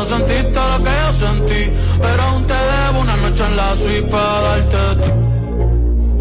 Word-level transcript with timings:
no 0.00 0.06
sentiste 0.06 0.60
lo 0.72 0.78
que 0.84 0.90
yo 1.02 1.12
sentí. 1.12 1.62
Pero 2.00 2.22
aún 2.22 2.46
te 2.46 2.54
debo 2.54 3.00
una 3.00 3.16
noche 3.16 3.44
en 3.44 3.56
la 3.56 3.76
suite 3.76 4.08
para 4.08 4.40
darte. 4.40 5.08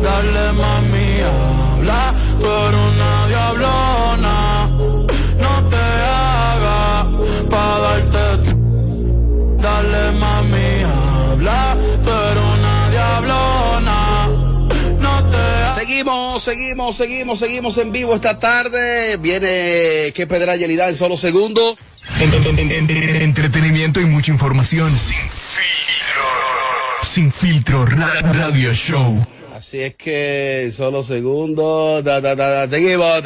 Dale 0.04 0.46
mami, 0.62 1.10
habla, 1.30 2.14
tú 2.40 2.46
eres 2.46 2.82
una 2.92 3.28
diablona. 3.28 4.09
Seguimos, 16.50 16.96
seguimos, 16.98 17.38
seguimos, 17.38 17.78
en 17.78 17.92
vivo 17.92 18.16
esta 18.16 18.40
tarde. 18.40 19.18
Viene 19.18 20.12
que 20.16 20.26
pedra 20.28 20.56
Yelida 20.56 20.90
en 20.90 20.98
solo 20.98 21.16
segundos. 21.16 21.78
Entretenimiento 22.20 24.02
y 24.02 24.06
mucha 24.06 24.32
información. 24.32 24.90
Sin 24.98 25.16
filtro. 25.30 26.24
Sin 27.04 27.32
filtro. 27.32 27.86
Ra- 27.86 28.22
Radio 28.34 28.74
Show. 28.74 29.24
Así 29.56 29.80
es 29.80 29.94
que 29.94 30.64
en 30.64 30.72
solo 30.72 31.04
segundos. 31.04 32.04
Da, 32.04 32.20
da, 32.20 32.34
da, 32.34 32.68
seguimos. 32.68 33.26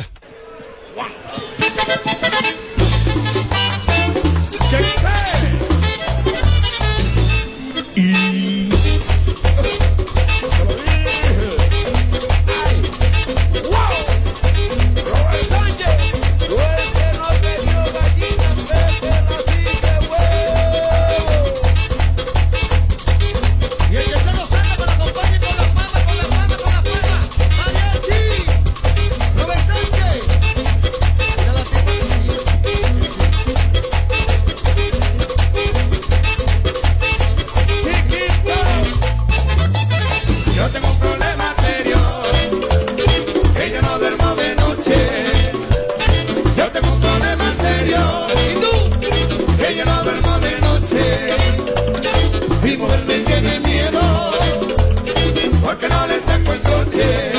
Saco 56.24 56.54
el 56.54 56.62
coche. 56.62 57.33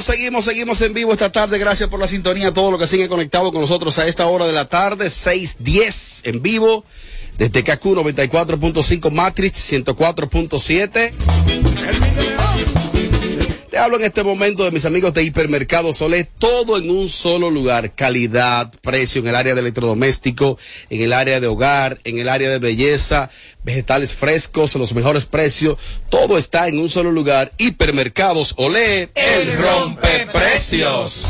Seguimos, 0.00 0.46
seguimos, 0.46 0.80
en 0.80 0.94
vivo 0.94 1.12
esta 1.12 1.30
tarde. 1.30 1.58
Gracias 1.58 1.90
por 1.90 2.00
la 2.00 2.08
sintonía. 2.08 2.54
Todo 2.54 2.70
lo 2.70 2.78
que 2.78 2.86
sigue 2.86 3.06
conectado 3.06 3.52
con 3.52 3.60
nosotros 3.60 3.98
a 3.98 4.06
esta 4.06 4.26
hora 4.26 4.46
de 4.46 4.52
la 4.52 4.66
tarde, 4.66 5.10
6:10 5.10 6.22
en 6.24 6.40
vivo. 6.40 6.86
Desde 7.36 7.62
KQ 7.62 7.84
94.5 7.84 9.10
Matrix 9.10 9.72
104.7. 9.72 12.33
Te 13.74 13.80
hablo 13.80 13.96
en 13.96 14.04
este 14.04 14.22
momento 14.22 14.62
de 14.62 14.70
mis 14.70 14.84
amigos 14.84 15.12
de 15.14 15.24
Hipermercado 15.24 15.92
Solé, 15.92 16.22
todo 16.22 16.78
en 16.78 16.88
un 16.90 17.08
solo 17.08 17.50
lugar, 17.50 17.92
calidad, 17.92 18.72
precio 18.82 19.20
en 19.20 19.26
el 19.26 19.34
área 19.34 19.52
de 19.52 19.62
electrodoméstico, 19.62 20.56
en 20.90 21.00
el 21.00 21.12
área 21.12 21.40
de 21.40 21.48
hogar, 21.48 21.98
en 22.04 22.20
el 22.20 22.28
área 22.28 22.50
de 22.50 22.60
belleza, 22.60 23.30
vegetales 23.64 24.12
frescos, 24.12 24.76
los 24.76 24.94
mejores 24.94 25.24
precios, 25.24 25.76
todo 26.08 26.38
está 26.38 26.68
en 26.68 26.78
un 26.78 26.88
solo 26.88 27.10
lugar. 27.10 27.50
Hipermercados 27.58 28.54
Olé, 28.58 29.10
el 29.16 29.58
rompe 29.58 30.28
precios. 30.32 31.26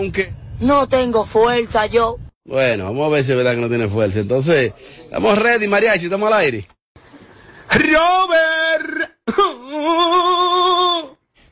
Aunque 0.00 0.32
No 0.60 0.88
tengo 0.88 1.24
fuerza 1.24 1.86
yo. 1.86 2.18
Bueno, 2.44 2.84
vamos 2.84 3.06
a 3.06 3.10
ver 3.10 3.24
si 3.24 3.32
es 3.32 3.36
verdad 3.36 3.54
que 3.54 3.60
no 3.60 3.68
tiene 3.68 3.88
fuerza. 3.88 4.20
Entonces, 4.20 4.72
estamos 5.04 5.38
ready, 5.38 5.68
mariachi, 5.68 6.06
estamos 6.06 6.32
al 6.32 6.40
aire. 6.40 6.66
Robert. 7.70 9.12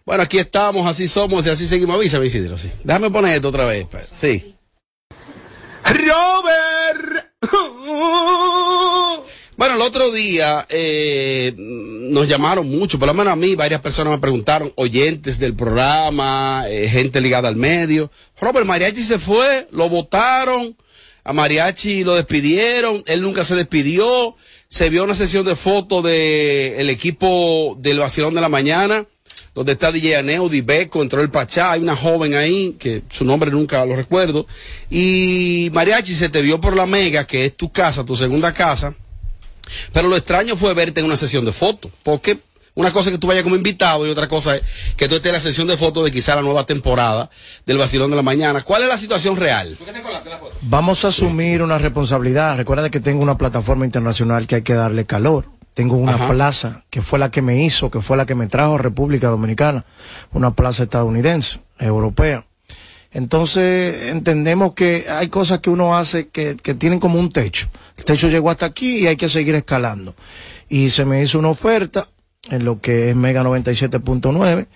Bueno, 0.04 0.22
aquí 0.22 0.38
estamos, 0.38 0.86
así 0.86 1.06
somos 1.06 1.46
y 1.46 1.50
así 1.50 1.66
seguimos. 1.66 1.96
Avisa, 1.96 2.24
Isidro, 2.24 2.56
sí. 2.56 2.72
Déjame 2.82 3.10
poner 3.10 3.34
esto 3.34 3.48
otra 3.48 3.66
vez. 3.66 3.86
Sí. 4.14 4.56
Robert. 5.84 7.26
Bueno, 9.58 9.74
el 9.74 9.80
otro 9.80 10.12
día 10.12 10.66
eh, 10.68 11.52
nos 11.56 12.28
llamaron 12.28 12.68
mucho, 12.68 12.96
por 12.96 13.08
lo 13.08 13.14
menos 13.14 13.32
a 13.32 13.36
mí, 13.36 13.56
varias 13.56 13.80
personas 13.80 14.12
me 14.12 14.20
preguntaron, 14.20 14.72
oyentes 14.76 15.40
del 15.40 15.56
programa, 15.56 16.62
eh, 16.68 16.88
gente 16.88 17.20
ligada 17.20 17.48
al 17.48 17.56
medio. 17.56 18.08
Robert 18.40 18.66
Mariachi 18.66 19.02
se 19.02 19.18
fue, 19.18 19.66
lo 19.72 19.88
votaron. 19.88 20.76
A 21.24 21.32
Mariachi 21.32 22.04
lo 22.04 22.14
despidieron, 22.14 23.02
él 23.06 23.20
nunca 23.20 23.44
se 23.44 23.56
despidió. 23.56 24.36
Se 24.68 24.90
vio 24.90 25.02
una 25.02 25.16
sesión 25.16 25.44
de 25.44 25.56
fotos 25.56 26.04
del 26.04 26.74
el 26.78 26.88
equipo 26.88 27.76
del 27.80 27.98
Vacilón 27.98 28.34
de 28.34 28.40
la 28.40 28.48
Mañana, 28.48 29.06
donde 29.56 29.72
está 29.72 29.90
DJ 29.90 30.18
Aneo, 30.18 30.48
Beco, 30.48 31.02
entró 31.02 31.20
el 31.20 31.30
Pachá, 31.30 31.72
hay 31.72 31.80
una 31.80 31.96
joven 31.96 32.36
ahí, 32.36 32.76
que 32.78 33.02
su 33.10 33.24
nombre 33.24 33.50
nunca 33.50 33.84
lo 33.84 33.96
recuerdo. 33.96 34.46
Y 34.88 35.68
Mariachi 35.72 36.14
se 36.14 36.28
te 36.28 36.42
vio 36.42 36.60
por 36.60 36.76
la 36.76 36.86
Mega, 36.86 37.26
que 37.26 37.44
es 37.44 37.56
tu 37.56 37.72
casa, 37.72 38.04
tu 38.04 38.14
segunda 38.14 38.54
casa. 38.54 38.94
Pero 39.92 40.08
lo 40.08 40.16
extraño 40.16 40.56
fue 40.56 40.74
verte 40.74 41.00
en 41.00 41.06
una 41.06 41.16
sesión 41.16 41.44
de 41.44 41.52
fotos, 41.52 41.90
porque 42.02 42.40
una 42.74 42.92
cosa 42.92 43.08
es 43.08 43.14
que 43.14 43.18
tú 43.18 43.26
vayas 43.26 43.42
como 43.42 43.56
invitado 43.56 44.06
y 44.06 44.10
otra 44.10 44.28
cosa 44.28 44.56
es 44.56 44.62
que 44.96 45.08
tú 45.08 45.16
estés 45.16 45.30
en 45.30 45.34
la 45.34 45.40
sesión 45.40 45.66
de 45.66 45.76
fotos 45.76 46.04
de 46.04 46.12
quizá 46.12 46.36
la 46.36 46.42
nueva 46.42 46.64
temporada 46.64 47.28
del 47.66 47.76
Vacilón 47.76 48.10
de 48.10 48.16
la 48.16 48.22
Mañana. 48.22 48.62
¿Cuál 48.62 48.82
es 48.82 48.88
la 48.88 48.96
situación 48.96 49.36
real? 49.36 49.76
Vamos 50.62 51.04
a 51.04 51.08
asumir 51.08 51.62
una 51.62 51.78
responsabilidad. 51.78 52.56
Recuerda 52.56 52.88
que 52.88 53.00
tengo 53.00 53.22
una 53.22 53.36
plataforma 53.36 53.84
internacional 53.84 54.46
que 54.46 54.56
hay 54.56 54.62
que 54.62 54.74
darle 54.74 55.06
calor. 55.06 55.46
Tengo 55.74 55.96
una 55.96 56.14
Ajá. 56.14 56.28
plaza 56.28 56.84
que 56.90 57.02
fue 57.02 57.20
la 57.20 57.30
que 57.30 57.42
me 57.42 57.64
hizo, 57.64 57.90
que 57.90 58.00
fue 58.00 58.16
la 58.16 58.26
que 58.26 58.34
me 58.34 58.48
trajo 58.48 58.74
a 58.74 58.78
República 58.78 59.28
Dominicana, 59.28 59.84
una 60.32 60.52
plaza 60.52 60.84
estadounidense, 60.84 61.60
europea. 61.78 62.47
Entonces 63.12 64.06
entendemos 64.06 64.74
que 64.74 65.06
hay 65.08 65.28
cosas 65.28 65.60
que 65.60 65.70
uno 65.70 65.96
hace 65.96 66.28
que, 66.28 66.56
que 66.56 66.74
tienen 66.74 67.00
como 67.00 67.18
un 67.18 67.32
techo. 67.32 67.68
El 67.96 68.04
techo 68.04 68.28
llegó 68.28 68.50
hasta 68.50 68.66
aquí 68.66 68.98
y 68.98 69.06
hay 69.06 69.16
que 69.16 69.28
seguir 69.28 69.54
escalando. 69.54 70.14
Y 70.68 70.90
se 70.90 71.04
me 71.04 71.22
hizo 71.22 71.38
una 71.38 71.48
oferta 71.48 72.06
en 72.50 72.64
lo 72.64 72.80
que 72.80 73.10
es 73.10 73.16
Mega 73.16 73.42
97.9 73.42 74.66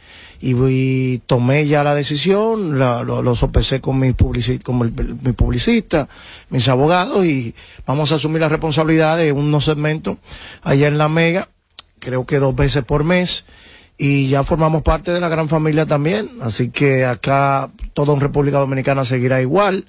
y, 0.41 0.55
y 0.69 1.19
tomé 1.27 1.67
ya 1.67 1.85
la 1.85 1.95
decisión, 1.95 2.79
la- 2.79 3.03
lo, 3.03 3.23
lo 3.23 3.35
sopesé 3.35 3.81
con 3.81 3.99
mi 3.99 4.13
publicista, 4.13 4.65
con 4.65 4.79
mi 5.23 5.33
publicista, 5.33 6.09
mis 6.51 6.69
abogados 6.69 7.25
y 7.25 7.55
vamos 7.87 8.13
a 8.13 8.17
asumir 8.17 8.41
la 8.41 8.49
responsabilidad 8.49 9.17
de 9.19 9.33
unos 9.33 9.65
segmentos 9.67 10.17
allá 10.63 10.89
en 10.89 10.99
la 10.99 11.09
Mega, 11.09 11.49
creo 12.01 12.27
que 12.27 12.39
dos 12.39 12.57
veces 12.57 12.83
por 12.85 13.05
mes 13.05 13.45
y 13.99 14.29
ya 14.29 14.43
formamos 14.45 14.83
parte 14.83 15.13
de 15.13 15.21
la 15.21 15.29
gran 15.29 15.49
familia 15.49 15.87
también, 15.87 16.31
así 16.41 16.71
que 16.71 17.05
acá 17.05 17.71
todo 17.95 18.15
en 18.15 18.21
República 18.21 18.59
Dominicana 18.59 19.05
seguirá 19.05 19.41
igual, 19.41 19.87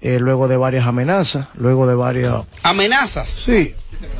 eh, 0.00 0.18
luego 0.20 0.48
de 0.48 0.56
varias 0.56 0.86
amenazas, 0.86 1.46
luego 1.54 1.86
de 1.86 1.94
varias... 1.94 2.34
¿Amenazas? 2.62 3.30
Sí. 3.30 3.74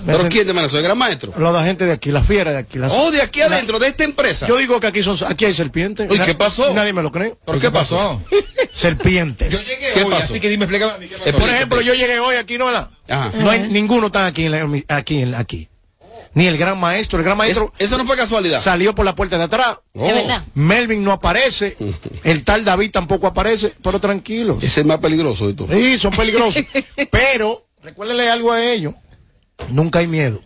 ¿Pero 0.06 0.20
sent- 0.20 0.28
quién 0.30 0.44
te 0.46 0.52
amenazó? 0.52 0.78
¿El 0.78 0.84
gran 0.84 0.96
maestro? 0.96 1.34
Los 1.36 1.54
de 1.54 1.62
gente 1.64 1.84
de 1.84 1.92
aquí, 1.92 2.10
la 2.10 2.22
fiera 2.22 2.52
de 2.52 2.58
aquí. 2.58 2.78
las- 2.78 2.92
Oh, 2.94 3.10
de 3.10 3.20
aquí 3.20 3.40
la- 3.40 3.46
adentro, 3.46 3.78
de 3.78 3.88
esta 3.88 4.04
empresa. 4.04 4.46
Yo 4.46 4.56
digo 4.56 4.80
que 4.80 4.86
aquí 4.86 5.02
son, 5.02 5.16
aquí 5.28 5.44
hay 5.44 5.52
serpientes. 5.52 6.10
Uy, 6.10 6.18
Na- 6.18 6.24
¿qué 6.24 6.34
pasó? 6.34 6.72
Nadie 6.72 6.94
me 6.94 7.02
lo 7.02 7.12
cree. 7.12 7.34
¿Pero 7.44 7.58
qué 7.60 7.70
pasó? 7.70 8.22
Serpientes. 8.72 9.50
Yo 9.50 9.58
llegué 9.58 9.92
¿Qué 9.94 10.04
hoy, 10.04 10.10
pasó? 10.10 10.24
así 10.32 10.40
que 10.40 10.48
dime, 10.48 10.64
explícame 10.64 10.92
a 10.92 10.98
mí 10.98 11.06
qué 11.06 11.16
pasó. 11.16 11.28
Eh, 11.28 11.32
Por 11.34 11.48
ejemplo, 11.50 11.80
yo 11.82 11.92
llegué 11.94 12.18
hoy 12.18 12.36
aquí, 12.36 12.56
¿no? 12.56 12.66
¿verdad? 12.66 12.90
Ajá. 13.08 13.32
No 13.36 13.50
hay 13.50 13.68
ninguno 13.70 14.10
tan 14.10 14.24
aquí, 14.26 14.46
en 14.46 14.52
la- 14.52 14.96
aquí, 14.96 15.20
en- 15.22 15.34
aquí. 15.34 15.68
Ni 16.34 16.46
el 16.46 16.56
gran 16.58 16.78
maestro. 16.78 17.18
El 17.18 17.24
gran 17.24 17.36
maestro 17.38 17.72
Es- 17.78 17.86
eso 17.86 17.98
no 17.98 18.04
fue 18.04 18.16
casualidad. 18.16 18.60
salió 18.60 18.94
por 18.94 19.04
la 19.04 19.14
puerta 19.14 19.38
de 19.38 19.44
atrás. 19.44 19.78
Oh. 19.94 20.10
Melvin 20.54 21.02
no 21.04 21.12
aparece. 21.12 21.76
El 22.24 22.44
tal 22.44 22.64
David 22.64 22.90
tampoco 22.90 23.26
aparece. 23.26 23.72
Pero 23.82 24.00
tranquilos. 24.00 24.62
Ese 24.62 24.80
es 24.80 24.86
más 24.86 24.98
peligroso 24.98 25.46
de 25.46 25.54
todo. 25.54 25.68
Sí, 25.72 25.96
son 25.98 26.12
peligrosos. 26.12 26.64
Pero, 27.10 27.66
recuérdenle 27.82 28.28
algo 28.28 28.52
a 28.52 28.62
ellos. 28.64 28.94
Nunca 29.70 30.00
hay 30.00 30.06
miedo. 30.08 30.40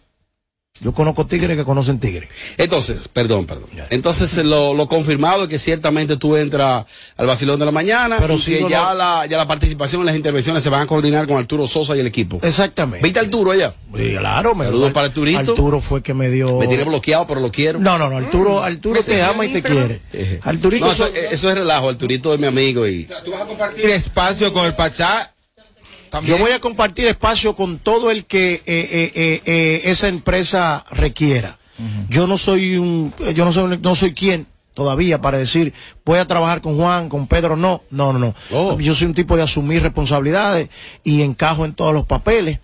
Yo 0.80 0.92
conozco 0.92 1.26
tigres 1.26 1.56
que 1.56 1.64
conocen 1.64 1.98
tigres. 1.98 2.28
Entonces, 2.56 3.08
perdón, 3.08 3.46
perdón. 3.46 3.66
Entonces, 3.90 4.36
eh, 4.36 4.44
lo, 4.44 4.74
lo 4.74 4.86
confirmado 4.88 5.44
es 5.44 5.48
que 5.48 5.58
ciertamente 5.58 6.16
tú 6.16 6.36
entras 6.36 6.84
al 7.16 7.26
vacilón 7.26 7.58
de 7.58 7.64
la 7.66 7.72
mañana 7.72 8.16
Pero 8.20 8.34
y 8.34 8.38
sí, 8.38 8.52
que 8.54 8.60
no, 8.60 8.68
ya, 8.68 8.94
la, 8.94 9.26
ya 9.26 9.36
la 9.38 9.46
participación 9.48 10.02
en 10.02 10.06
las 10.06 10.16
intervenciones 10.16 10.62
se 10.62 10.68
van 10.70 10.82
a 10.82 10.86
coordinar 10.86 11.26
con 11.26 11.36
Arturo 11.36 11.66
Sosa 11.66 11.96
y 11.96 12.00
el 12.00 12.06
equipo. 12.06 12.38
Exactamente. 12.42 13.02
¿Viste 13.04 13.18
a 13.18 13.22
Arturo 13.22 13.50
allá? 13.50 13.74
Sí, 13.96 14.14
claro, 14.18 14.54
me 14.54 14.66
Saludos 14.66 14.92
para 14.92 15.06
Arturito. 15.08 15.38
Arturo 15.40 15.80
fue 15.80 16.02
que 16.02 16.14
me 16.14 16.30
dio. 16.30 16.58
Me 16.58 16.68
tiene 16.68 16.84
bloqueado, 16.84 17.26
pero 17.26 17.40
lo 17.40 17.50
quiero. 17.50 17.78
No, 17.80 17.98
no, 17.98 18.08
no, 18.08 18.16
Arturo, 18.18 18.62
Arturo 18.62 19.02
te 19.02 19.20
ama 19.22 19.46
y 19.46 19.52
te 19.52 19.62
quiere. 19.62 20.00
Eh, 20.12 20.40
Arturito, 20.42 20.86
no, 20.86 20.92
eso, 20.92 21.06
so- 21.06 21.12
eh, 21.14 21.28
eso 21.32 21.48
es 21.50 21.54
relajo. 21.56 21.88
Arturito 21.88 22.34
es 22.34 22.40
mi 22.40 22.46
amigo 22.46 22.86
y... 22.86 23.04
O 23.04 23.08
sea, 23.08 23.24
tú 23.24 23.32
vas 23.32 23.42
a 23.42 23.46
compartir 23.46 23.84
espacio 23.86 24.52
con 24.52 24.64
el 24.66 24.74
Pachá. 24.74 25.32
También. 26.10 26.36
yo 26.36 26.42
voy 26.42 26.52
a 26.52 26.60
compartir 26.60 27.06
espacio 27.06 27.54
con 27.54 27.78
todo 27.78 28.10
el 28.10 28.24
que 28.24 28.54
eh, 28.54 28.62
eh, 28.66 29.42
eh, 29.44 29.82
esa 29.84 30.08
empresa 30.08 30.84
requiera. 30.90 31.58
Yo 32.08 32.26
no 32.26 32.36
soy 32.36 32.76
un, 32.76 33.14
yo 33.36 33.44
no 33.44 33.52
soy, 33.52 33.78
no 33.78 33.94
soy 33.94 34.12
quien 34.12 34.48
todavía 34.74 35.20
para 35.20 35.38
decir 35.38 35.72
voy 36.04 36.18
a 36.18 36.26
trabajar 36.26 36.60
con 36.60 36.76
Juan, 36.76 37.08
con 37.08 37.28
Pedro, 37.28 37.56
no, 37.56 37.82
no, 37.90 38.12
no, 38.12 38.18
no. 38.18 38.34
Oh. 38.50 38.76
Yo 38.80 38.94
soy 38.94 39.06
un 39.06 39.14
tipo 39.14 39.36
de 39.36 39.44
asumir 39.44 39.80
responsabilidades 39.80 40.70
y 41.04 41.22
encajo 41.22 41.64
en 41.64 41.74
todos 41.74 41.94
los 41.94 42.04
papeles. 42.04 42.58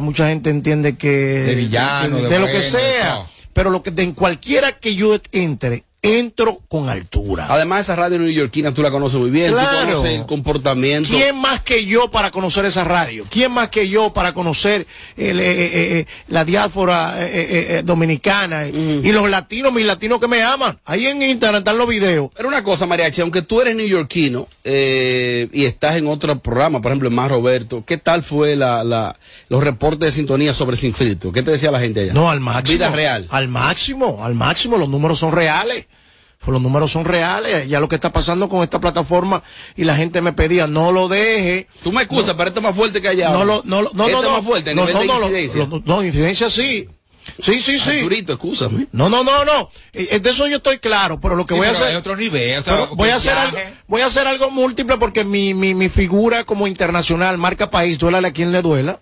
Mucha 0.00 0.28
gente 0.28 0.50
entiende 0.50 0.96
que 0.96 1.08
De 1.08 1.54
villano, 1.54 2.18
de 2.18 2.38
lo 2.38 2.46
que 2.46 2.52
bueno, 2.52 2.70
sea, 2.70 3.26
pero 3.54 3.70
lo 3.70 3.82
que 3.82 3.90
de 3.90 4.02
en 4.02 4.12
cualquiera 4.12 4.72
que 4.72 4.94
yo 4.94 5.16
entre, 5.32 5.85
entro 6.06 6.60
con 6.68 6.88
altura. 6.88 7.46
Además, 7.48 7.82
esa 7.82 7.96
radio 7.96 8.18
neoyorquina 8.18 8.72
tú 8.72 8.82
la 8.82 8.90
conoces 8.90 9.20
muy 9.20 9.30
bien. 9.30 9.52
Claro. 9.52 9.70
Tú 9.70 9.86
conoces 9.86 10.18
el 10.20 10.26
comportamiento. 10.26 11.08
¿Quién 11.10 11.36
más 11.36 11.60
que 11.60 11.84
yo 11.84 12.10
para 12.10 12.30
conocer 12.30 12.64
esa 12.64 12.84
radio? 12.84 13.24
¿Quién 13.30 13.52
más 13.52 13.68
que 13.68 13.88
yo 13.88 14.12
para 14.12 14.32
conocer 14.32 14.86
el, 15.16 15.40
eh, 15.40 15.44
eh, 15.44 15.70
eh, 15.98 16.06
la 16.28 16.44
diáspora 16.44 17.14
eh, 17.18 17.30
eh, 17.32 17.66
eh, 17.78 17.82
dominicana 17.84 18.66
y 18.66 19.10
los 19.12 19.28
latinos, 19.30 19.72
mis 19.72 19.84
latinos 19.86 20.20
que 20.20 20.28
me 20.28 20.42
aman? 20.42 20.78
Ahí 20.84 21.06
en 21.06 21.22
Instagram 21.22 21.60
están 21.60 21.78
los 21.78 21.88
videos. 21.88 22.30
Pero 22.36 22.48
una 22.48 22.62
cosa, 22.62 22.86
Mariachi, 22.86 23.20
aunque 23.20 23.42
tú 23.42 23.60
eres 23.60 23.76
neoyorquino 23.76 24.48
eh, 24.64 25.48
y 25.52 25.64
estás 25.64 25.96
en 25.96 26.06
otro 26.06 26.38
programa, 26.40 26.80
por 26.80 26.90
ejemplo, 26.92 27.08
en 27.08 27.14
Más 27.14 27.30
Roberto, 27.30 27.84
¿qué 27.86 27.96
tal 27.96 28.22
fue 28.22 28.56
la, 28.56 28.84
la, 28.84 29.16
los 29.48 29.62
reportes 29.62 30.00
de 30.00 30.12
sintonía 30.12 30.52
sobre 30.52 30.76
Sin 30.76 30.94
Filtro? 30.94 31.32
¿Qué 31.32 31.42
te 31.42 31.50
decía 31.50 31.70
la 31.70 31.80
gente 31.80 32.00
allá? 32.00 32.12
No, 32.12 32.30
al 32.30 32.40
máximo. 32.40 32.78
Vida 32.78 32.90
real. 32.90 33.26
Al 33.30 33.48
máximo, 33.48 34.24
al 34.24 34.34
máximo. 34.34 34.76
Los 34.78 34.88
números 34.88 35.18
son 35.18 35.32
reales. 35.32 35.86
Pues 36.38 36.52
los 36.52 36.62
números 36.62 36.92
son 36.92 37.04
reales. 37.04 37.68
Ya 37.68 37.80
lo 37.80 37.88
que 37.88 37.94
está 37.96 38.12
pasando 38.12 38.48
con 38.48 38.62
esta 38.62 38.80
plataforma 38.80 39.42
y 39.74 39.84
la 39.84 39.96
gente 39.96 40.20
me 40.20 40.32
pedía, 40.32 40.66
no 40.66 40.92
lo 40.92 41.08
deje. 41.08 41.66
Tú 41.82 41.92
me 41.92 42.02
excusas, 42.02 42.34
pero 42.36 42.48
esto 42.48 42.60
es 42.60 42.64
más 42.64 42.74
fuerte 42.74 43.00
que 43.02 43.08
allá. 43.08 43.30
No, 43.30 43.44
lo, 43.44 43.62
no, 43.64 43.82
lo- 43.82 43.90
no, 43.94 44.08
no, 44.08 44.18
es 44.20 44.24
no. 44.24 44.30
más 44.30 44.44
fuerte 44.44 44.74
no, 44.74 44.86
no, 44.86 44.92
no, 44.92 45.82
no, 45.84 46.04
incidencia 46.04 46.48
sí. 46.50 46.88
Sí, 47.42 47.60
sí, 47.60 47.78
sí. 47.78 47.90
Arturito, 47.90 48.34
excúsame. 48.34 48.86
No, 48.92 49.08
no, 49.08 49.24
no, 49.24 49.44
no. 49.44 49.68
Eh, 49.92 50.20
De 50.20 50.30
eso 50.30 50.46
yo 50.46 50.56
estoy 50.58 50.78
claro, 50.78 51.20
pero 51.20 51.34
lo 51.36 51.44
que 51.46 51.54
Sí, 51.54 51.58
voy 51.58 51.66
a 51.68 51.72
hacer. 51.72 51.86
hay 51.88 51.94
otro 51.96 52.16
nivel. 52.16 52.58
o 52.58 52.62
sea, 52.62 52.74
pero 52.74 52.96
voy 52.96 53.08
a 53.10 53.16
hacer 53.16 53.32
algo, 53.32 53.58
voy 53.88 54.00
a 54.02 54.06
hacer 54.06 54.26
algo 54.26 54.50
múltiple 54.50 54.96
porque 54.98 55.24
mi, 55.24 55.52
mi, 55.54 55.74
mi 55.74 55.88
figura 55.88 56.44
como 56.44 56.66
internacional, 56.66 57.36
marca 57.38 57.70
país, 57.70 57.98
duélale 57.98 58.28
a 58.28 58.32
quien 58.32 58.52
le 58.52 58.62
duela, 58.62 58.98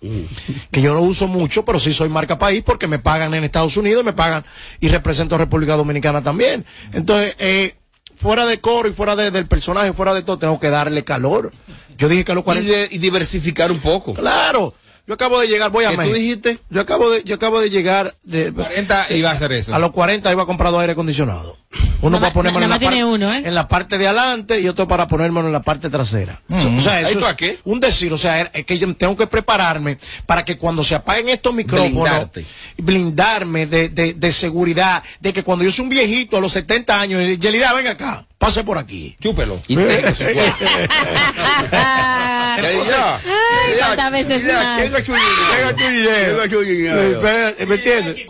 que 0.71 0.81
yo 0.81 0.93
lo 0.93 1.01
uso 1.01 1.27
mucho, 1.27 1.65
pero 1.65 1.79
sí 1.79 1.93
soy 1.93 2.09
marca 2.09 2.37
país 2.39 2.63
porque 2.65 2.87
me 2.87 2.99
pagan 2.99 3.33
en 3.33 3.43
Estados 3.43 3.77
Unidos, 3.77 4.03
me 4.03 4.13
pagan 4.13 4.43
y 4.79 4.89
represento 4.89 5.35
a 5.35 5.37
República 5.37 5.75
Dominicana 5.75 6.23
también. 6.23 6.65
Entonces, 6.93 7.35
eh, 7.39 7.75
fuera 8.15 8.45
de 8.45 8.59
coro 8.59 8.89
y 8.89 8.93
fuera 8.93 9.15
de- 9.15 9.31
del 9.31 9.45
personaje, 9.47 9.93
fuera 9.93 10.13
de 10.13 10.23
todo, 10.23 10.37
tengo 10.39 10.59
que 10.59 10.69
darle 10.69 11.03
calor. 11.03 11.53
Yo 11.97 12.09
dije 12.09 12.25
que 12.25 12.31
a 12.31 12.35
los 12.35 12.41
Y, 12.43 12.45
40. 12.45 12.71
de- 12.71 12.87
y 12.91 12.97
diversificar 12.97 13.71
un 13.71 13.79
poco. 13.79 14.13
Claro. 14.13 14.73
Yo 15.07 15.13
acabo 15.13 15.39
de 15.39 15.47
llegar, 15.47 15.69
voy 15.71 15.85
a 15.85 15.89
¿Qué 15.89 15.95
tú 15.95 16.01
México. 16.01 16.17
dijiste? 16.17 16.59
Yo 16.71 16.81
acabo 16.81 17.11
de, 17.11 17.23
yo 17.23 17.35
acabo 17.35 17.59
de 17.61 17.69
llegar 17.69 18.15
de, 18.23 18.51
40 18.51 19.13
iba 19.13 19.29
a 19.29 19.33
hacer 19.33 19.51
eso. 19.51 19.73
a 19.75 19.77
los 19.79 19.91
40 19.91 20.31
iba 20.31 20.43
a 20.43 20.45
comprar 20.47 20.71
dos 20.71 20.81
aire 20.81 20.93
acondicionado. 20.93 21.57
Uno 22.01 22.19
para 22.19 22.31
ponerme 22.33 22.63
en 22.63 22.69
la, 22.69 22.79
tiene 22.79 23.03
uno, 23.03 23.33
¿eh? 23.33 23.41
en 23.45 23.53
la 23.53 23.67
parte 23.67 23.97
de 23.97 24.07
adelante 24.07 24.61
y 24.61 24.67
otro 24.67 24.87
para 24.87 25.07
ponérmelo 25.07 25.47
en 25.47 25.53
la 25.53 25.61
parte 25.61 25.89
trasera. 25.89 26.41
O 26.49 26.59
sea, 26.59 26.71
O 26.77 26.81
sea, 26.81 26.93
¿Ahí 26.97 27.05
eso 27.05 27.19
para 27.19 27.31
es 27.31 27.37
qué? 27.37 27.59
un 27.65 27.79
decir, 27.79 28.13
o 28.13 28.17
sea, 28.17 28.41
es 28.41 28.65
que 28.65 28.77
yo 28.79 28.95
tengo 28.95 29.15
que 29.17 29.27
prepararme 29.27 29.97
para 30.25 30.43
que 30.45 30.57
cuando 30.57 30.83
se 30.83 30.95
apaguen 30.95 31.29
estos 31.29 31.53
micrófonos, 31.53 31.91
Blindarte. 31.91 32.45
blindarme 32.77 33.67
de, 33.67 33.89
de, 33.89 34.13
de 34.13 34.31
seguridad, 34.31 35.03
de 35.19 35.33
que 35.33 35.43
cuando 35.43 35.65
yo 35.65 35.71
soy 35.71 35.83
un 35.83 35.89
viejito 35.89 36.37
a 36.37 36.41
los 36.41 36.53
70 36.53 36.99
años, 37.01 37.37
Yelida, 37.39 37.73
ven 37.73 37.87
acá, 37.87 38.25
pase 38.37 38.63
por 38.63 38.77
aquí. 38.77 39.15
Chúpelo. 39.21 39.59
Y 39.67 39.75
tenga 39.77 40.13
su 40.15 40.23
cuerpo. 40.23 40.65
Ya, 42.55 42.71
ya. 42.71 43.15
Ay, 43.17 43.75
Ya, 43.77 43.85
cuántas 43.87 44.11
veces 44.11 44.45
ya, 44.45 44.53
más. 44.63 44.81
tenga 44.81 45.03
su 45.03 45.13
dinero. 45.13 45.75
Tenga 45.75 46.49
su 46.49 46.61
dinero. 46.61 47.27
Eh, 47.27 47.65
¿Me 47.67 47.75
entiendes? 47.75 48.25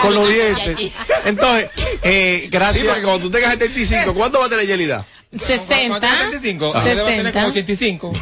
Con 0.00 0.14
los 0.14 0.28
dientes. 0.28 0.92
Entonces, 1.26 1.68
eh, 2.02 2.40
Sí, 2.44 2.48
gracias. 2.48 2.84
porque 2.86 3.02
cuando 3.02 3.20
tú 3.26 3.30
tengas 3.30 3.50
75, 3.52 4.14
¿cuánto 4.14 4.40
va 4.40 4.46
a 4.46 4.48
tener 4.48 4.66
Yelida? 4.66 5.04
60. 5.30 6.00
75. 6.00 6.72
Debe 6.84 7.02
tener 7.04 7.16
60. 7.26 7.32
como 7.32 7.48
85. 7.48 8.12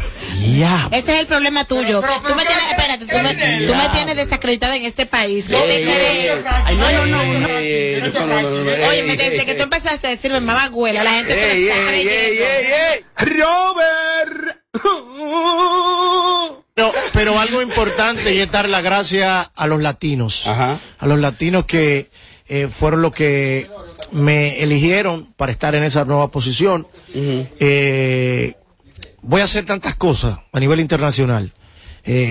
Ya. 0.58 0.88
Ese 0.90 1.14
es 1.14 1.20
el 1.20 1.26
problema 1.26 1.64
tuyo. 1.64 2.02
tú 2.26 2.34
me 2.34 2.44
tienes, 2.44 2.70
espérate, 2.70 3.06
tú 3.06 3.16
me, 3.16 3.34
tú 3.66 3.74
me 3.74 3.88
tienes 3.90 4.16
desacreditada 4.16 4.76
en 4.76 4.84
este 4.84 5.06
país. 5.06 5.46
¿Qué 5.46 5.56
te 5.56 5.82
crees? 5.82 6.44
No, 6.44 6.92
no, 6.92 7.06
no, 7.06 7.24
no. 7.40 7.48
Eh, 7.58 8.10
no, 8.12 8.26
no, 8.26 8.42
no, 8.42 8.50
no, 8.50 8.64
no. 8.64 8.88
Oye, 8.88 9.02
desde 9.16 9.46
que 9.46 9.54
tú 9.54 9.62
empezaste 9.62 10.08
a 10.08 10.10
decirme 10.10 10.40
mamá 10.40 10.68
güela, 10.68 11.04
la 11.04 11.12
gente 11.12 11.34
se 11.34 11.40
lo 11.40 11.46
está 11.46 11.92
ey, 11.92 12.08
ey, 12.08 12.08
ey, 12.08 12.36
creyendo. 12.36 12.44
ey, 12.44 12.66
ey. 12.92 13.04
Pero, 16.74 16.92
pero 17.12 17.38
algo 17.40 17.62
importante 17.62 18.34
y 18.34 18.40
es 18.40 18.50
dar 18.50 18.68
la 18.68 18.82
gracia 18.82 19.40
a 19.40 19.66
los 19.66 19.80
latinos. 19.80 20.46
Ajá. 20.46 20.78
A 20.98 21.06
los 21.06 21.18
latinos 21.18 21.64
que 21.64 22.10
eh, 22.48 22.68
fueron 22.68 23.00
los 23.00 23.12
que 23.12 23.70
me 24.12 24.62
eligieron 24.62 25.26
para 25.36 25.52
estar 25.52 25.74
en 25.74 25.84
esa 25.84 26.04
nueva 26.04 26.30
posición. 26.30 26.86
Eh, 27.14 28.54
voy 29.22 29.40
a 29.40 29.44
hacer 29.44 29.64
tantas 29.66 29.94
cosas 29.94 30.38
a 30.52 30.60
nivel 30.60 30.80
internacional. 30.80 31.52
eh, 32.04 32.30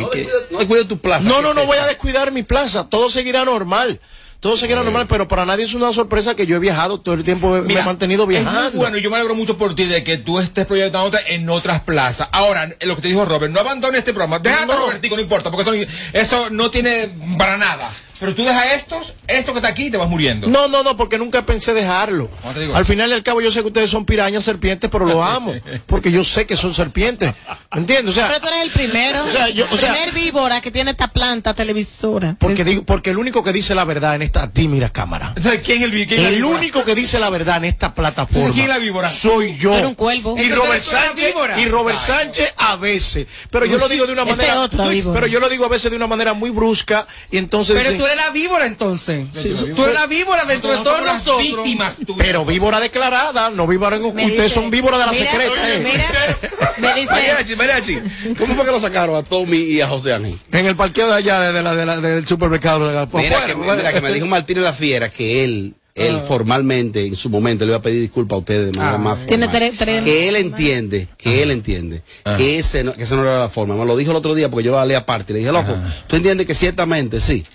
No 0.52 0.60
no 0.64 0.86
tu 0.88 0.98
plaza. 1.00 1.28
no, 1.30 1.38
¿qué 1.38 1.42
no, 1.44 1.50
es 1.50 1.56
no 1.56 1.66
voy 1.66 1.78
a 1.78 1.86
descuidar 1.86 2.32
mi 2.32 2.44
plaza. 2.44 2.88
Todo 2.90 3.10
seguirá 3.10 3.46
normal. 3.46 4.00
Todo 4.40 4.58
seguirá 4.58 4.84
normal, 4.84 5.08
pero 5.08 5.28
para 5.28 5.44
nadie 5.44 5.66
es 5.66 5.74
una 5.74 5.92
sorpresa 5.92 6.36
que 6.36 6.46
yo 6.46 6.58
he 6.58 6.60
viajado 6.60 7.00
todo 7.00 7.16
el 7.16 7.24
tiempo, 7.24 7.50
me 7.64 7.74
he 7.74 7.84
mantenido 7.84 8.24
Es 8.24 8.28
muy 8.28 8.36
viajando. 8.36 8.78
bueno 8.78 8.98
yo 9.00 9.10
me 9.10 9.16
alegro 9.16 9.34
mucho 9.34 9.58
por 9.58 9.74
ti 9.74 9.86
de 9.86 10.04
que 10.04 10.18
tú 10.18 10.40
estés 10.40 10.68
proyectándote 10.68 11.18
en 11.34 11.50
otras 11.50 11.82
plazas. 11.82 12.28
Ahora, 12.32 12.70
lo 12.82 12.96
que 12.96 13.02
te 13.02 13.08
dijo 13.08 13.26
Robert, 13.26 13.52
no 13.52 13.60
abandones 13.60 14.00
este 14.00 14.14
programa. 14.14 14.38
Déjalo, 14.38 14.74
No. 14.74 14.80
Robertico, 14.82 15.16
no 15.16 15.22
importa, 15.24 15.50
porque 15.50 15.64
eso, 15.84 15.92
eso 16.14 16.50
no 16.52 16.70
tiene 16.70 17.10
para 17.40 17.58
nada. 17.58 17.90
Pero 18.20 18.34
tú 18.34 18.44
dejas 18.46 18.74
estos, 18.74 19.14
esto 19.28 19.52
que 19.52 19.60
está 19.60 19.68
aquí 19.70 19.88
y 19.88 19.92
te 19.92 19.98
vas 19.98 20.08
muriendo. 20.08 20.48
No, 20.48 20.68
no, 20.68 20.84
no, 20.84 20.96
porque 20.96 21.18
nunca 21.18 21.46
pensé 21.46 21.74
dejarlo. 21.74 22.30
¿Cómo 22.42 22.54
te 22.54 22.62
digo? 22.62 22.76
Al 22.76 22.86
final 22.86 23.10
y 23.10 23.14
al 23.14 23.24
cabo 23.24 23.42
yo 23.42 23.52
sé 23.52 23.62
que 23.62 23.68
ustedes 23.68 23.90
son 23.90 24.06
pirañas, 24.06 24.44
serpientes, 24.44 24.90
pero 24.90 25.06
lo 25.06 25.24
amo. 25.24 25.54
Porque 25.86 26.12
yo 26.12 26.24
sé 26.24 26.46
que 26.46 26.56
son 26.56 26.74
serpientes. 26.74 27.34
¿Me 27.74 27.82
entiendes? 27.82 28.12
O 28.12 28.14
sea, 28.14 28.28
Pero 28.28 28.40
tú 28.42 28.48
eres 28.48 28.64
el 28.64 28.72
primero. 28.72 29.26
O 29.26 29.30
sea, 29.32 29.50
yo- 29.50 29.66
o 29.70 29.78
sea- 29.78 29.94
primer 29.94 30.14
víbora 30.14 30.62
que 30.62 30.72
tiene 30.72 30.92
esta 30.92 31.08
planta 31.10 31.54
televisora. 31.54 32.36
porque 32.40 32.64
digo, 32.64 32.84
porque 32.84 33.12
el 33.12 33.18
único 33.18 33.44
que 33.44 33.52
dice 33.52 33.76
la 33.76 33.84
verdad 33.84 34.16
en 34.16 34.22
esta, 34.22 34.44
a 34.44 34.52
ti 34.52 34.68
mira 34.68 34.90
cámara. 34.90 35.34
O 35.38 35.42
sea, 35.42 35.60
¿Quién 35.60 35.84
es 35.84 35.92
el, 35.92 36.08
quién 36.08 36.26
El 36.26 36.44
único 36.44 36.84
que 36.84 36.96
dice 36.96 37.20
la 37.20 37.30
verdad 37.30 37.58
en 37.58 37.66
esta 37.66 37.94
plataforma 37.94 38.52
¿Quién 38.54 38.64
es 38.66 38.70
la 38.70 38.78
víbora? 38.78 39.10
soy 39.10 39.58
yo. 39.58 39.74
Un 39.88 39.96
cuervo. 39.96 40.36
Y 40.38 40.50
Robert 40.50 40.84
Sánchez 40.84 41.34
y 41.58 41.66
Robert 41.66 41.98
Ay, 42.00 42.06
Sánchez 42.06 42.54
a 42.58 42.76
veces. 42.78 43.28
Pero 43.50 43.66
yo 43.66 43.78
lo 43.78 43.88
digo 43.90 44.06
de 44.08 44.14
una 44.14 44.26
manera 44.26 44.68
pero 45.14 45.28
yo 45.28 45.40
lo 45.40 45.50
digo 45.50 45.66
a 45.66 45.70
veces 45.70 45.92
de 45.92 45.98
una 45.98 46.08
manera 46.08 46.34
muy 46.34 46.50
brusca 46.50 47.08
y 47.32 47.38
entonces 47.38 47.76
Pero 47.76 47.92
dicen, 47.92 48.05
tú 48.06 48.12
eres 48.12 48.18
la 48.26 48.32
víbora 48.32 48.66
entonces. 48.66 49.26
tú 49.34 49.84
eres 49.84 49.94
la 49.94 50.06
víbora 50.08 50.46
dentro 50.46 50.70
de 50.72 50.78
todos 50.78 51.02
nosotros. 51.02 51.38
víctimas 51.44 51.96
pero 52.18 52.46
víbora 52.46 52.80
declarada, 52.80 53.50
no 53.50 53.66
víbora 53.68 53.96
en 53.98 54.04
oculto, 54.06 54.26
ustedes 54.28 54.52
son 54.52 54.70
víboras 54.70 55.00
de 55.00 55.06
la 55.06 55.12
mira, 55.12 55.32
secreta. 55.32 55.74
eh. 55.74 55.80
Mira, 55.84 56.76
me 56.94 56.94
dice, 57.02 57.12
Mariachi, 57.12 57.56
mariachi. 57.56 57.98
¿Cómo 58.38 58.56
fue 58.56 58.66
que 58.66 58.72
lo 58.72 58.80
sacaron 58.80 59.16
a 59.16 59.24
Tommy 59.24 59.58
y 59.58 59.82
a 59.82 59.88
José 59.88 60.14
Ángel? 60.14 60.40
En 60.52 60.66
el 60.66 60.76
parqueo 60.76 61.08
de 61.08 61.14
allá 61.16 61.40
de, 61.42 61.54
de 61.54 61.64
la, 61.64 61.76
de 61.76 61.86
la- 61.86 61.98
del 62.02 62.28
supermercado. 62.28 62.88
de 62.88 62.94
la- 62.94 63.06
Mira, 63.14 63.46
que, 63.46 63.56
mira 63.56 63.94
que 63.94 64.02
me 64.02 64.12
dijo 64.14 64.26
Martínez 64.26 64.64
la 64.64 64.74
Fiera 64.74 65.10
que 65.10 65.44
él, 65.44 65.74
él 65.96 66.22
formalmente, 66.28 67.06
en 67.06 67.16
su 67.16 67.30
momento, 67.30 67.64
le 67.66 67.72
iba 67.72 67.78
a 67.78 67.82
pedir 67.82 68.02
disculpas 68.02 68.36
a 68.36 68.40
ustedes 68.40 68.72
de 68.74 68.78
manera 68.80 68.98
más 68.98 69.26
Tiene 69.26 69.46
formal. 69.46 69.62
tres- 69.62 69.78
tres- 69.78 70.04
Que 70.04 70.28
él 70.28 70.36
entiende, 70.36 71.08
que 71.18 71.42
él 71.44 71.52
entiende, 71.52 72.02
que 72.38 72.60
ese 72.60 72.84
no, 72.84 72.94
que 72.94 73.04
esa 73.04 73.16
no 73.16 73.22
era 73.24 73.40
la 73.40 73.50
forma. 73.50 73.76
Me 73.76 73.86
lo 73.86 73.96
dijo 73.96 74.12
el 74.12 74.18
otro 74.18 74.36
día 74.36 74.50
porque 74.50 74.66
yo 74.66 74.72
lo 74.72 74.80
hablé 74.80 74.96
aparte. 74.96 75.32
Le 75.34 75.40
dije, 75.40 75.52
loco, 75.52 75.76
¿tú 76.08 76.16
entiendes 76.18 76.46
que 76.46 76.54
ciertamente 76.56 77.22
sí? 77.22 77.46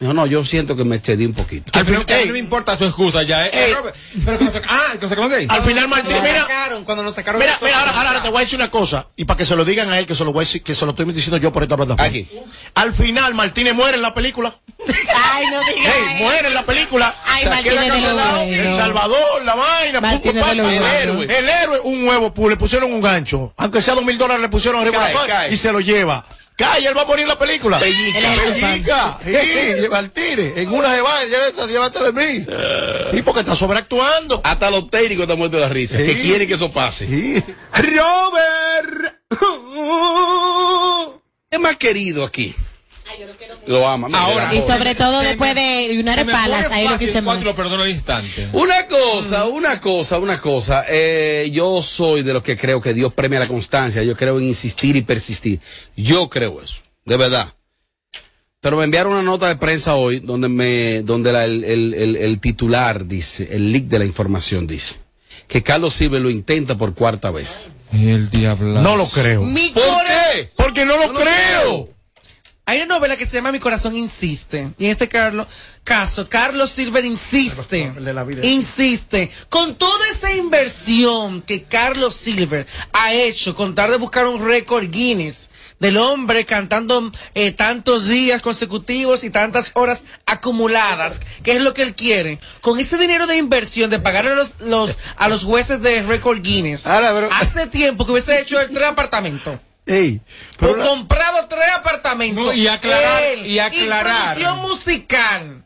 Me 0.00 0.06
dijo, 0.06 0.14
no, 0.14 0.24
yo 0.24 0.42
siento 0.46 0.76
que 0.76 0.84
me 0.84 0.96
excedí 0.96 1.26
un 1.26 1.34
poquito. 1.34 1.70
Al 1.78 1.84
final, 1.84 2.06
no 2.26 2.32
me 2.32 2.38
importa 2.38 2.74
su 2.78 2.86
excusa 2.86 3.22
ya, 3.22 3.44
¿eh? 3.46 3.50
Ey. 3.52 3.70
Eh, 3.70 3.74
Robert, 3.74 3.96
Pero 4.24 4.38
que 4.38 4.44
sac- 4.46 4.64
ah, 4.66 4.92
que 4.94 4.98
nos 5.02 5.10
sacaron 5.10 5.28
de 5.30 5.36
ahí. 5.36 5.46
Al 5.50 5.62
final 5.62 5.88
Martín, 5.88 6.06
Cuando 6.12 6.22
lo 6.26 6.32
mira, 6.32 6.40
sacaron, 6.40 6.84
cuando 6.84 7.02
lo 7.04 7.12
sacaron. 7.12 7.38
Mira, 7.38 7.58
mira, 7.60 7.80
ahora, 7.80 8.08
ahora 8.08 8.22
te 8.22 8.30
voy 8.30 8.38
a 8.38 8.40
decir 8.40 8.58
una 8.58 8.70
cosa, 8.70 9.08
y 9.14 9.26
para 9.26 9.36
que 9.36 9.44
se 9.44 9.54
lo 9.56 9.62
digan 9.66 9.90
a 9.90 9.98
él, 9.98 10.06
que 10.06 10.14
se 10.14 10.24
lo 10.24 10.32
voy 10.32 10.40
a 10.40 10.46
decir, 10.46 10.62
que 10.62 10.74
se 10.74 10.86
lo 10.86 10.92
estoy 10.92 11.04
diciendo 11.12 11.36
yo 11.36 11.52
por 11.52 11.64
esta 11.64 11.76
plataforma. 11.76 12.02
Aquí. 12.02 12.26
Al 12.76 12.94
final, 12.94 13.34
Martínez 13.34 13.74
muere 13.74 13.96
en 13.96 14.00
la 14.02 14.14
película. 14.14 14.56
ay, 14.88 15.46
no 15.50 15.60
digas. 15.66 15.94
Ey, 15.94 16.22
muere 16.22 16.48
en 16.48 16.54
la 16.54 16.62
película. 16.62 17.14
Ay, 17.26 17.44
Martínez 17.44 18.02
lo. 18.14 18.40
El 18.40 18.74
Salvador, 18.74 19.44
la 19.44 19.54
vaina, 19.54 20.00
lo 20.00 20.32
bueno. 20.32 20.70
el 20.70 20.82
héroe. 20.82 21.24
El 21.38 21.46
héroe, 21.46 21.80
un 21.84 22.08
huevo, 22.08 22.32
le 22.48 22.56
pusieron 22.56 22.90
un 22.90 23.02
gancho. 23.02 23.52
Aunque 23.58 23.82
sea 23.82 23.94
dos 23.94 24.04
mil 24.06 24.16
dólares, 24.16 24.40
le 24.40 24.48
pusieron 24.48 24.80
arriba 24.80 24.98
Cae, 24.98 25.12
la 25.14 25.26
cae. 25.26 25.52
y 25.52 25.58
se 25.58 25.70
lo 25.72 25.80
lleva. 25.80 26.24
Cae, 26.60 26.86
él 26.86 26.94
va 26.96 27.02
a 27.02 27.04
morir 27.06 27.22
en 27.22 27.28
la 27.28 27.38
película. 27.38 27.78
Pellica. 27.80 28.18
Pellica. 28.52 29.18
Sí, 29.24 29.30
lleva 29.80 29.98
el 29.98 30.10
tire. 30.10 30.60
En 30.60 30.70
una 30.72 30.94
se 30.94 31.00
va, 31.00 31.24
llévate, 31.66 32.04
de 32.04 32.12
mí. 32.12 32.46
Y 33.18 33.22
porque 33.22 33.40
está 33.40 33.56
sobreactuando. 33.56 34.42
Hasta 34.44 34.70
los 34.70 34.90
técnicos 34.90 35.22
están 35.22 35.38
muertos 35.38 35.58
de 35.58 35.66
la 35.66 35.72
risa. 35.72 35.96
Que 35.96 36.14
Sí. 36.14 36.20
quieren 36.20 36.46
que 36.46 36.54
eso 36.54 36.70
pase. 36.70 37.06
Sí. 37.06 37.42
Robert. 37.72 39.16
¿Qué 41.50 41.58
más 41.58 41.76
querido 41.76 42.24
aquí? 42.24 42.54
Lo 43.66 43.86
ama. 43.88 44.08
mira, 44.08 44.20
Ahora. 44.20 44.54
Y 44.54 44.60
sobre 44.60 44.94
todo 44.94 45.20
después 45.20 45.54
de 45.54 45.90
Lunar 45.94 46.18
Se 46.18 46.24
me 46.24 46.32
Palas, 46.32 46.66
ahí 46.70 46.84
lo 46.84 46.90
fácil 46.90 47.06
quise 47.08 47.20
más. 47.22 47.34
cuando 47.34 47.50
lo 47.50 47.56
perdono 47.56 47.82
al 47.82 47.90
instante. 47.90 48.48
Una 48.52 48.86
cosa, 48.86 49.44
una 49.46 49.80
cosa, 49.80 50.18
una 50.18 50.40
cosa. 50.40 50.84
Eh, 50.88 51.50
yo 51.52 51.82
soy 51.82 52.22
de 52.22 52.32
los 52.32 52.42
que 52.42 52.56
creo 52.56 52.80
que 52.80 52.94
Dios 52.94 53.12
premia 53.12 53.38
la 53.38 53.48
constancia. 53.48 54.02
Yo 54.02 54.16
creo 54.16 54.38
en 54.38 54.46
insistir 54.46 54.96
y 54.96 55.02
persistir. 55.02 55.60
Yo 55.96 56.28
creo 56.30 56.60
eso, 56.62 56.76
de 57.04 57.16
verdad. 57.16 57.54
Pero 58.60 58.76
me 58.76 58.84
enviaron 58.84 59.12
una 59.14 59.22
nota 59.22 59.48
de 59.48 59.56
prensa 59.56 59.94
hoy 59.94 60.20
donde 60.20 60.48
me, 60.48 61.02
donde 61.02 61.32
la- 61.32 61.44
el, 61.46 61.64
el- 61.64 61.94
el- 61.94 62.16
el 62.16 62.40
titular 62.40 63.06
dice, 63.06 63.48
el 63.52 63.72
leak 63.72 63.84
de 63.84 63.98
la 64.00 64.04
información 64.04 64.66
dice, 64.66 64.96
que 65.48 65.62
Carlos 65.62 65.94
Silva 65.94 66.18
lo 66.18 66.28
intenta 66.28 66.76
por 66.76 66.94
cuarta 66.94 67.30
vez. 67.30 67.72
El 67.92 68.28
diablo. 68.30 68.80
No 68.82 68.96
lo 68.96 69.08
creo. 69.08 69.40
¿Por 69.42 70.04
qué? 70.04 70.48
Porque 70.56 70.84
no 70.84 70.96
lo 70.98 71.12
creo. 71.14 71.88
Hay 72.66 72.76
una 72.78 72.94
novela 72.94 73.16
que 73.16 73.26
se 73.26 73.32
llama 73.32 73.50
Mi 73.50 73.58
corazón 73.58 73.96
insiste. 73.96 74.70
Y 74.78 74.84
en 74.84 74.90
este 74.92 75.08
Carlos, 75.08 75.48
caso, 75.82 76.28
Carlos 76.28 76.70
Silver 76.70 77.04
insiste. 77.04 77.92
El 77.96 78.04
de 78.04 78.14
la 78.14 78.22
vida. 78.22 78.46
Insiste. 78.46 79.30
Con 79.48 79.74
toda 79.74 80.06
esa 80.10 80.32
inversión 80.34 81.42
que 81.42 81.64
Carlos 81.64 82.14
Silver 82.14 82.66
ha 82.92 83.12
hecho, 83.12 83.56
con 83.56 83.74
tal 83.74 83.90
de 83.90 83.96
buscar 83.96 84.26
un 84.26 84.46
récord 84.46 84.88
Guinness 84.88 85.48
del 85.80 85.96
hombre 85.96 86.44
cantando 86.44 87.10
eh, 87.34 87.52
tantos 87.52 88.06
días 88.06 88.42
consecutivos 88.42 89.24
y 89.24 89.30
tantas 89.30 89.70
horas 89.72 90.04
acumuladas, 90.26 91.20
que 91.42 91.52
es 91.52 91.62
lo 91.62 91.72
que 91.74 91.82
él 91.82 91.94
quiere. 91.94 92.38
Con 92.60 92.78
ese 92.78 92.98
dinero 92.98 93.26
de 93.26 93.36
inversión 93.38 93.88
de 93.90 93.98
pagar 93.98 94.26
a 94.26 94.34
los, 94.34 94.60
los, 94.60 94.98
a 95.16 95.28
los 95.28 95.42
jueces 95.42 95.80
de 95.80 96.02
récord 96.02 96.40
Guinness, 96.42 96.86
Ahora, 96.86 97.12
pero- 97.14 97.30
hace 97.32 97.66
tiempo 97.66 98.04
que 98.04 98.12
hubiese 98.12 98.38
hecho 98.40 98.60
el 98.60 98.70
tres 98.74 98.86
apartamentos. 98.88 99.58
Ey, 99.86 100.20
O 100.20 100.56
pero 100.58 100.76
la- 100.76 100.84
comprado 100.86 101.46
tres 101.48 101.68
apartamentos. 101.74 102.44
No, 102.46 102.52
y 102.52 102.66
aclarar- 102.68 103.22
Él, 103.24 103.46
y 103.46 103.58
aclarar. 103.58 104.34
producción 104.36 104.58
musical. 104.60 105.64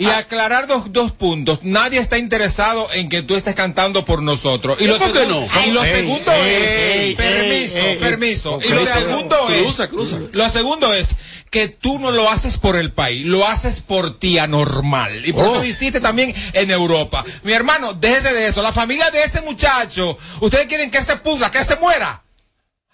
Y 0.00 0.06
aclarar 0.06 0.68
dos, 0.68 0.92
dos 0.92 1.10
puntos. 1.10 1.58
Nadie 1.62 1.98
está 1.98 2.18
interesado 2.18 2.86
en 2.92 3.08
que 3.08 3.22
tú 3.22 3.34
estés 3.34 3.56
cantando 3.56 4.04
por 4.04 4.22
nosotros. 4.22 4.80
Y 4.80 4.86
lo, 4.86 4.96
¿Por 4.96 5.10
qué 5.12 5.18
segun- 5.26 5.48
no? 5.52 5.64
y 5.66 5.70
lo 5.72 5.82
Ey, 5.82 5.92
segundo 5.92 6.32
ey, 6.34 7.10
es. 7.10 7.16
permiso, 7.16 7.98
permiso. 8.00 8.60
y 8.64 8.68
lo 8.68 8.86
segundo 8.86 9.48
es. 9.50 9.62
Cruza, 9.62 9.88
cruza. 9.88 10.18
Lo 10.32 10.48
segundo 10.50 10.94
es 10.94 11.08
que 11.50 11.66
tú 11.66 11.98
no 11.98 12.12
lo 12.12 12.30
haces 12.30 12.58
por 12.58 12.76
el 12.76 12.92
país, 12.92 13.26
lo 13.26 13.44
haces 13.44 13.80
por 13.80 14.20
ti 14.20 14.38
anormal. 14.38 15.26
Y 15.26 15.32
por 15.32 15.44
Oh. 15.46 15.50
eso 15.54 15.56
lo 15.62 15.64
hiciste 15.64 16.00
también 16.00 16.32
en 16.52 16.70
Europa. 16.70 17.24
Mi 17.42 17.52
hermano, 17.52 17.92
déjese 17.92 18.32
de 18.32 18.46
eso. 18.46 18.62
La 18.62 18.72
familia 18.72 19.10
de 19.10 19.24
ese 19.24 19.40
muchacho, 19.40 20.16
ustedes 20.40 20.66
quieren 20.68 20.92
que 20.92 21.02
se 21.02 21.16
pudra, 21.16 21.50
que 21.50 21.64
se 21.64 21.74
muera. 21.74 22.22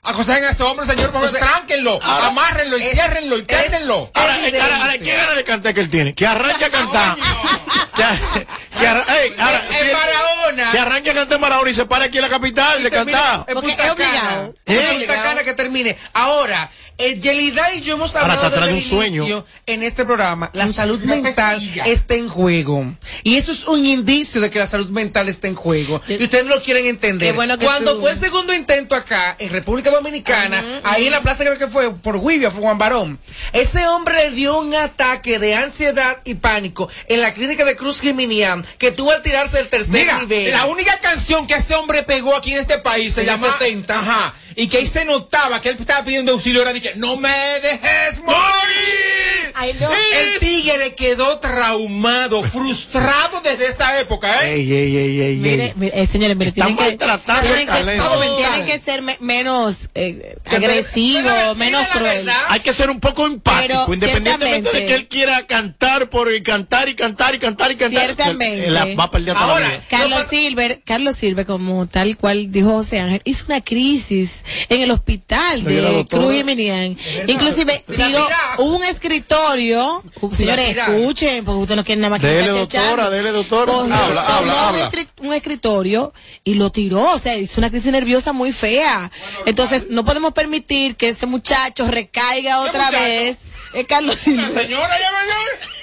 Aconsejen 0.05 0.45
a 0.45 0.51
ese 0.51 0.63
hombre, 0.63 0.85
señor, 0.87 1.11
por 1.13 1.23
favor, 1.25 1.39
tránquenlo, 1.39 1.99
amárrenlo, 2.03 2.77
enciérrenlo, 2.77 3.39
intertenlo. 3.39 4.11
Ahora, 4.15 4.47
eh, 4.49 4.61
ahora, 4.61 4.77
ahora, 4.77 4.99
¿qué 4.99 5.15
ganas 5.17 5.37
de 5.37 5.45
cantar 5.45 5.73
que 5.75 5.81
él 5.81 5.91
tiene? 5.91 6.15
Que 6.15 6.27
arranque 6.27 6.65
a 6.67 6.71
cantar. 6.71 7.17
que, 7.97 8.47
que 8.79 8.87
arra- 8.87 9.05
ey, 9.23 9.35
ahora, 9.39 9.65
En 9.71 9.79
si 9.79 9.85
él- 9.87 9.93
Barahona. 9.95 10.71
que 10.73 10.79
arranque 10.79 11.11
a 11.11 11.15
cantar 11.15 11.37
en 11.37 11.41
Barahona 11.41 11.71
y 11.71 11.75
se 11.75 11.87
para 11.87 12.05
aquí 12.05 12.19
en 12.19 12.23
la 12.23 12.29
capital 12.29 12.83
de 12.83 12.91
cantar. 12.91 13.45
En 13.49 13.55
Porque 13.55 13.73
es 13.73 13.91
obligado. 13.91 14.55
Cana. 14.65 14.79
¿Eh? 14.79 15.07
Cana 15.07 15.43
que 15.43 15.55
termine. 15.55 15.97
Ahora, 16.13 16.71
el 16.99 17.21
Yelida 17.21 17.73
y 17.75 17.81
yo 17.81 17.95
hemos 17.95 18.15
hablado 18.17 18.51
desde 18.51 18.65
un 18.69 18.75
el 18.77 18.81
sueño. 18.83 19.23
inicio 19.23 19.47
en 19.67 19.83
este 19.83 20.05
programa. 20.05 20.51
La 20.53 20.69
salud 20.73 21.01
mental 21.01 21.61
está 21.87 22.15
en 22.15 22.29
juego. 22.29 22.95
Y 23.23 23.37
eso 23.37 23.53
es 23.53 23.65
un 23.65 23.85
indicio 23.85 24.41
de 24.41 24.51
que 24.51 24.59
la 24.59 24.67
salud 24.67 24.89
mental 24.91 25.29
está 25.29 25.49
en 25.49 25.55
juego. 25.55 26.01
Y 26.09 26.23
ustedes 26.23 26.45
no 26.45 26.55
lo 26.55 26.63
quieren 26.63 26.87
entender. 26.87 27.29
Qué 27.31 27.35
bueno 27.35 27.59
que 27.59 27.65
Cuando 27.65 27.95
tú- 27.95 28.01
fue 28.03 28.13
el 28.13 28.19
segundo 28.19 28.55
intento 28.55 28.95
acá, 28.95 29.37
en 29.39 29.51
República 29.51 29.91
Dominicana, 29.91 30.63
ahí 30.85 31.07
en 31.07 31.13
la 31.13 31.23
plaza 31.23 31.45
creo 31.45 31.59
que 31.59 31.69
fue 31.69 31.95
por 31.95 32.21
Guivia, 32.21 32.51
fue 32.51 32.61
Juan 32.61 32.79
Barón, 32.79 33.19
ese 33.53 33.87
hombre 33.89 34.31
le 34.31 34.37
dio 34.37 34.59
un 34.59 34.75
ataque 34.75 35.39
de 35.39 35.55
ansiedad 35.55 36.19
y 36.25 36.35
pánico 36.35 36.89
en 37.09 37.21
la 37.21 37.35
clínica 37.35 37.65
de 37.65 37.75
Cruz 37.77 38.01
Geminian 38.01 38.65
que 38.79 38.93
tuvo 38.93 39.11
al 39.13 39.23
tirarse 39.23 39.57
del 39.57 39.69
tercer 39.69 39.93
Mira, 39.93 40.19
nivel. 40.21 40.51
la 40.53 40.67
única 40.67 40.99
canción 41.01 41.47
que 41.47 41.55
ese 41.55 41.75
hombre 41.75 42.03
pegó 42.03 42.35
aquí 42.37 42.53
en 42.53 42.61
este 42.61 42.79
país 42.79 43.15
se 43.15 43.23
En 43.23 43.27
llama 43.27 43.57
70. 43.59 43.99
Ajá. 43.99 44.35
Y 44.57 44.69
que 44.69 44.79
ahí 44.79 44.87
se 44.87 45.05
notaba 45.05 45.61
que 45.61 45.71
él 45.71 45.77
estaba 45.79 46.05
pidiendo 46.05 46.33
auxilio 46.33 46.63
era 46.63 46.73
de 46.73 46.81
que 46.81 46.95
no 46.95 47.17
me 47.17 47.29
dejes 47.61 48.21
morir. 48.23 49.53
Ay, 49.57 49.73
no. 49.81 49.89
El 49.93 50.39
tigre 50.41 50.95
quedó 50.97 51.39
traumado, 51.39 52.43
frustrado 52.43 53.41
desde 53.43 53.69
esa 53.69 54.01
época, 54.01 54.45
¿eh? 54.47 54.55
Ey, 54.55 54.73
ey, 54.73 54.97
ey, 54.97 55.21
ey, 55.21 55.37
Mire, 55.37 55.73
mire, 55.77 56.03
eh, 56.03 56.07
señores, 56.09 56.37
mire, 56.37 56.51
tienen 56.53 56.77
que, 56.77 56.83
maltratando 56.83 57.43
tienen 57.43 57.61
el 57.61 57.67
que, 57.67 57.73
talento. 57.73 58.37
tienen 58.37 58.67
que 58.67 58.79
ser 58.81 59.03
me- 59.03 59.17
menos 59.21 59.77
eh, 59.95 60.37
pero 60.43 60.57
agresivo, 60.57 61.21
la 61.23 61.55
menos 61.55 61.87
cruel. 61.89 62.29
Hay 62.49 62.61
que 62.61 62.73
ser 62.75 62.91
un 62.91 62.99
poco 62.99 63.27
empático, 63.27 63.85
Pero, 63.87 63.95
independientemente 63.95 64.71
de 64.73 64.87
que 64.87 64.95
él 64.95 65.07
quiera 65.09 65.47
cantar 65.47 66.11
por 66.11 66.35
y 66.35 66.43
cantar 66.43 66.89
y 66.89 66.97
cantar 66.97 67.35
y 67.35 67.39
cantar 67.39 67.71
y 67.73 67.77
cantar. 67.77 68.05
Ciertamente. 68.07 68.65
se- 68.65 68.71
la 68.71 68.87
va 68.97 69.05
a 69.05 69.11
perder 69.11 69.37
Ahora, 69.37 69.61
la 69.61 69.69
vida. 69.69 69.83
Carlos 69.89 70.25
Silver, 70.31 70.83
Carlos 70.85 71.17
Silver, 71.17 71.47
como 71.47 71.87
tal 71.87 72.17
cual 72.17 72.51
dijo 72.51 72.73
José 72.73 72.99
Ángel, 72.99 73.21
hizo 73.25 73.45
una 73.47 73.61
crisis 73.61 74.44
en 74.69 74.81
el 74.81 74.91
hospital 74.91 75.65
de. 75.65 76.07
Cruz 76.09 76.35
y 76.35 76.45
Minian. 76.45 76.97
Inclusive 77.27 77.85
tiró 77.87 78.27
un 78.59 78.83
escritorio. 78.85 80.03
Señores, 80.33 80.77
escuchen, 80.77 81.45
porque 81.45 81.63
usted 81.63 81.77
no 81.77 81.85
quiere 81.85 82.01
nada 82.01 82.11
más 82.11 82.21
que 82.21 82.27
Dele, 82.27 82.49
doctora, 82.49 83.11
dele, 83.11 83.31
doctora. 83.31 83.73
Habla, 83.73 83.97
tomó 83.97 84.35
habla, 84.35 84.43
un 84.43 84.51
habla. 84.51 85.07
un 85.21 85.33
escritorio 85.33 86.13
y 86.43 86.55
lo 86.55 86.71
tiró, 86.71 87.03
o 87.15 87.19
sea, 87.19 87.37
hizo 87.37 87.61
una 87.61 87.71
crisis 87.71 87.93
nerviosa 87.93 88.33
muy 88.33 88.53
fea. 88.53 89.11
Entonces, 89.47 89.87
no 89.91 90.05
podemos 90.05 90.33
permitir 90.33 90.97
que 90.97 91.11
ese 91.11 91.27
muchacho 91.27 91.87
recaiga 91.87 92.61
otra 92.61 92.91
vez. 92.91 93.39
Es 93.73 93.87
Carlos 93.87 94.21
Silva. 94.21 94.49
La 94.49 94.63
señora 94.63 94.99
ya 95.01 95.11
mayor. 95.13 95.74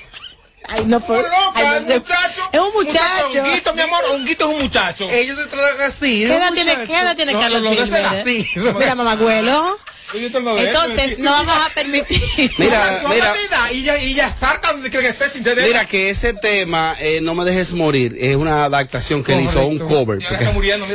Ay, 0.71 0.85
no 0.85 0.99
fue. 0.99 1.23
Ay, 1.53 1.65
no 1.65 1.87
sé. 1.87 1.99
muchacho. 1.99 2.41
Es 2.51 2.59
un 2.59 2.73
muchacho. 2.73 3.41
Honguito, 3.43 3.73
mi 3.73 3.81
amor, 3.81 4.03
Honguito 4.11 4.49
es 4.49 4.55
un 4.55 4.61
muchacho. 4.63 5.09
Ellos 5.09 5.37
se 5.37 5.45
tratan 5.45 5.81
así. 5.81 6.23
¿Qué 6.25 6.35
edad 6.35 6.53
tiene. 6.53 6.77
¿qué 6.85 6.93
edad 6.93 7.15
tiene 7.15 7.33
No, 7.33 7.39
Carlos 7.39 7.61
no, 7.61 7.69
no, 7.69 7.75
de 7.75 7.83
esa 7.83 7.97
Silva? 7.97 8.13
edad, 8.13 8.23
sí. 8.25 8.49
Mira, 8.55 8.95
de 8.95 10.67
Entonces, 10.67 11.19
no 11.19 11.31
vamos 11.31 11.55
a 11.55 11.69
permitir. 11.73 12.21
Mira, 12.57 13.03
mira. 13.07 13.33
Y 13.71 13.83
ya, 13.83 13.97
y 13.97 14.13
ya 14.13 14.31
salta 14.31 14.73
donde 14.73 14.89
quiere 14.89 15.05
que 15.07 15.11
esté 15.11 15.29
sin 15.29 15.43
ceder. 15.43 15.65
Mira 15.65 15.85
que 15.85 16.09
ese 16.09 16.33
tema, 16.33 16.95
eh, 16.99 17.21
No 17.21 17.33
me 17.33 17.45
dejes 17.45 17.73
morir, 17.73 18.15
es 18.19 18.35
una 18.35 18.65
adaptación 18.65 19.23
que 19.23 19.33
él 19.33 19.41
hizo, 19.41 19.65
un 19.65 19.79
cover. 19.79 20.19
Ahí. 20.29 20.47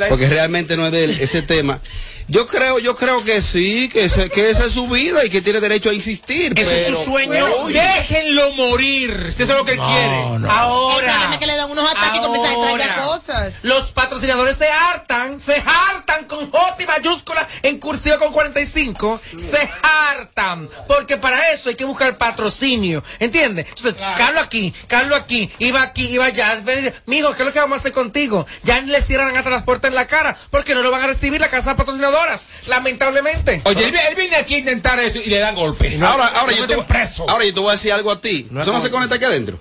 porque 0.09 0.29
realmente 0.29 0.77
no 0.77 0.87
es 0.87 0.93
de 0.93 1.05
él, 1.05 1.19
ese 1.21 1.43
tema. 1.43 1.81
Yo 2.29 2.47
creo, 2.49 2.81
yo 2.81 2.97
creo 2.97 3.23
que 3.23 3.41
sí, 3.41 3.89
que, 3.89 4.07
ese- 4.07 4.29
que 4.31 4.51
esa 4.51 4.65
es 4.67 4.73
su 4.73 4.89
vida 4.89 5.25
y 5.25 5.31
que 5.31 5.41
tiene 5.43 5.61
derecho 5.61 5.91
a 5.91 5.95
insistir. 5.95 6.55
Ese 6.59 6.81
es 6.81 6.87
su 6.87 6.93
pero- 6.93 7.05
sueño. 7.05 7.67
Déjenlo 7.69 8.53
morir, 8.55 9.33
si 9.33 9.45
eso 9.45 9.53
es 9.53 9.59
lo 9.59 9.65
que 9.65 9.73
él 9.73 9.79
quiere. 9.79 10.49
Ahora. 10.51 11.29
es 11.33 11.39
que 11.39 11.47
le 11.47 11.55
dan 11.57 11.71
unos 11.71 11.89
ataques 11.89 12.17
y 12.17 12.21
comienzan 12.21 12.51
a 12.51 12.55
extrañar 12.55 12.99
Ahora, 12.99 13.19
cosas. 13.19 13.65
Los 13.65 13.93
patrocinadores 13.93 14.57
se 14.57 14.69
hartan, 14.69 15.41
se 15.41 15.63
hartan 15.65 16.25
con 16.25 16.51
J 16.51 16.76
mayúscula 16.97 17.47
en 17.63 17.79
cursiva 17.79 18.19
con 18.19 18.33
45, 18.33 19.21
se 19.37 19.69
hartan, 19.83 20.69
porque 20.89 21.17
para 21.17 21.51
eso 21.53 21.69
hay 21.69 21.75
que 21.75 21.85
buscar 21.85 22.17
patrocinio, 22.19 23.03
¿entiendes? 23.19 23.67
Entonces, 23.69 23.95
Carlos 24.17 24.43
aquí, 24.45 24.73
Carlos 24.87 25.19
aquí, 25.21 25.51
iba 25.59 25.83
aquí, 25.83 26.07
iba 26.09 26.25
allá, 26.27 26.61
mijo, 27.07 27.33
¿qué 27.35 27.43
es 27.43 27.47
lo 27.47 27.53
que 27.53 27.59
vamos 27.61 27.77
a 27.77 27.81
hacer 27.81 27.93
contigo? 27.93 28.47
Ya 28.63 28.81
le 28.81 29.01
cierran 29.03 29.37
hasta 29.37 29.51
las 29.51 29.63
puertas 29.63 29.89
en 29.91 29.95
la 29.95 30.07
cara, 30.07 30.37
porque 30.51 30.75
no 30.75 30.83
lo 30.83 30.91
van 30.91 31.03
a 31.03 31.07
recibir 31.07 31.41
la 31.41 31.49
casa 31.49 31.71
de 31.71 31.77
patrocinadoras, 31.77 32.47
lamentablemente. 32.67 33.61
Oye, 33.65 33.85
él, 33.87 33.93
vi- 33.93 33.99
él 34.09 34.15
viene 34.15 34.37
aquí 34.37 34.55
a 34.55 34.59
intentar 34.59 34.99
esto 35.01 35.19
y 35.19 35.27
le 35.29 35.39
dan 35.39 35.55
golpe. 35.55 35.99
Ahora, 36.03 36.27
ahora, 36.29 36.53
yo 36.53 36.67
te, 36.67 36.77
preso. 36.85 37.29
ahora 37.29 37.45
yo 37.45 37.55
te 37.55 37.61
voy 37.61 37.71
a 37.71 37.73
decir 37.73 37.93
algo 37.93 38.11
a 38.11 38.21
ti. 38.21 38.49
¿Eso 38.61 38.73
no 38.73 38.81
se 38.81 38.91
conecta 38.91 39.17
aquí 39.17 39.25
adentro? 39.25 39.61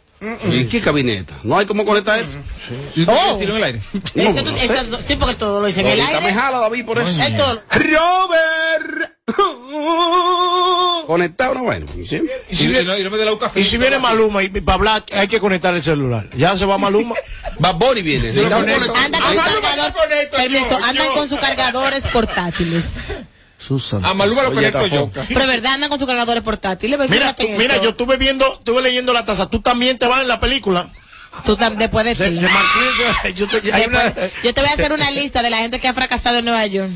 ¿Y 0.49 0.65
qué 0.65 0.81
cabineta? 0.81 1.35
¿No 1.43 1.57
hay 1.57 1.65
cómo 1.65 1.85
conectar 1.85 2.17
esto? 2.19 2.35
¿Y 2.95 3.05
quieres 3.05 3.33
decirlo 3.33 3.55
en 3.55 3.57
el 3.57 3.63
aire? 3.63 3.81
No, 4.15 4.21
Ese 4.23 4.33
no 4.33 4.43
tú- 4.43 4.57
sé. 4.57 4.65
esa- 4.65 5.01
sí, 5.05 5.15
porque 5.17 5.35
todo 5.35 5.59
lo 5.61 5.67
dice 5.67 5.81
en 5.81 5.87
el 5.87 5.99
Ahorita 5.99 6.19
me 6.21 6.27
aire. 6.27 6.39
jala 6.39 6.59
David 6.59 6.85
por 6.85 6.97
eso. 6.99 7.11
Todo- 7.37 7.61
Robert. 7.69 9.11
Conectado, 11.07 11.53
no 11.55 11.63
bueno. 11.63 11.85
¿sí? 12.07 12.21
Y, 12.49 12.63
y 12.63 12.67
no, 12.85 12.97
y 12.97 13.03
no 13.03 13.09
me 13.11 13.17
dé 13.17 13.25
la 13.25 13.37
Y 13.55 13.63
si 13.63 13.77
viene 13.77 13.99
Maluma 13.99 14.41
y 14.43 14.49
para 14.49 14.75
hablar 14.75 15.03
hay 15.13 15.27
que 15.27 15.39
conectar 15.39 15.75
el 15.75 15.83
celular. 15.83 16.27
Ya 16.35 16.57
se 16.57 16.65
va 16.65 16.77
Maluma. 16.77 17.15
Bad 17.59 17.75
Bunny 17.75 18.01
viene. 18.01 18.33
Conectar- 18.33 18.59
Andan 19.03 19.21
con, 19.21 19.35
cargador- 19.35 20.29
permiso, 20.31 20.79
andan 20.83 21.07
con 21.13 21.27
sus 21.29 21.39
cargadores 21.39 22.07
portátiles. 22.07 22.85
Susan. 23.65 24.05
A 24.05 24.13
Maluma 24.13 24.43
lo 24.43 24.53
conecto 24.53 24.85
yo. 24.87 25.09
Pero 25.27 25.39
de 25.41 25.47
verdad 25.47 25.73
andan 25.73 25.89
con 25.89 25.99
sus 25.99 26.07
cargadores 26.07 26.43
portátiles. 26.43 26.99
Mira, 27.09 27.35
tú- 27.35 27.47
mira, 27.57 27.81
yo 27.81 27.89
estuve 27.89 28.17
viendo, 28.17 28.45
estuve 28.53 28.81
leyendo 28.81 29.13
la 29.13 29.25
taza. 29.25 29.49
Tú 29.49 29.61
también 29.61 29.97
te 29.97 30.07
vas 30.07 30.21
en 30.21 30.27
la 30.27 30.39
película. 30.39 30.89
Tú 31.43 31.57
tam- 31.57 31.75
después 31.75 32.05
de 32.05 32.15
Martín, 32.15 33.35
yo 33.35 33.47
te- 33.49 33.73
hay 33.73 33.85
una- 33.87 34.03
Después- 34.05 34.31
yo 34.41 34.53
te 34.53 34.61
voy 34.61 34.69
a 34.69 34.73
hacer 34.73 34.93
una 34.93 35.11
lista 35.11 35.41
de 35.43 35.49
la 35.49 35.57
gente 35.57 35.79
que 35.79 35.87
ha 35.89 35.93
fracasado 35.93 36.37
en 36.37 36.45
Nueva 36.45 36.65
York. 36.65 36.89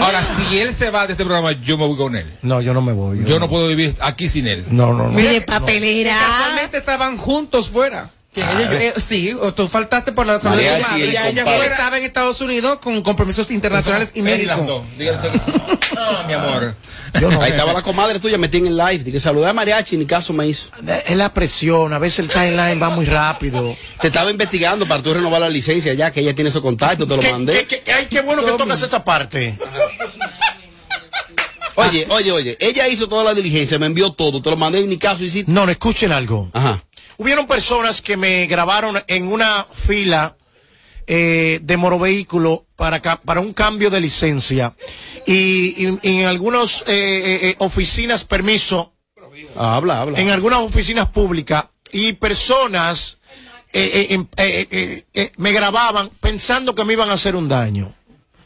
Ahora, 0.00 0.22
si 0.22 0.58
él 0.58 0.72
se 0.72 0.90
va 0.90 1.06
de 1.06 1.14
este 1.14 1.24
programa, 1.24 1.50
yo 1.52 1.76
me 1.76 1.86
voy 1.86 1.96
con 1.96 2.14
él. 2.14 2.38
No, 2.42 2.60
yo 2.60 2.74
no 2.74 2.80
me 2.82 2.92
voy. 2.92 3.24
Yo 3.24 3.40
no 3.40 3.48
puedo 3.48 3.66
vivir 3.66 3.96
aquí 4.00 4.28
sin 4.28 4.46
él. 4.46 4.64
No, 4.70 4.92
no, 4.92 5.04
no. 5.08 5.10
Mire, 5.10 5.40
papelera. 5.40 6.16
Casualmente 6.16 6.76
estaban 6.78 7.16
juntos 7.18 7.70
fuera. 7.70 8.10
Eh, 8.34 8.94
sí, 8.96 9.34
o 9.38 9.52
tú 9.52 9.68
faltaste 9.68 10.12
por 10.12 10.26
la 10.26 10.38
salud 10.38 10.56
de 10.56 10.64
tu 10.76 10.82
madre. 10.82 11.04
Ella, 11.10 11.28
ella 11.28 11.64
estaba 11.66 11.98
en 11.98 12.04
Estados 12.04 12.40
Unidos 12.40 12.78
con 12.78 13.02
compromisos 13.02 13.50
internacionales 13.50 14.12
y 14.14 14.22
médicos. 14.22 14.84
Ah, 15.96 16.24
mi 16.26 16.32
amor. 16.34 16.74
Yo 17.20 17.30
no. 17.30 17.40
Ahí 17.42 17.50
estaba 17.52 17.72
la 17.72 17.82
comadre 17.82 18.18
tuya 18.20 18.38
metida 18.38 18.60
en 18.60 18.66
el 18.68 18.76
live. 18.76 19.04
Dije, 19.04 19.20
saludé 19.20 19.48
a 19.48 19.52
Mariachi, 19.52 19.96
ni 19.96 20.06
caso 20.06 20.32
me 20.32 20.46
hizo. 20.46 20.68
Es 21.06 21.16
la 21.16 21.32
presión. 21.34 21.92
A 21.92 21.98
veces 21.98 22.20
el 22.20 22.28
timeline 22.28 22.80
va 22.80 22.90
muy 22.90 23.04
rápido. 23.06 23.76
Te 24.00 24.08
estaba 24.08 24.30
investigando 24.30 24.86
para 24.86 25.02
tú 25.02 25.12
renovar 25.14 25.40
la 25.40 25.48
licencia 25.50 25.92
ya, 25.94 26.10
que 26.10 26.20
ella 26.20 26.34
tiene 26.34 26.50
esos 26.50 26.62
contactos, 26.62 27.06
te 27.06 27.16
lo 27.16 27.20
¿Qué, 27.22 27.30
mandé. 27.32 27.66
qué- 27.66 27.80
qué- 27.82 27.92
ay, 27.92 28.06
qué 28.10 28.20
bueno 28.22 28.44
que 28.44 28.52
tocas 28.52 28.82
esa 28.82 29.04
parte. 29.04 29.58
Oye, 31.74 32.06
oye, 32.10 32.30
oye, 32.32 32.56
ella 32.60 32.86
hizo 32.88 33.08
toda 33.08 33.24
la 33.24 33.32
diligencia, 33.34 33.78
me 33.78 33.86
envió 33.86 34.12
todo, 34.12 34.42
te 34.42 34.50
lo 34.50 34.56
mandé 34.58 34.80
y 34.82 34.86
ni 34.86 34.98
caso 34.98 35.24
hiciste. 35.24 35.50
No, 35.50 35.64
no, 35.64 35.72
escuchen 35.72 36.12
algo. 36.12 36.50
Ajá. 36.52 36.82
Hubieron 37.16 37.46
personas 37.46 38.02
que 38.02 38.16
me 38.18 38.46
grabaron 38.46 39.02
en 39.06 39.26
una 39.32 39.66
fila 39.72 40.36
eh, 41.06 41.60
de 41.62 41.76
morovehículo 41.76 42.66
para, 42.76 43.00
para 43.00 43.40
un 43.40 43.52
cambio 43.52 43.90
de 43.90 44.00
licencia. 44.00 44.74
Y, 45.26 45.86
y- 45.86 45.98
y 46.02 46.20
en 46.20 46.26
algunas 46.26 46.82
eh, 46.82 46.84
eh, 46.88 47.38
eh, 47.50 47.54
oficinas, 47.58 48.24
permiso, 48.24 48.92
habla, 49.56 50.00
habla. 50.02 50.18
en 50.20 50.30
algunas 50.30 50.60
oficinas 50.60 51.08
públicas 51.08 51.66
y 51.92 52.14
personas 52.14 53.18
eh, 53.72 54.08
em- 54.10 54.26
me 55.36 55.52
grababan 55.52 56.10
pensando 56.20 56.74
que 56.74 56.84
me 56.84 56.92
iban 56.94 57.10
a 57.10 57.14
hacer 57.14 57.36
un 57.36 57.48
daño. 57.48 57.94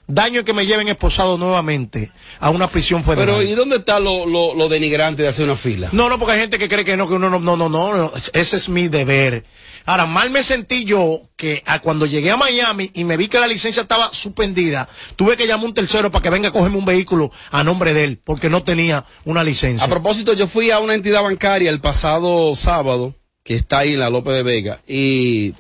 Daño 0.09 0.45
que 0.45 0.53
me 0.53 0.64
lleven 0.66 0.87
esposado 0.87 1.37
nuevamente 1.37 2.12
a 2.38 2.51
una 2.51 2.69
prisión 2.69 3.03
federal. 3.03 3.38
Pero, 3.38 3.42
¿y 3.42 3.57
dónde 3.57 3.79
está 3.79 3.99
lo, 3.99 4.25
lo, 4.25 4.55
lo 4.55 4.69
denigrante 4.69 5.23
de 5.23 5.29
hacer 5.29 5.47
una 5.47 5.57
fila? 5.57 5.88
No, 5.90 6.09
no, 6.09 6.16
porque 6.16 6.35
hay 6.35 6.40
gente 6.42 6.61
que 6.61 6.69
cree 6.69 6.85
que 6.85 6.97
no, 6.97 7.09
que 7.09 7.14
uno 7.14 7.29
no, 7.29 7.40
no, 7.40 7.57
no, 7.57 7.69
no, 7.69 7.92
no, 7.97 8.12
ese 8.33 8.57
es 8.57 8.69
mi 8.69 8.87
deber. 8.87 9.45
Ahora, 9.87 10.07
mal 10.07 10.31
me 10.31 10.42
sentí 10.42 10.85
yo 10.85 11.22
que 11.37 11.62
a 11.64 11.79
cuando 11.79 12.07
llegué 12.07 12.33
a 12.33 12.37
Miami 12.37 12.90
y 12.92 13.05
me 13.05 13.16
vi 13.16 13.29
que 13.29 13.38
la 13.38 13.46
licencia 13.46 13.83
estaba 13.83 14.12
suspendida, 14.12 14.88
tuve 15.14 15.37
que 15.37 15.46
llamar 15.46 15.64
a 15.64 15.68
un 15.68 15.75
tercero 15.75 16.11
para 16.11 16.22
que 16.22 16.31
venga 16.31 16.49
a 16.49 16.53
cogerme 16.53 16.77
un 16.77 16.85
vehículo 16.85 17.31
a 17.53 17.62
nombre 17.62 17.94
de 17.94 18.03
él, 18.03 18.20
porque 18.25 18.51
no 18.51 18.64
tenía 18.64 19.05
una 19.25 19.44
licencia. 19.44 19.87
A 19.87 19.88
propósito, 19.88 20.33
yo 20.33 20.49
fui 20.49 20.72
a 20.72 20.81
una 20.81 20.94
entidad 20.94 21.22
bancaria 21.22 21.70
el 21.70 21.81
pasado 21.81 22.53
sábado, 22.57 23.14
que 23.44 23.55
está 23.55 23.79
ahí 23.79 23.94
en 23.94 24.01
la 24.01 24.11
López 24.11 24.35
de 24.35 24.42
Vega, 24.42 24.81
y 24.88 25.55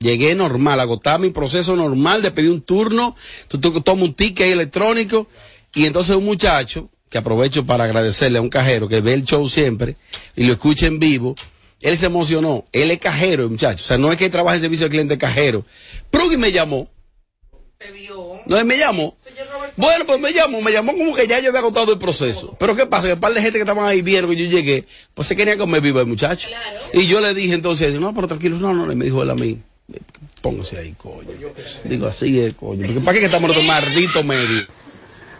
llegué 0.00 0.34
normal, 0.34 0.80
agotaba 0.80 1.18
mi 1.18 1.30
proceso 1.30 1.76
normal 1.76 2.22
de 2.22 2.32
pedir 2.32 2.50
un 2.50 2.62
turno, 2.62 3.14
tú, 3.46 3.60
tomas 3.60 4.02
un 4.02 4.14
ticket 4.14 4.48
electrónico, 4.48 5.28
y 5.72 5.86
entonces 5.86 6.16
un 6.16 6.24
muchacho, 6.24 6.90
que 7.08 7.18
aprovecho 7.18 7.64
para 7.64 7.84
agradecerle 7.84 8.38
a 8.38 8.42
un 8.42 8.50
cajero 8.50 8.88
que 8.88 9.00
ve 9.00 9.14
el 9.14 9.22
show 9.22 9.48
siempre, 9.48 9.96
y 10.34 10.42
lo 10.42 10.54
escucha 10.54 10.86
en 10.86 10.98
vivo, 10.98 11.36
él 11.80 11.96
se 11.96 12.06
emocionó, 12.06 12.64
él 12.72 12.90
es 12.90 12.98
cajero, 12.98 13.44
el 13.44 13.50
muchacho, 13.50 13.82
o 13.82 13.86
sea, 13.86 13.98
no 13.98 14.12
es 14.12 14.18
que 14.18 14.30
trabaja 14.30 14.56
en 14.56 14.62
servicio 14.62 14.86
de 14.86 14.90
cliente, 14.90 15.18
cajero. 15.18 15.64
Prugui 16.10 16.36
me 16.36 16.52
llamó. 16.52 16.88
No, 18.46 18.58
él 18.58 18.66
me 18.66 18.76
llamó. 18.76 19.16
Bueno, 19.76 20.04
pues 20.04 20.20
me 20.20 20.32
llamó, 20.32 20.60
me 20.60 20.70
llamó 20.70 20.92
como 20.92 21.14
que 21.14 21.26
ya 21.26 21.40
yo 21.40 21.48
había 21.48 21.60
agotado 21.60 21.92
el 21.92 21.98
proceso. 21.98 22.54
Pero 22.58 22.76
¿qué 22.76 22.84
pasa? 22.86 23.06
Que 23.06 23.14
un 23.14 23.20
par 23.20 23.32
de 23.32 23.40
gente 23.40 23.58
que 23.58 23.62
estaban 23.62 23.86
ahí 23.86 24.02
viendo 24.02 24.28
que 24.28 24.36
yo 24.36 24.44
llegué, 24.44 24.84
pues 25.14 25.28
se 25.28 25.36
quería 25.36 25.56
comer 25.56 25.80
vivo 25.80 26.00
el 26.00 26.06
muchacho. 26.06 26.48
Y 26.92 27.06
yo 27.06 27.20
le 27.20 27.32
dije 27.32 27.54
entonces, 27.54 27.98
no, 27.98 28.14
pero 28.14 28.28
tranquilo, 28.28 28.58
no, 28.58 28.74
no, 28.74 28.92
y 28.92 28.96
me 28.96 29.06
dijo 29.06 29.22
él 29.22 29.30
a 29.30 29.34
mí, 29.34 29.58
póngase 30.42 30.78
ahí, 30.78 30.92
coño. 30.92 31.30
Digo, 31.84 32.06
así 32.06 32.40
es, 32.40 32.54
coño. 32.54 32.86
Porque 32.86 33.00
¿para 33.00 33.14
qué 33.14 33.20
que 33.20 33.26
estamos 33.26 33.50
en 33.50 33.56
otro 33.56 33.66
maldito 33.66 34.22
medio? 34.22 34.66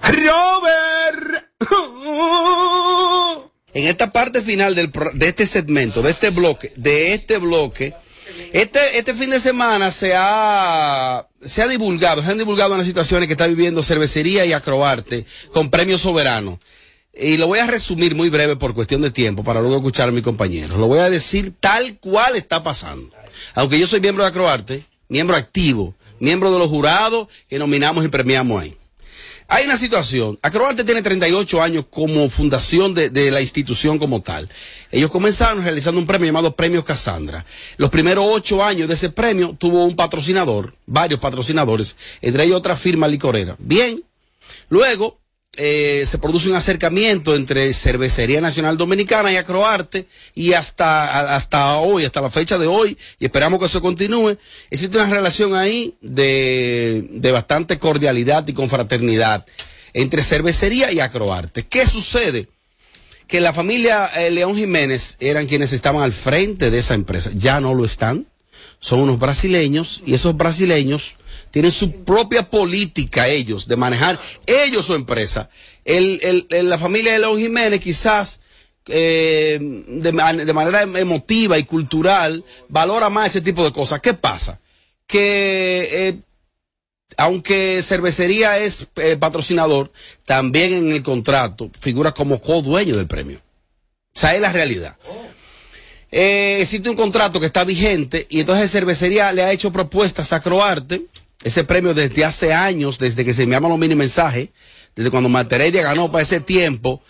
Robert. 0.03 1.45
En 3.73 3.87
esta 3.87 4.13
parte 4.13 4.43
final 4.43 4.75
del, 4.75 4.91
de 5.15 5.29
este 5.29 5.47
segmento, 5.47 6.03
de 6.03 6.11
este 6.11 6.31
bloque, 6.31 6.73
de 6.77 7.15
este 7.15 7.39
bloque, 7.39 7.95
este, 8.53 8.99
este 8.99 9.15
fin 9.15 9.31
de 9.31 9.41
semana 9.41 9.91
se 9.91 10.13
ha, 10.17 11.27
se 11.41 11.63
ha 11.63 11.69
divulgado, 11.69 12.23
se 12.23 12.31
han 12.31 12.39
divulgado 12.39 12.75
unas 12.75 12.87
situaciones 12.87 13.27
que 13.27 13.35
está 13.35 13.47
viviendo 13.47 13.83
Cervecería 13.83 14.45
y 14.45 14.53
Acroarte 14.53 15.25
con 15.53 15.71
premio 15.71 15.99
soberano. 15.99 16.59
Y 17.13 17.37
lo 17.37 17.49
voy 17.49 17.59
a 17.59 17.67
resumir 17.67 18.15
muy 18.15 18.31
breve 18.31 18.57
por 18.57 18.75
cuestión 18.75 19.03
de 19.03 19.11
tiempo 19.11 19.43
para 19.45 19.61
luego 19.61 19.77
escuchar 19.77 20.09
a 20.09 20.13
mi 20.13 20.23
compañero. 20.23 20.79
Lo 20.79 20.87
voy 20.87 21.01
a 21.01 21.11
decir 21.11 21.53
tal 21.59 21.99
cual 21.99 22.37
está 22.37 22.63
pasando. 22.63 23.11
Aunque 23.55 23.79
yo 23.79 23.87
soy 23.87 24.01
miembro 24.01 24.25
de 24.25 24.31
Acroarte, 24.31 24.85
miembro 25.09 25.37
activo, 25.37 25.95
miembro 26.19 26.53
de 26.53 26.59
los 26.59 26.69
jurados 26.69 27.29
que 27.49 27.59
nominamos 27.59 28.05
y 28.05 28.09
premiamos 28.09 28.63
ahí. 28.63 28.77
Hay 29.53 29.65
una 29.65 29.77
situación. 29.77 30.39
Acroarte 30.43 30.85
tiene 30.85 31.03
38 31.03 31.61
años 31.61 31.85
como 31.91 32.29
fundación 32.29 32.95
de, 32.95 33.31
la 33.33 33.41
institución 33.41 33.99
como 33.99 34.23
tal. 34.23 34.49
Ellos 34.93 35.11
comenzaron 35.11 35.65
realizando 35.65 36.01
un 36.01 36.07
premio 36.07 36.27
llamado 36.27 36.55
Premio 36.55 36.85
Cassandra. 36.85 37.45
Los 37.77 37.91
primeros 37.91 38.27
ocho 38.29 38.65
años 38.65 38.87
de 38.87 38.95
ese 38.95 39.11
premio 39.11 39.57
tuvo 39.59 39.85
un 39.85 39.97
patrocinador, 39.97 40.77
varios 40.87 41.19
patrocinadores, 41.19 41.97
entre 42.23 42.45
ellos 42.45 42.59
otra 42.59 42.77
firma 42.77 43.09
licorera. 43.09 43.57
Bien. 43.59 44.05
Luego, 44.69 45.19
eh, 45.57 46.05
se 46.07 46.19
produce 46.19 46.49
un 46.49 46.55
acercamiento 46.55 47.35
entre 47.35 47.73
Cervecería 47.75 48.41
Nacional 48.41 48.79
Dominicana 48.79 49.33
y 49.33 49.37
Acroarte 49.37 50.07
y 50.35 50.53
hasta, 50.53 51.35
hasta 51.35 51.79
hoy, 51.79 52.05
hasta 52.05 52.21
la 52.21 52.31
fecha 52.31 52.57
de 52.57 52.67
hoy, 52.67 52.97
y 53.19 53.25
esperamos 53.25 53.59
que 53.59 53.67
eso 53.67 53.83
continúe, 53.83 54.39
existe 54.71 54.97
una 54.97 55.11
relación 55.11 55.55
ahí 55.55 55.97
de, 56.01 57.07
de 57.11 57.33
bastante 57.33 57.79
cordialidad 57.79 58.47
y 58.49 58.53
confraternidad. 58.53 59.45
entre 59.93 60.23
cervecería 60.23 60.93
y 60.93 61.01
acroarte. 61.01 61.67
¿Qué 61.67 61.87
sucede? 61.87 62.49
Que 63.27 63.41
la 63.41 63.53
familia 63.53 64.07
eh, 64.07 64.31
León 64.31 64.57
Jiménez 64.57 65.17
eran 65.21 65.47
quienes 65.47 65.73
estaban 65.73 66.03
al 66.03 66.13
frente 66.13 66.71
de 66.71 66.79
esa 66.79 66.95
empresa. 66.95 67.31
Ya 67.35 67.61
no 67.61 67.75
lo 67.75 67.85
están. 67.85 68.27
Son 68.81 68.99
unos 69.01 69.19
brasileños 69.19 70.03
y 70.07 70.15
esos 70.15 70.37
brasileños 70.37 71.17
tienen 71.51 71.71
su 71.71 72.03
propia 72.05 72.49
política 72.51 73.29
ellos 73.29 73.69
de 73.69 73.77
manejar 73.77 74.19
ellos 74.47 74.87
su 74.87 74.95
empresa. 74.95 75.51
El, 75.85 76.47
el- 76.51 76.69
la 76.69 76.79
familia 76.79 77.13
de 77.13 77.19
León 77.19 77.39
Jiménez 77.39 77.79
quizás 77.81 78.41
eh, 78.87 79.59
de, 79.61 80.13
de 80.45 80.53
manera 80.53 80.83
emotiva 80.83 81.59
y 81.59 81.65
cultural 81.65 82.43
valora 82.69 83.11
más 83.11 83.27
ese 83.29 83.43
tipo 83.43 83.63
de 83.65 83.73
cosas. 83.73 84.01
¿Qué 84.01 84.15
pasa? 84.15 84.61
Que 85.07 85.89
eh, 86.09 86.19
aunque 87.19 87.83
cervecería 87.83 88.59
es 88.59 88.87
eh, 88.97 89.17
patrocinador, 89.17 89.93
también 90.25 90.73
en 90.73 90.93
el 90.93 91.03
contrato 91.03 91.71
figura 91.81 92.13
como 92.13 92.41
co-dueño 92.41 92.97
del 92.97 93.07
premio. 93.07 93.39
O 94.15 94.19
sea, 94.19 94.35
es 94.35 94.41
la 94.41 94.53
realidad. 94.53 94.97
Eh, 96.13 96.59
existe 96.61 96.91
un 96.91 96.97
contrato 96.97 97.39
que 97.39 97.47
está 97.47 97.65
vigente 97.65 98.27
y 98.29 98.41
entonces 98.41 98.71
cervecería 98.71 99.33
le 99.33 99.45
ha 99.45 99.53
hecho 99.53 99.73
propuestas 99.73 100.33
a 100.33 100.41
Croarte, 100.41 101.03
ese 101.45 101.65
premio 101.65 101.95
desde 101.95 102.25
hace 102.25 102.53
años, 102.53 102.99
desde 102.99 103.25
que 103.25 103.33
se 103.33 103.47
me 103.47 103.59
los 103.59 103.79
mini 103.79 103.95
mensajes, 103.95 104.49
desde 104.97 105.11
cuando 105.11 105.29
Materedia 105.29 105.83
ganó 105.83 106.11
para 106.11 106.23
ese 106.23 106.41
tiempo, 106.41 107.01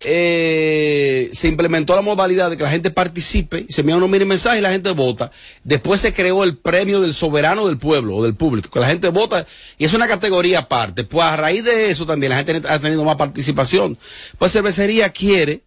eh, 0.00 1.30
se 1.32 1.48
implementó 1.48 1.94
la 1.94 2.02
modalidad 2.02 2.50
de 2.50 2.56
que 2.56 2.62
la 2.62 2.70
gente 2.70 2.90
participe, 2.90 3.66
se 3.68 3.82
envían 3.82 3.98
unos 3.98 4.10
mini 4.10 4.24
mensajes 4.24 4.58
y 4.58 4.62
la 4.62 4.70
gente 4.70 4.90
vota. 4.90 5.30
Después 5.62 6.00
se 6.00 6.12
creó 6.12 6.42
el 6.42 6.56
premio 6.56 7.00
del 7.00 7.14
soberano 7.14 7.66
del 7.66 7.78
pueblo 7.78 8.16
o 8.16 8.24
del 8.24 8.34
público, 8.34 8.70
que 8.70 8.80
la 8.80 8.88
gente 8.88 9.08
vota 9.08 9.46
y 9.78 9.84
es 9.84 9.94
una 9.94 10.08
categoría 10.08 10.60
aparte. 10.60 11.04
Pues 11.04 11.24
a 11.26 11.36
raíz 11.36 11.64
de 11.64 11.90
eso 11.90 12.06
también 12.06 12.30
la 12.30 12.42
gente 12.42 12.68
ha 12.68 12.78
tenido 12.78 13.04
más 13.04 13.16
participación. 13.16 13.98
Pues 14.38 14.52
cervecería 14.52 15.10
quiere 15.10 15.62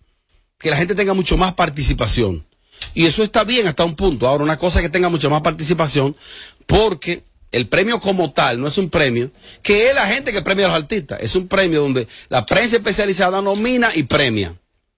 que 0.58 0.70
la 0.70 0.78
gente 0.78 0.96
tenga 0.96 1.14
mucho 1.14 1.38
más 1.38 1.54
participación. 1.54 2.49
Y 2.94 3.06
eso 3.06 3.24
está 3.24 3.44
bien 3.44 3.68
hasta 3.68 3.84
un 3.84 3.96
punto. 3.96 4.28
Ahora, 4.28 4.44
una 4.44 4.58
cosa 4.58 4.82
que 4.82 4.90
tenga 4.90 5.10
mucha 5.10 5.30
más 5.30 5.42
participación, 5.42 6.16
porque 6.66 7.24
el 7.52 7.68
premio 7.68 8.00
como 8.00 8.32
tal 8.32 8.60
no 8.60 8.68
es 8.68 8.78
un 8.78 8.90
premio 8.90 9.32
que 9.64 9.90
es 9.90 9.96
la 9.96 10.06
gente 10.08 10.32
que 10.32 10.42
premia 10.42 10.66
a 10.66 10.70
los 10.70 10.78
artistas. 10.78 11.20
Es 11.22 11.36
un 11.36 11.48
premio 11.48 11.82
donde 11.82 12.08
la 12.30 12.46
prensa 12.46 12.78
especializada 12.78 13.42
nomina 13.42 13.92
y 13.96 14.04
premia. 14.04 14.56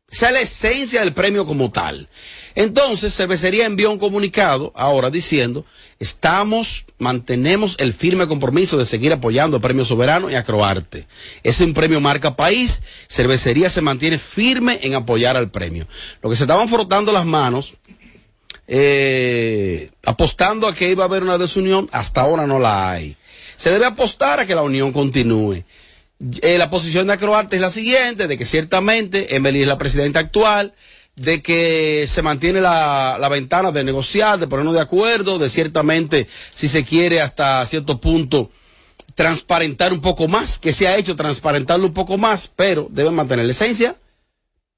Esa 0.10 0.28
es 0.28 0.34
la 0.34 0.41
esencia 0.41 1.00
del 1.02 1.13
premio 1.13 1.46
como 1.46 1.72
tal. 1.72 2.10
Entonces, 2.56 3.16
Cervecería 3.16 3.66
envió 3.66 3.92
un 3.92 4.00
comunicado 4.00 4.72
ahora 4.76 5.10
diciendo, 5.10 5.66
estamos, 6.00 6.86
mantenemos 6.98 7.76
el 7.80 7.94
firme 7.94 8.28
compromiso 8.28 8.78
de 8.78 8.86
seguir 8.86 9.14
apoyando 9.14 9.58
el 9.58 9.62
Premio 9.62 9.86
Soberano 9.86 10.30
y 10.30 10.36
a. 10.36 11.08
Es 11.44 11.62
un 11.62 11.74
premio 11.74 12.02
marca 12.02 12.36
país, 12.36 12.82
Cervecería 13.10 13.70
se 13.70 13.82
mantiene 13.82 14.18
firme 14.18 14.80
en 14.84 14.96
apoyar 14.96 15.38
al 15.38 15.52
premio. 15.52 15.88
Lo 16.22 16.30
que 16.30 16.36
se 16.36 16.44
estaban 16.44 16.68
frotando 16.68 17.12
las 17.12 17.26
manos, 17.26 17.76
eh, 18.68 19.92
apostando 20.06 20.68
a 20.68 20.74
que 20.74 20.92
iba 20.92 21.04
a 21.04 21.08
haber 21.08 21.24
una 21.24 21.38
desunión, 21.38 21.90
hasta 21.92 22.22
ahora 22.22 22.48
no 22.48 22.60
la 22.60 22.92
hay. 22.92 23.16
Se 23.58 23.70
debe 23.70 23.86
apostar 23.86 24.40
a 24.40 24.46
que 24.46 24.56
la 24.56 24.64
unión 24.64 24.92
continúe. 24.92 25.64
Eh, 26.42 26.58
la 26.58 26.70
posición 26.70 27.08
de 27.08 27.14
Acroarte 27.14 27.56
es 27.56 27.62
la 27.62 27.72
siguiente, 27.72 28.28
de 28.28 28.38
que 28.38 28.46
ciertamente 28.46 29.36
Emily 29.36 29.62
es 29.62 29.68
la 29.68 29.78
presidenta 29.78 30.20
actual, 30.20 30.74
de 31.22 31.42
que 31.42 32.06
se 32.08 32.22
mantiene 32.22 32.62
la, 32.62 33.18
la 33.20 33.30
ventana 33.30 33.72
de 33.72 33.84
negociar, 33.84 34.40
de 34.40 34.48
ponernos 34.48 34.74
de 34.74 34.82
acuerdo, 34.82 35.38
de 35.40 35.50
ciertamente, 35.50 36.28
si 36.54 36.68
se 36.68 36.84
quiere 36.84 37.22
hasta 37.22 37.66
cierto 37.66 38.00
punto, 38.02 38.50
transparentar 39.16 39.94
un 39.94 40.02
poco 40.02 40.28
más, 40.28 40.58
que 40.60 40.74
se 40.74 40.88
ha 40.88 40.98
hecho 40.98 41.16
transparentarlo 41.16 41.86
un 41.86 41.94
poco 41.94 42.18
más, 42.18 42.50
pero 42.56 42.88
deben 42.90 43.14
mantener 43.14 43.46
la 43.46 43.52
esencia, 43.52 43.98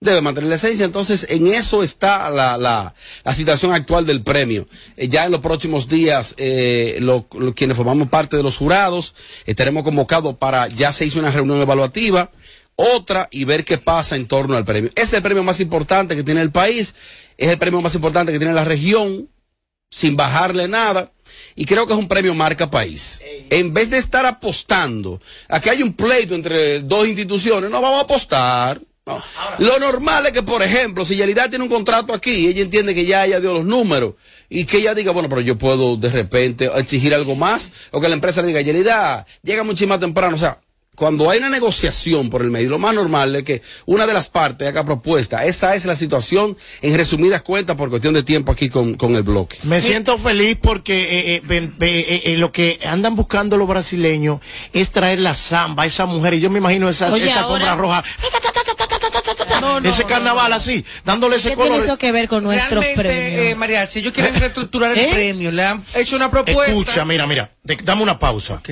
debe 0.01 0.19
mantener 0.21 0.49
la 0.49 0.55
esencia. 0.57 0.83
Entonces, 0.85 1.25
en 1.29 1.47
eso 1.47 1.81
está 1.81 2.29
la, 2.29 2.57
la, 2.57 2.93
la 3.23 3.33
situación 3.33 3.71
actual 3.73 4.05
del 4.05 4.21
premio. 4.21 4.67
Eh, 4.97 5.07
ya 5.07 5.25
en 5.25 5.31
los 5.31 5.39
próximos 5.39 5.87
días, 5.87 6.35
eh, 6.37 6.97
lo- 6.99 7.27
quienes 7.55 7.77
formamos 7.77 8.09
parte 8.09 8.35
de 8.35 8.43
los 8.43 8.57
jurados, 8.57 9.15
estaremos 9.45 9.83
convocados 9.83 10.35
para, 10.35 10.67
ya 10.67 10.91
se 10.91 11.05
hizo 11.05 11.19
una 11.19 11.31
reunión 11.31 11.61
evaluativa, 11.61 12.31
otra 12.75 13.27
y 13.31 13.45
ver 13.45 13.65
qué 13.65 13.77
pasa 13.77 14.15
en 14.15 14.27
torno 14.27 14.57
al 14.57 14.65
premio. 14.65 14.91
Ese 14.95 15.05
es 15.05 15.13
el 15.13 15.21
premio 15.21 15.43
más 15.43 15.59
importante 15.59 16.15
que 16.15 16.23
tiene 16.23 16.41
el 16.41 16.51
país, 16.51 16.95
es 17.37 17.49
el 17.49 17.57
premio 17.57 17.81
más 17.81 17.95
importante 17.95 18.31
que 18.31 18.39
tiene 18.39 18.53
la 18.53 18.65
región, 18.65 19.29
sin 19.89 20.15
bajarle 20.15 20.67
nada. 20.67 21.11
Y 21.55 21.65
creo 21.65 21.85
que 21.85 21.93
es 21.93 21.99
un 21.99 22.07
premio 22.07 22.33
marca 22.33 22.69
país. 22.69 23.21
En 23.49 23.73
vez 23.73 23.89
de 23.89 23.97
estar 23.97 24.25
apostando, 24.25 25.21
aquí 25.49 25.69
hay 25.69 25.83
un 25.83 25.93
pleito 25.93 26.35
entre 26.35 26.79
dos 26.79 27.07
instituciones, 27.07 27.69
no 27.69 27.81
vamos 27.81 27.99
a 27.99 28.03
apostar. 28.03 28.81
no. 29.05 29.21
Lo 29.59 29.79
normal 29.79 30.25
es 30.25 30.33
que, 30.33 30.43
por 30.43 30.63
ejemplo, 30.63 31.05
si 31.05 31.15
Yelida 31.15 31.49
tiene 31.49 31.63
un 31.63 31.69
contrato 31.69 32.13
aquí, 32.13 32.47
ella 32.47 32.61
entiende 32.61 32.95
que 32.95 33.05
ya 33.05 33.25
ella 33.25 33.39
dio 33.39 33.53
los 33.53 33.65
números 33.65 34.15
y 34.49 34.65
que 34.65 34.77
ella 34.77 34.95
diga, 34.95 35.11
bueno, 35.11 35.29
pero 35.29 35.41
yo 35.41 35.57
puedo 35.57 35.95
de 35.97 36.09
repente 36.09 36.71
exigir 36.75 37.13
algo 37.13 37.35
más, 37.35 37.71
o 37.91 38.01
que 38.01 38.07
la 38.07 38.15
empresa 38.15 38.41
le 38.41 38.47
diga, 38.47 38.61
Yelida, 38.61 39.25
llega 39.43 39.63
mucho 39.63 39.85
más 39.87 39.99
temprano, 39.99 40.35
o 40.35 40.39
sea, 40.39 40.59
cuando 40.95 41.29
hay 41.29 41.39
una 41.39 41.49
negociación 41.49 42.29
por 42.29 42.41
el 42.43 42.51
medio, 42.51 42.69
lo 42.69 42.77
más 42.79 42.93
normal 42.93 43.35
es 43.35 43.43
que 43.43 43.61
una 43.85 44.05
de 44.05 44.13
las 44.13 44.29
partes 44.29 44.67
haga 44.67 44.85
propuesta. 44.85 45.43
Esa 45.45 45.75
es 45.75 45.85
la 45.85 45.95
situación 45.95 46.55
en 46.81 46.95
resumidas 46.97 47.41
cuentas 47.41 47.75
por 47.75 47.89
cuestión 47.89 48.13
de 48.13 48.21
tiempo 48.23 48.51
aquí 48.51 48.69
con, 48.69 48.93
con 48.95 49.15
el 49.15 49.23
bloque. 49.23 49.57
Me 49.63 49.81
siento 49.81 50.17
feliz 50.17 50.57
porque 50.61 51.35
eh, 51.35 51.41
eh, 51.49 51.71
eh, 51.79 52.21
eh, 52.25 52.37
lo 52.37 52.51
que 52.51 52.79
andan 52.85 53.15
buscando 53.15 53.57
los 53.57 53.67
brasileños 53.67 54.39
es 54.71 54.91
traer 54.91 55.19
la 55.19 55.33
samba, 55.33 55.85
esa 55.85 56.05
mujer, 56.05 56.35
y 56.35 56.39
yo 56.41 56.49
me 56.49 56.59
imagino 56.59 56.87
esa, 56.89 57.11
Oye, 57.11 57.29
esa 57.29 57.41
ahora- 57.41 57.75
roja, 57.75 58.03
ese 59.83 60.03
carnaval 60.05 60.53
así, 60.53 60.83
dándole 61.05 61.37
ese 61.37 61.49
¿Qué 61.49 61.55
tiene 61.55 61.77
eso 61.77 61.97
que 61.97 62.11
ver 62.11 62.27
con 62.27 62.43
nuestros 62.43 62.85
premios? 62.95 63.39
eh, 63.41 63.55
mariachi, 63.57 63.99
ellos 63.99 64.13
quieren 64.13 64.35
reestructurar 64.39 64.91
el 64.91 64.99
¿Eh? 65.05 65.09
premio. 65.11 65.51
Le 65.51 65.63
han 65.63 65.83
hecho 65.95 66.15
una 66.15 66.29
propuesta. 66.31 66.71
Escucha, 66.71 67.05
mira, 67.05 67.25
mira, 67.27 67.51
de- 67.63 67.77
dame 67.83 68.03
una 68.03 68.17
pausa. 68.19 68.55
Ok. 68.55 68.69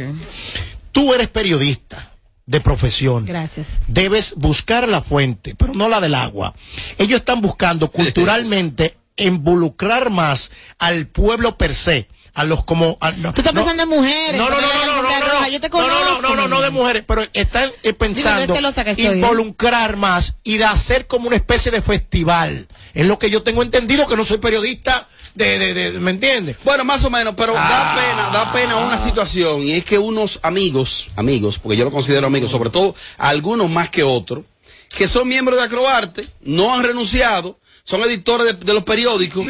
Tú 0.92 1.14
eres 1.14 1.30
periodista 1.30 2.11
de 2.52 2.60
profesión. 2.60 3.26
Gracias. 3.26 3.70
Debes 3.88 4.36
buscar 4.36 4.88
la 4.88 5.02
fuente, 5.02 5.56
pero 5.56 5.74
no 5.74 5.88
la 5.90 6.00
del 6.02 6.14
agua. 6.16 6.54
Ellos 6.98 7.22
están 7.22 7.42
buscando 7.42 7.90
culturalmente 7.92 8.98
involucrar 9.16 10.10
más 10.10 10.52
al 10.78 11.08
pueblo 11.08 11.58
per 11.58 11.74
se. 11.74 12.08
A 12.34 12.46
los 12.46 12.64
como. 12.64 12.98
a- 13.02 13.12
no, 13.12 13.34
Tú 13.34 13.42
estás 13.42 13.54
no- 13.54 13.60
pensando 13.66 13.84
en 13.84 13.90
mujeres. 13.90 14.38
No, 14.40 14.50
no, 14.50 14.56
no, 14.62 14.62
no, 14.62 14.86
no, 14.86 15.02
no, 15.04 15.20
no, 15.20 15.42
no, 15.42 15.48
Yo 15.50 15.60
te 15.60 15.68
no, 15.68 15.80
no, 15.82 15.84
conozco. 15.90 16.22
no, 16.22 16.30
no, 16.30 16.36
no, 16.36 16.48
no 16.48 16.62
de 16.62 16.70
mujeres, 16.70 17.04
pero 17.06 17.26
están 17.34 17.72
eh, 17.84 17.92
pensando 17.92 18.54
Dime, 18.56 18.70
¿eh? 19.10 19.16
involucrar 19.18 19.98
más 19.98 20.36
y 20.44 20.56
de 20.58 20.64
hacer 20.64 21.08
como 21.08 21.28
una 21.28 21.36
especie 21.36 21.74
de 21.74 21.82
festival. 21.82 22.70
Es 22.94 23.06
lo 23.06 23.20
que 23.20 23.30
yo 23.30 23.44
tengo 23.44 23.62
entendido, 23.64 24.08
que 24.08 24.16
no 24.16 24.24
soy 24.24 24.38
periodista 24.38 25.10
de, 25.36 25.60
de, 25.60 25.74
de- 25.74 26.00
¿me 26.00 26.12
entiendes? 26.12 26.58
Bueno, 26.64 26.84
más 26.84 27.04
o 27.06 27.10
menos, 27.10 27.34
pero 27.38 27.54
Ah. 27.58 27.70
da 27.70 27.96
pena, 27.96 28.30
da 28.46 28.52
pena 28.52 28.76
una 28.78 28.98
situación 28.98 29.64
y 29.64 29.74
es 29.74 29.86
que 29.86 29.98
unos 29.98 30.40
amigos, 30.44 31.08
amigos, 31.16 31.60
porque 31.60 31.78
yo 31.78 31.86
lo 31.86 31.92
considero 31.92 32.28
amigos, 32.28 32.52
sobre 32.52 32.70
todo 32.70 32.96
algunos 33.18 33.70
más 33.70 33.90
que 33.90 34.04
otros, 34.04 34.44
que 34.90 35.08
son 35.08 35.28
miembros 35.28 35.58
de 35.58 35.66
Acroarte, 35.66 36.26
no 36.42 36.74
han 36.74 36.84
renunciado, 36.84 37.58
son 37.84 38.02
editores 38.04 38.48
de, 38.48 38.54
de 38.66 38.74
los 38.74 38.84
periódicos, 38.84 39.46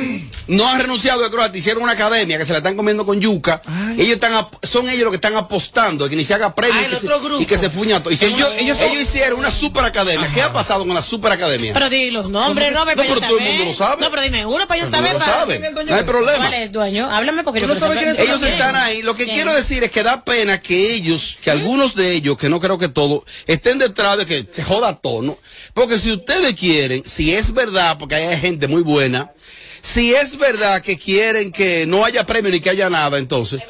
no 0.48 0.67
han 0.67 0.80
renunciado 0.80 1.24
a 1.24 1.28
Acroarte, 1.28 1.58
hicieron 1.60 1.84
una 1.84 1.94
academia 1.94 2.38
que 2.38 2.46
se 2.46 2.52
la 2.52 2.60
están 2.60 2.76
comiendo 2.76 3.06
con 3.06 3.20
yuca, 3.20 3.62
ellos 3.98 4.15
están, 4.15 4.48
son 4.63 4.88
ellos 4.89 5.04
los 5.04 5.12
que 5.12 5.15
están 5.17 5.36
apostando, 5.36 6.06
de 6.06 6.10
que 6.10 6.15
ni 6.15 6.24
se 6.24 6.34
haga 6.34 6.56
premio 6.56 6.82
y, 6.82 6.86
que 6.86 6.96
se, 6.96 7.08
otro 7.08 7.22
grupo. 7.22 7.41
y 7.41 7.46
que 7.46 7.58
se 7.58 7.70
fuña 7.70 8.02
todo. 8.02 8.13
Hicieron 8.13 8.38
Ellos- 8.39 8.78
una- 8.78 8.86
ellos 8.88 9.02
hicieron 9.04 9.39
una 9.39 9.52
super 9.52 9.84
academia. 9.84 10.30
¿Qué 10.34 10.41
ha 10.41 10.52
pasado 10.54 10.86
con 10.86 10.94
la 10.96 11.02
super 11.02 11.32
academia? 11.32 11.74
Pero 11.74 11.89
di 11.89 12.10
los 12.12 12.30
nombres, 12.30 12.72
No, 12.72 12.80
para 12.86 12.96
yo 12.96 13.15
pero 13.15 13.28
todo 13.28 13.38
el 13.38 13.44
mundo 13.46 13.65
lo 13.65 13.74
sabe. 13.74 14.02
No, 14.02 14.10
pero 14.10 14.22
dime 14.24 14.46
uno 14.46 14.67
para 14.67 14.80
yo 14.80 14.86
el 14.88 14.91
saber. 14.94 15.13
lo 15.13 15.20
para- 15.20 15.32
sabe. 15.32 15.60
No 15.60 15.96
hay 15.96 16.04
problema. 16.04 16.38
¿Cuál 16.38 16.54
es 16.54 16.72
dueño? 16.72 17.10
Háblame 17.12 17.44
porque 17.44 17.62
yo 17.62 17.67
no 17.67 17.78
saber. 17.80 18.15
Ellos 18.20 18.41
están 18.44 18.76
ahí. 18.76 19.02
Lo 19.02 19.15
que 19.15 19.26
quiero 19.26 19.54
decir 19.54 19.84
es 19.84 19.91
que 19.91 20.04
da 20.04 20.24
pena 20.24 20.62
que 20.62 20.94
ellos, 20.94 21.38
que 21.41 21.52
algunos 21.52 21.96
de 21.96 22.13
ellos, 22.13 22.38
que 22.38 22.50
no 22.50 22.60
creo 22.60 22.78
que 22.78 22.88
todos, 22.89 23.24
estén 23.48 23.78
detrás 23.78 24.17
de 24.17 24.26
que 24.26 24.48
se 24.52 24.63
joda 24.63 24.98
todo, 24.98 25.22
¿no? 25.22 25.38
Porque 25.74 26.00
si 26.00 26.12
ustedes 26.12 26.56
quieren, 26.56 27.04
si 27.06 27.34
es 27.34 27.54
verdad, 27.54 27.98
porque 27.98 28.15
hay 28.15 28.31
gente 28.38 28.67
muy 28.67 28.82
buena, 28.82 29.32
si 29.82 30.13
es 30.13 30.38
verdad 30.38 30.82
que 30.82 30.98
quieren 30.98 31.52
que 31.52 31.86
no 31.88 32.06
haya 32.06 32.26
premio 32.26 32.52
ni 32.52 32.60
que 32.60 32.70
haya 32.70 32.89
nada, 32.89 33.17
entonces, 33.17 33.62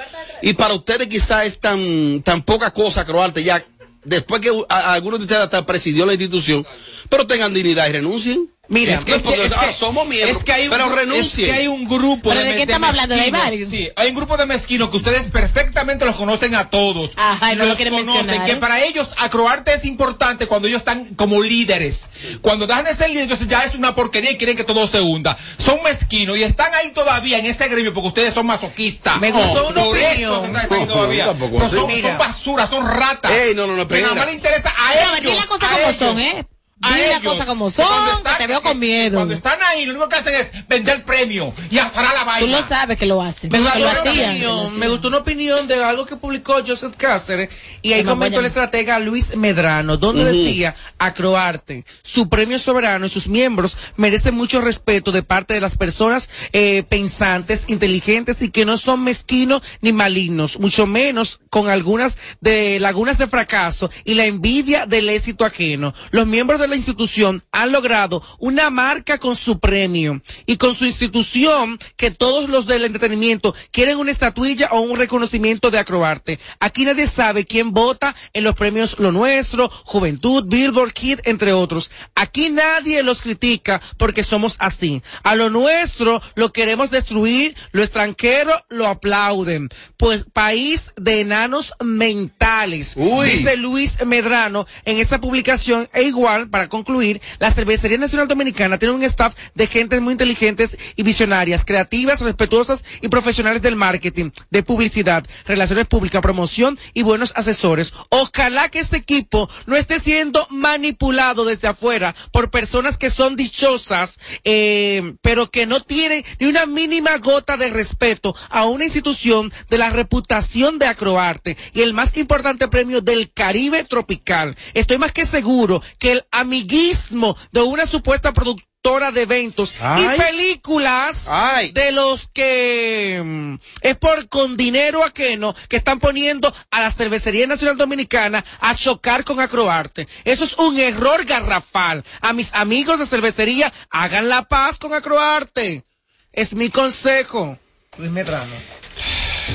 y 0.41 0.54
para 0.54 0.74
ustedes 0.74 1.08
quizás 1.08 1.45
es 1.45 1.60
tan, 1.60 2.21
tan 2.24 2.41
poca 2.43 2.71
cosa, 2.71 3.06
Croarte, 3.06 3.43
ya, 3.43 3.63
después 4.04 4.41
que 4.41 4.50
a- 4.69 4.80
a 4.80 4.93
algunos 4.93 5.19
de 5.19 5.24
ustedes 5.26 5.41
hasta 5.43 5.65
presidió 5.65 6.06
la 6.06 6.13
institución, 6.13 6.65
pero 7.10 7.28
tengan 7.28 7.54
dignidad 7.54 7.88
y 7.88 7.91
renuncien. 7.93 8.50
Mira, 8.67 8.93
Es 8.93 9.04
que, 9.04 9.19
porque, 9.19 9.50
ah, 9.58 9.74
somos 9.74 10.08
miembros, 10.08 10.38
es 10.38 10.43
que 10.45 10.54
hay 10.54 10.63
un, 10.65 10.69
pero 10.69 10.88
renuncien. 10.88 11.50
Es 11.50 11.54
que 11.56 11.60
hay 11.62 11.67
un 11.67 11.84
grupo 11.89 12.30
¿Pero 12.30 12.41
de 12.41 12.56
qué 12.56 12.62
estamos 12.62 12.88
hablando? 12.88 13.15
¿De 13.15 13.21
mezquinos. 13.21 13.43
varios? 13.43 13.69
Sí, 13.69 13.89
hay 13.97 14.10
un 14.10 14.15
grupo 14.15 14.38
de 14.38 14.45
mezquinos 14.45 14.89
que 14.89 14.95
ustedes 14.97 15.24
perfectamente 15.24 16.06
los 16.06 16.15
conocen 16.15 16.56
a 16.56 16.69
todos. 16.69 17.12
Ajá, 17.17 17.52
y 17.52 17.56
no 17.58 17.63
lo 17.63 17.69
los 17.69 17.76
quieren 17.76 17.93
conocen, 17.95 18.26
mencionar. 18.28 18.47
que 18.47 18.56
para 18.56 18.82
ellos 18.82 19.10
acroarte 19.17 19.74
es 19.74 19.84
importante 19.84 20.47
cuando 20.47 20.69
ellos 20.69 20.78
están 20.80 21.04
como 21.15 21.41
líderes. 21.43 22.08
Cuando 22.41 22.65
dejan 22.65 22.86
de 22.86 22.93
ser 22.93 23.10
líderes, 23.10 23.24
entonces 23.24 23.47
ya 23.50 23.65
es 23.65 23.76
una 23.76 23.93
porquería 23.93 24.32
y 24.32 24.38
quieren 24.38 24.56
que 24.56 24.63
todo 24.63 24.88
se 24.88 25.02
hunda. 25.02 25.38
Son 25.58 25.84
mezquinos 25.84 26.38
y 26.38 26.43
están 26.43 26.74
ahí 26.74 26.91
todavía 26.91 27.39
en 27.39 27.47
ese 27.47 27.67
gremio 27.67 27.93
porque 27.93 28.08
ustedes 28.08 28.34
son 28.34 28.45
masoquistas. 28.45 29.19
Me 29.19 29.32
gustó 29.34 29.67
una 29.67 29.82
opinión. 29.84 30.15
eso 30.15 30.41
que 30.43 30.47
están 30.47 30.71
ahí 30.71 30.80
No, 30.88 30.93
todavía. 30.93 31.26
tampoco 31.26 31.60
son, 31.67 31.89
son 32.02 32.17
basura, 32.17 32.67
son 32.67 32.88
ratas. 32.88 33.32
Ey, 33.34 33.54
no, 33.54 33.67
no, 33.67 33.76
no, 33.76 33.86
Que 33.86 34.02
nada 34.02 34.15
más 34.15 34.28
le 34.28 34.34
interesa 34.34 34.74
a 34.78 34.93
ellos. 34.93 35.32
di 35.34 35.36
las 35.38 35.45
cosas 35.47 35.67
a 35.69 35.74
como 35.74 35.84
ellos. 35.88 35.95
son, 35.97 36.19
¿eh? 36.21 36.45
A 36.82 36.96
Di 36.96 37.02
las 37.02 37.20
ellos. 37.20 37.34
cosas 37.34 37.46
como 37.46 37.70
son, 37.70 37.86
que 38.24 38.30
te 38.38 38.48
veo 38.48 38.62
con 38.62 38.80
miedo. 38.80 39.17
Cuando 39.17 39.34
están 39.34 39.60
ahí, 39.63 39.86
lo 39.86 39.91
único 39.91 40.10
que 40.10 40.15
hacen 40.15 40.34
es 40.36 40.67
vender 40.67 41.04
premio 41.04 41.54
y 41.70 41.78
azar 41.78 42.06
a 42.06 42.13
la 42.13 42.24
vaina. 42.24 42.46
Tú 42.46 42.52
lo 42.52 42.67
sabes 42.67 42.98
que 42.98 43.06
lo 43.06 43.22
hacen. 43.22 43.52
Me 43.52 43.60
gustó, 43.60 43.80
lo 43.80 43.89
hacían. 43.89 44.32
opinión, 44.32 44.60
hacían. 44.63 44.80
me 44.80 44.88
gustó 44.88 45.08
una 45.10 45.17
opinión 45.17 45.67
de 45.67 45.84
algo 45.84 46.06
que 46.06 46.15
publicó 46.15 46.56
Joseph 46.65 46.96
Cáceres 46.98 47.50
y 47.82 47.94
ahí 47.94 48.04
comentó 48.04 48.39
el 48.39 48.46
estratega 48.48 49.00
Luis 49.00 49.36
Medrano, 49.36 49.98
donde 49.98 50.26
decía, 50.26 50.76
Acroarte, 50.98 51.86
su 52.02 52.30
premio 52.30 52.58
soberano 52.58 53.06
y 53.06 53.10
sus 53.10 53.28
miembros 53.28 53.78
merecen 53.96 54.36
mucho 54.36 54.62
respeto 54.62 55.12
de 55.12 55.24
parte 55.24 55.54
de 55.54 55.62
las 55.62 55.78
personas 55.78 56.30
eh, 56.54 56.84
pensantes, 56.88 57.65
inteligentes 57.67 58.41
y 58.41 58.50
que 58.50 58.65
no 58.65 58.78
son 58.78 59.04
mezquinos 59.04 59.62
ni 59.82 59.94
malignos, 59.94 60.60
mucho 60.60 60.88
menos 60.88 61.39
con 61.50 61.70
algunas 61.70 62.17
de 62.39 62.80
lagunas 62.80 63.17
de 63.17 63.28
fracaso 63.28 63.89
y 64.04 64.15
la 64.15 64.26
envidia 64.26 64.86
del 64.86 65.10
éxito 65.10 65.46
ajeno. 65.46 65.94
Los 66.12 66.28
miembros 66.28 66.60
de 66.60 66.70
la 66.71 66.77
institución 66.77 67.43
han 67.51 67.71
logrado 67.71 68.23
una 68.39 68.69
marca 68.69 69.19
con 69.19 69.36
su 69.36 69.60
premio 69.60 70.21
y 70.45 70.57
con 70.57 70.73
su 70.73 70.86
institución 70.86 71.77
que 71.97 72.12
todos 72.12 72.49
los 72.49 72.65
del 72.65 72.86
entretenimiento 72.86 73.53
quieren 73.71 73.97
una 73.97 74.12
estatuilla 74.12 74.69
o 74.71 74.81
un 74.81 74.97
reconocimiento 74.97 75.69
de 75.69 75.79
Acroarte. 75.79 76.39
Aquí 76.60 76.86
nadie 76.86 77.07
sabe 77.07 77.45
quién 77.45 77.71
vota 77.71 78.15
en 78.34 78.43
los 78.43 78.55
premios 78.55 78.97
Lo 78.99 79.12
Nuestro, 79.12 79.69
Juventud, 79.69 80.45
Billboard 80.47 80.93
Kid, 80.93 81.19
entre 81.25 81.53
otros. 81.53 81.91
Aquí 82.15 82.49
nadie 82.49 83.03
los 83.03 83.21
critica 83.21 83.81
porque 83.97 84.23
somos 84.23 84.55
así. 84.60 85.01
A 85.23 85.36
lo 85.36 85.49
nuestro 85.49 86.21
lo 86.36 86.53
queremos 86.53 86.89
destruir, 86.89 87.55
lo 87.71 87.84
extranjero 87.84 88.53
lo 88.69 88.88
aplauden. 88.88 89.69
Pues 89.97 90.25
país 90.31 90.93
de 90.95 91.21
enanos 91.21 91.73
mentales. 91.84 92.93
Uy. 92.95 93.29
Dice 93.29 93.57
Luis 93.57 94.03
Medrano 94.05 94.65
en 94.86 94.97
esa 94.97 95.19
publicación 95.19 95.89
e 95.93 96.03
igual, 96.03 96.49
para 96.49 96.61
concluir, 96.69 97.21
la 97.39 97.52
Cervecería 97.52 97.97
Nacional 97.97 98.28
Dominicana 98.28 98.78
tiene 98.78 98.93
un 98.93 99.04
staff 99.04 99.36
de 99.56 99.67
gentes 99.67 100.02
muy 100.02 100.13
inteligentes 100.13 100.78
y 100.95 101.04
visionarias, 101.04 101.65
creativas, 101.65 102.21
respetuosas 102.21 102.86
y 103.02 103.08
profesionales 103.08 103.62
del 103.62 103.76
marketing, 103.76 104.32
de 104.50 104.63
publicidad, 104.63 105.26
relaciones 105.45 105.88
públicas, 105.88 106.21
promoción 106.21 106.78
y 106.93 107.04
buenos 107.04 107.34
asesores. 107.36 107.93
Ojalá 108.10 108.69
que 108.69 108.80
este 108.80 108.97
equipo 108.97 109.50
no 109.65 109.76
esté 109.76 110.00
siendo 110.00 110.47
manipulado 110.50 111.45
desde 111.45 111.67
afuera 111.67 112.15
por 112.32 112.52
personas 112.52 112.97
que 112.97 113.10
son 113.10 113.36
dichosas, 113.36 114.19
eh, 114.43 115.15
pero 115.21 115.50
que 115.50 115.65
no 115.65 115.82
tienen 115.82 116.24
ni 116.39 116.47
una 116.47 116.65
mínima 116.65 117.17
gota 117.17 117.58
de 117.58 117.69
respeto 117.69 118.36
a 118.50 118.65
una 118.65 118.86
institución 118.86 119.52
de 119.69 119.78
la 119.78 119.89
reputación 119.89 120.80
de 120.80 120.88
Acroarte 120.88 121.58
y 121.74 121.82
el 121.82 121.93
más 121.93 122.17
importante 122.17 122.67
premio 122.67 123.02
del 123.02 123.32
Caribe 123.32 123.84
tropical. 123.84 124.56
Estoy 124.74 124.97
más 124.97 125.12
que 125.12 125.26
seguro 125.26 125.82
que 126.00 126.12
el 126.12 126.26
amiguismo 126.56 127.38
de 127.54 127.62
una 127.62 127.86
supuesta 127.86 128.34
productora 128.34 129.12
de 129.12 129.22
eventos 129.22 129.74
Ay. 129.80 130.04
y 130.04 130.18
películas 130.20 131.28
Ay. 131.30 131.72
de 131.72 131.94
los 131.94 132.28
que 132.34 133.22
mm, 133.24 133.56
es 133.82 133.96
por 133.96 134.28
con 134.28 134.58
dinero 134.58 135.02
ajeno 135.06 135.56
que 135.70 135.78
están 135.78 136.00
poniendo 136.02 136.54
a 136.72 136.82
la 136.82 136.92
cervecería 136.92 137.48
nacional 137.48 137.78
dominicana 137.78 138.44
a 138.60 138.76
chocar 138.76 139.24
con 139.24 139.40
Acroarte. 139.40 140.08
Eso 140.26 140.44
es 140.44 140.54
un 140.58 140.78
error 140.78 141.24
garrafal. 141.24 142.04
A 142.20 142.34
mis 142.34 142.54
amigos 142.54 143.00
de 143.00 143.06
cervecería, 143.08 143.72
hagan 143.90 144.28
la 144.28 144.44
paz 144.44 144.78
con 144.78 144.94
Acroarte. 144.94 145.86
Es 146.34 146.54
mi 146.54 146.70
consejo. 146.70 147.58
Luis 147.98 148.12
Medrano. 148.12 148.52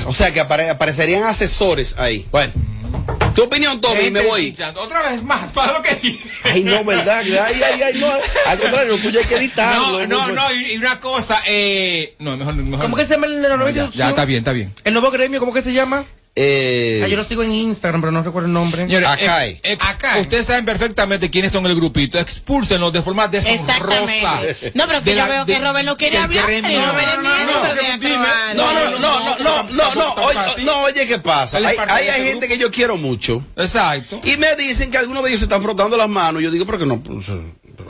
O 0.07 0.13
sea 0.13 0.33
que 0.33 0.41
apare- 0.41 0.69
aparecerían 0.69 1.23
asesores 1.23 1.95
ahí. 1.99 2.25
Bueno. 2.31 2.53
Tu 3.37 3.43
opinión, 3.43 3.79
Tommy, 3.79 4.01
Gente 4.01 4.19
me 4.23 4.25
voy. 4.25 4.45
chichando. 4.49 4.81
Otra 4.81 5.11
vez 5.11 5.21
más, 5.21 5.51
para 5.53 5.73
lo 5.73 5.83
que 5.83 5.93
dije. 5.93 6.27
Ay, 6.41 6.63
no, 6.63 6.83
¿verdad? 6.83 7.19
Ay, 7.19 7.61
ay, 7.63 7.81
ay, 7.83 7.93
no. 7.99 8.07
Al 8.47 8.59
contrario, 8.59 8.93
lo 8.93 8.97
tuyo 8.97 9.19
hay 9.19 9.25
que 9.27 9.35
editarlo. 9.35 10.07
No, 10.07 10.27
no, 10.29 10.33
no, 10.33 10.53
y, 10.53 10.71
y 10.73 10.77
una 10.77 10.99
cosa, 10.99 11.43
eh, 11.45 12.15
no, 12.17 12.35
mejor, 12.35 12.55
mejor. 12.55 12.79
¿Cómo 12.79 12.95
que 12.95 13.05
se 13.05 13.13
llama 13.13 13.27
el 13.27 13.39
nueva 13.39 13.57
No, 13.57 13.69
ya, 13.69 13.91
ya, 13.93 14.09
está 14.09 14.25
bien, 14.25 14.39
está 14.39 14.53
bien. 14.53 14.73
El 14.83 14.93
nuevo 14.93 15.11
gremio, 15.11 15.39
¿cómo 15.39 15.53
que 15.53 15.61
se 15.61 15.71
llama? 15.71 16.03
Eh, 16.39 17.01
Ah, 17.03 17.07
yo 17.07 17.17
lo 17.17 17.23
sigo 17.23 17.41
en 17.41 17.51
Instagram, 17.51 17.99
pero 17.99 18.11
no 18.11 18.21
recuerdo 18.21 18.45
el 18.47 18.53
nombre. 18.53 18.83
Señores, 18.83 19.07
Acá 19.07 19.21
ex- 19.23 19.31
hay. 19.31 19.59
ex- 19.63 19.83
Acá 19.85 20.13
hay. 20.13 20.21
Ustedes 20.21 20.45
saben 20.45 20.65
perfectamente 20.65 21.31
quiénes 21.31 21.51
son 21.51 21.65
el 21.65 21.73
grupito. 21.73 22.19
Expúlsenlos 22.19 22.93
de 22.93 23.01
forma 23.01 23.27
deshonrosa. 23.27 23.73
Exactamente. 23.73 24.71
No, 24.75 24.85
pero 24.87 24.99
que 24.99 25.09
De 25.09 25.15
yo 25.15 25.21
la- 25.23 25.27
veo 25.29 25.45
que 25.47 25.57
Robert 25.59 25.85
no 25.85 25.97
quiere 25.97 26.17
hablar. 26.19 26.45
no, 28.55 28.73
no, 28.73 28.89
no, 28.91 28.99
no, 28.99 29.37
no, 29.39 29.63
no, 29.71 29.95
no, 29.95 30.13
oye, 30.13 30.63
no, 30.63 30.81
oye, 30.83 31.07
¿qué 31.07 31.17
pasa? 31.19 31.57
Hay, 31.57 31.65
hay, 32.07 32.23
gente 32.27 32.47
que 32.47 32.57
yo 32.57 32.71
quiero 32.71 32.97
mucho 32.97 33.43
Exacto. 33.55 34.21
y 34.23 34.37
me 34.37 34.55
dicen 34.55 34.91
que 34.91 34.97
algunos 34.97 35.23
de 35.23 35.29
ellos 35.29 35.39
se 35.39 35.45
están 35.45 35.61
frotando 35.61 35.97
las 35.97 36.09
manos. 36.09 36.41
Yo 36.41 36.51
digo, 36.51 36.65
pero 36.65 36.77
que 36.77 36.85
no, 36.85 36.99
pues, 37.01 37.25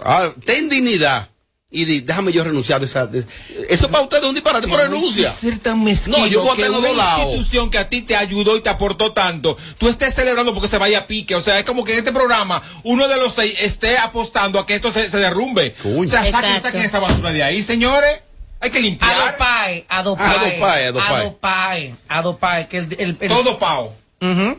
ah, 0.05 0.29
ten 0.45 0.69
dignidad 0.69 1.29
y 1.69 1.84
di, 1.84 1.99
déjame 1.99 2.32
yo 2.32 2.43
renunciar 2.45 2.80
de 2.80 2.86
esa. 2.86 3.08
de- 3.08 3.25
eso 3.69 3.89
para 3.89 4.03
ustedes 4.03 4.23
es 4.23 4.30
un 4.30 4.36
disparate 4.36 4.67
por 4.69 4.80
renuncia. 4.80 5.30
Ser 5.30 5.60
tan 5.60 5.84
mezquino 5.84 6.19
No, 6.19 6.27
yo 6.27 6.41
voy 6.41 6.62
a 6.63 6.69
una 6.69 6.80
dos 6.88 6.95
lados. 6.95 7.25
institución 7.25 7.69
que 7.69 7.77
a 7.77 7.89
ti 7.89 8.01
te 8.03 8.15
ayudó 8.15 8.56
y 8.56 8.62
te 8.62 8.69
aportó 8.69 9.12
tanto, 9.12 9.58
tú 9.77 9.89
estés 9.89 10.13
celebrando 10.13 10.53
porque 10.53 10.69
se 10.69 10.77
vaya 10.77 10.99
a 10.99 11.08
pique. 11.08 11.36
O 11.36 11.43
sea, 11.43 11.60
es 11.60 11.65
como 11.65 11.84
que 11.84 11.91
en 11.93 11.99
este 11.99 12.13
programa 12.13 12.62
uno 12.84 13.08
de 13.10 13.17
los 13.17 13.34
seis 13.34 13.56
esté 13.60 13.97
apostando 13.97 14.60
a 14.60 14.65
que 14.65 14.75
esto 14.75 14.93
se, 14.93 15.10
se 15.10 15.17
derrumbe. 15.17 15.73
Coño. 15.84 16.08
O 16.08 16.08
sea, 16.10 16.23
saquen, 16.32 16.62
saquen 16.62 16.82
esa 16.84 16.99
basura 16.99 17.34
de 17.34 17.43
ahí, 17.43 17.62
señores. 17.62 18.21
Hay 18.60 18.71
que 18.71 18.80
limpiar. 18.80 19.12
Adopae, 19.13 19.86
Adopae, 19.89 20.25
Adopae, 20.25 20.86
Adopae. 20.88 21.15
Adopae, 21.21 21.95
Adopae, 22.08 22.67
que 22.67 22.77
el, 22.80 22.95
el, 22.97 23.17
el- 23.19 23.27
Todo 23.30 23.60
pao. 23.60 23.93
Ujú. 24.21 24.58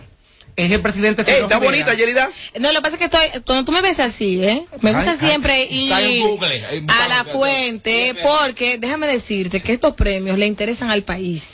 Es 0.58 0.72
el 0.72 0.80
presidente. 0.80 1.22
Ey, 1.22 1.42
está 1.42 1.58
Rivera. 1.58 1.58
bonita, 1.58 1.94
Yerida. 1.94 2.30
No, 2.58 2.72
lo 2.72 2.78
que 2.80 2.82
pasa 2.82 2.94
es 2.94 2.98
que 2.98 3.04
estoy, 3.04 3.42
cuando 3.46 3.64
tú 3.64 3.72
me 3.72 3.80
ves 3.80 4.00
así, 4.00 4.44
¿eh? 4.44 4.64
Me 4.80 4.92
gusta 4.92 5.12
Ay, 5.12 5.18
siempre 5.18 5.64
ir 5.64 5.92
a 5.92 7.08
la 7.08 7.24
fuente, 7.24 8.14
porque 8.22 8.78
déjame 8.78 9.06
decirte 9.06 9.60
que 9.60 9.72
estos 9.72 9.94
premios 9.94 10.36
le 10.36 10.46
interesan 10.46 10.90
al 10.90 11.02
país. 11.02 11.50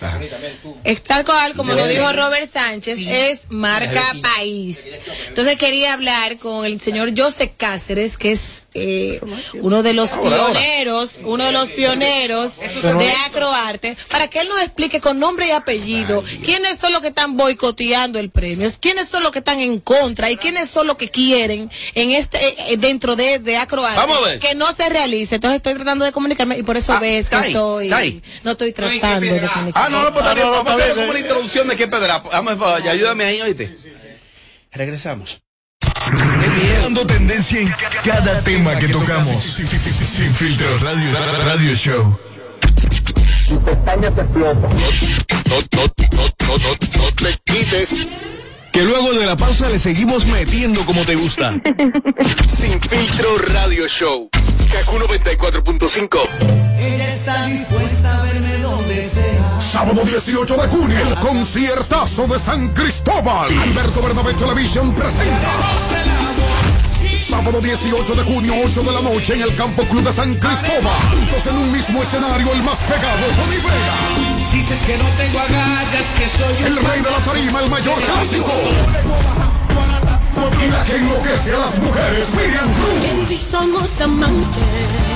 Es 0.85 1.03
tal 1.03 1.25
cual, 1.25 1.55
como 1.55 1.75
lo 1.75 1.87
dijo 1.87 2.11
Robert 2.13 2.51
Sánchez, 2.51 2.99
es 3.07 3.51
marca 3.51 4.03
país. 4.23 4.99
Entonces 5.29 5.57
quería 5.59 5.93
hablar 5.93 6.37
con 6.39 6.65
el 6.65 6.81
señor 6.81 7.13
José 7.17 7.53
Cáceres, 7.57 8.17
que 8.19 8.33
es 8.33 8.64
eh, 8.75 9.21
uno 9.55 9.83
de 9.83 9.93
los 9.95 10.13
Ahora, 10.13 10.37
ahora. 10.37 10.61
pioneros, 10.61 11.21
uno 11.23 11.45
de 11.45 11.53
los 11.53 11.69
pioneros 11.71 12.61
de 12.61 13.13
Acroarte, 13.27 13.97
para 14.11 14.29
que 14.29 14.41
él 14.41 14.49
nos 14.49 14.61
explique 14.61 15.01
con 15.01 15.19
nombre 15.19 15.47
y 15.47 15.51
apellido 15.53 16.23
quiénes 16.45 16.79
son 16.79 16.93
los 16.93 17.01
que 17.01 17.09
están 17.09 17.37
boicoteando 17.37 18.19
el 18.19 18.31
premio, 18.31 18.71
quiénes 18.81 19.09
son 19.09 19.23
los 19.23 19.33
que 19.33 19.39
están 19.39 19.61
en 19.61 19.81
contra 19.81 20.31
y 20.31 20.37
quiénes 20.37 20.69
son 20.71 20.87
los 20.87 20.97
que 20.97 21.11
quieren 21.11 21.71
en 21.95 22.11
este 22.13 22.73
eh, 22.73 22.77
dentro 22.77 23.17
de, 23.17 23.39
de 23.39 23.57
Acroarte 23.57 24.39
que 24.41 24.55
no 24.55 24.73
se 24.75 24.89
realice. 24.89 25.37
Entonces 25.37 25.57
estoy 25.59 25.75
tratando 25.75 26.05
de 26.05 26.13
comunicarme 26.13 26.59
y 26.59 26.63
por 26.63 26.77
eso 26.77 26.93
Ah, 26.93 27.01
ves 27.01 27.31
que 27.31 27.37
estoy 27.37 27.93
ahí. 27.93 28.23
no 28.43 28.53
estoy 28.53 28.75
No, 28.77 28.87
¿y 28.89 28.95
qué 28.95 28.99
tratando 29.01 29.27
de 29.27 29.41
comunicarme. 29.49 29.73
Ah, 29.75 29.89
no, 29.91 30.03
no, 30.03 30.13
pues 30.13 30.25
Ah, 30.25 30.29
también. 30.29 30.47
no, 30.49 30.53
no, 30.53 30.65
Vamos 30.65 30.73
a 30.81 30.85
hacer 30.85 30.95
como 30.97 31.11
una 31.11 31.19
introducción 31.21 31.69
de 31.69 31.77
qué 31.77 31.87
pedra. 31.89 32.19
Vamos, 32.19 32.57
ayúdame 32.89 33.25
ahí, 33.25 33.41
oíste. 33.41 33.77
Regresamos. 34.73 35.41
Dando 36.83 37.07
tendencia 37.07 37.61
en 37.61 37.73
cada 38.05 38.41
tema 38.41 38.79
que 38.79 38.89
tocamos. 38.89 39.37
Sin, 39.39 39.67
sin- 39.67 39.79
sin- 39.79 39.93
sin 40.07 40.35
filtro 40.35 40.79
radio, 40.79 41.13
radio 41.45 41.75
show. 41.75 42.19
No, 43.51 43.57
no, 43.57 44.11
no, 44.11 44.23
no, 46.47 46.59
no, 46.59 46.71
no 46.99 47.13
te 47.17 47.39
quites. 47.45 48.07
Que 48.73 48.83
luego 48.83 49.13
de 49.13 49.27
la 49.27 49.37
pausa 49.37 49.69
le 49.69 49.79
seguimos 49.79 50.27
metiendo 50.27 50.85
como 50.85 51.05
te 51.05 51.15
gusta. 51.15 51.55
Sin 52.47 52.81
filtro 52.81 53.39
radio 53.53 53.87
show. 53.87 54.29
Kaku 54.73 54.99
94.5. 54.99 56.19
Sábado 59.61 60.03
18 60.05 60.57
de 60.57 60.69
junio, 60.69 60.99
el 61.09 61.15
conciertazo 61.17 62.27
de 62.27 62.39
San 62.39 62.71
Cristóbal. 62.75 63.51
Alberto 63.57 64.03
Bernabé 64.03 64.35
Television 64.35 64.93
presenta. 64.93 65.51
Sábado 67.25 67.59
18 67.59 68.15
de 68.17 68.23
junio, 68.23 68.53
8 68.67 68.83
de 68.83 68.93
la 68.93 69.01
noche, 69.01 69.35
en 69.35 69.41
el 69.41 69.55
Campo 69.55 69.83
Club 69.85 70.05
de 70.05 70.13
San 70.13 70.35
Cristóbal. 70.35 70.93
Juntos 71.11 71.47
en 71.47 71.57
un 71.57 71.73
mismo 71.73 72.03
escenario, 72.03 72.53
el 72.53 72.63
más 72.63 72.79
pegado, 72.81 73.27
Tony 73.35 73.57
Vega. 73.57 74.53
Dices 74.53 74.81
que 74.83 74.99
no 74.99 75.09
tengo 75.17 75.41
agallas, 75.41 76.13
que 76.19 76.29
soy 76.29 76.65
El 76.67 76.77
rey 76.77 77.01
de 77.01 77.11
la 77.11 77.19
tarima, 77.23 77.61
el 77.61 77.71
mayor 77.71 77.99
clásico. 78.05 78.53
Y 80.63 80.71
la 80.71 80.85
que 80.85 80.97
enloquece 80.97 81.55
a 81.55 81.59
las 81.61 81.79
mujeres, 81.79 82.35
Miriam 82.35 82.73
Cruz. 82.75 83.29
si 83.29 83.37
somos 83.39 83.91
amantes. 84.01 85.14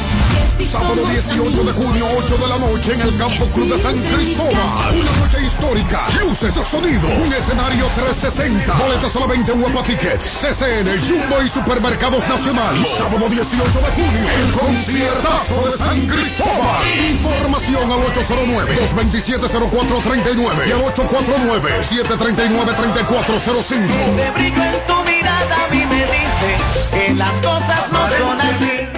Sábado 0.65 1.05
18 1.07 1.65
de 1.65 1.73
junio, 1.73 2.07
8 2.19 2.37
de 2.37 2.47
la 2.49 2.59
noche 2.59 2.93
en 2.95 3.01
el 3.01 3.17
Campo 3.17 3.47
Club 3.47 3.73
de 3.73 3.79
San 3.83 3.97
Cristóbal. 3.97 4.95
Una 4.95 5.13
noche 5.19 5.41
histórica. 5.47 6.07
Luces, 6.21 6.55
sonido. 6.67 7.09
Un 7.09 7.33
escenario 7.33 7.87
360. 7.95 8.75
Boletas 8.75 9.13
solamente 9.13 9.53
en 9.53 9.63
Huepa 9.63 9.83
Tickets. 9.83 10.25
CCN, 10.43 10.89
Jumbo 11.09 11.43
y 11.43 11.49
Supermercados 11.49 12.29
Nacional. 12.29 12.77
Sábado 12.99 13.29
18 13.29 13.65
de 13.65 13.91
junio. 13.93 14.29
El 14.41 14.53
conciertazo 14.53 15.63
de 15.65 15.71
San 15.77 16.07
Cristóbal. 16.07 16.87
Información 17.11 17.91
al 17.91 18.01
809-227-0439 18.13 20.67
y 20.67 20.73
al 20.73 20.83
849-739-3405. 20.83 23.39
Ese 23.39 24.31
brillo 24.33 24.63
en 24.65 24.87
tu 24.87 25.03
mirada 25.05 25.65
a 25.65 25.69
mí 25.71 25.85
me 25.87 26.03
dice 26.03 26.59
que 26.91 27.15
las 27.15 27.33
cosas 27.41 27.91
no 27.93 28.09
son 28.11 28.41
así. 28.41 28.98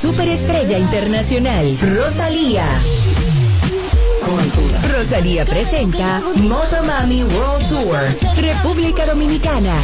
Superestrella 0.00 0.78
Internacional, 0.78 1.76
Rosalía. 1.78 2.64
Rosalía 4.90 5.44
presenta 5.44 6.22
Motomami 6.36 7.24
World 7.24 7.68
Tour, 7.68 7.98
República 8.42 9.04
Dominicana. 9.04 9.74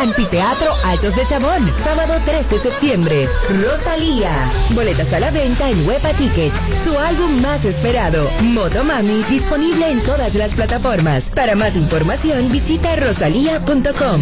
Anfiteatro 0.00 0.72
Altos 0.84 1.14
de 1.14 1.24
Chabón, 1.24 1.72
sábado 1.76 2.14
3 2.24 2.50
de 2.50 2.58
septiembre. 2.58 3.28
Rosalía. 3.62 4.30
Boletas 4.70 5.12
a 5.12 5.20
la 5.20 5.30
venta 5.30 5.70
en 5.70 5.86
Huepa 5.86 6.12
Tickets. 6.12 6.54
Su 6.82 6.98
álbum 6.98 7.40
más 7.40 7.64
esperado, 7.64 8.28
Motomami, 8.42 9.22
disponible 9.24 9.90
en 9.90 10.00
todas 10.02 10.34
las 10.34 10.54
plataformas. 10.54 11.30
Para 11.30 11.54
más 11.54 11.76
información, 11.76 12.50
visita 12.50 12.96
rosalía.com. 12.96 14.20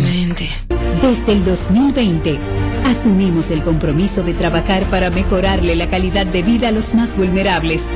Desde 1.03 1.33
el 1.33 1.45
2020, 1.45 2.39
asumimos 2.85 3.51
el 3.51 3.63
compromiso 3.63 4.23
de 4.23 4.35
trabajar 4.35 4.85
para 4.91 5.11
mejorarle 5.11 5.75
la 5.75 5.89
calidad 5.89 6.27
de 6.27 6.43
vida 6.43 6.69
a 6.69 6.73
los 6.73 6.95
más 6.95 7.17
vulnerables, 7.17 7.87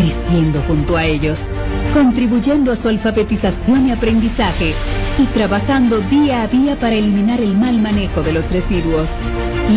creciendo 0.00 0.62
junto 0.66 0.96
a 0.96 1.04
ellos, 1.04 1.50
contribuyendo 1.92 2.72
a 2.72 2.76
su 2.76 2.88
alfabetización 2.88 3.88
y 3.88 3.92
aprendizaje 3.92 4.72
y 5.18 5.24
trabajando 5.26 6.00
día 6.00 6.42
a 6.42 6.48
día 6.48 6.76
para 6.76 6.94
eliminar 6.94 7.40
el 7.40 7.56
mal 7.56 7.78
manejo 7.80 8.22
de 8.22 8.32
los 8.32 8.50
residuos. 8.50 9.20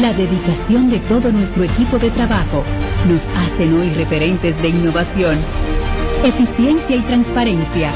La 0.01 0.13
dedicación 0.13 0.89
de 0.89 0.99
todo 0.99 1.31
nuestro 1.31 1.63
equipo 1.63 1.99
de 1.99 2.09
trabajo 2.09 2.63
nos 3.07 3.27
hacen 3.45 3.77
hoy 3.77 3.89
referentes 3.89 4.61
de 4.61 4.69
innovación, 4.69 5.37
eficiencia 6.23 6.95
y 6.95 7.01
transparencia. 7.01 7.91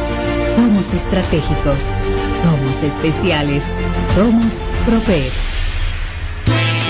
Somos 0.55 0.93
estratégicos. 0.93 1.93
Somos 2.43 2.83
especiales. 2.83 3.73
Somos 4.15 4.67
Propet. 4.85 5.56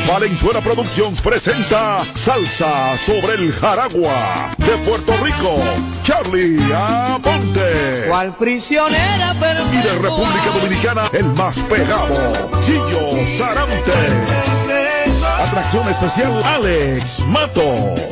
Valenzuela 0.08 0.62
Productions 0.62 1.22
presenta 1.22 2.04
Salsa 2.16 2.98
sobre 2.98 3.34
el 3.34 3.52
Jaragua 3.52 4.52
de 4.58 4.78
Puerto 4.90 5.14
Rico, 5.22 5.58
Charlie 6.02 6.58
Aponte. 6.74 8.06
¿Cuál 8.08 8.36
prisionera 8.38 9.36
Y 9.74 9.78
de 9.84 9.94
República 10.00 10.52
Dominicana, 10.56 11.10
el 11.12 11.26
más 11.34 11.60
pegado, 11.64 12.50
Chillo 12.62 13.28
Sarante. 13.38 14.47
Atracción 15.48 15.88
especial, 15.90 16.44
Alex 16.44 17.22
Mato. 17.28 17.64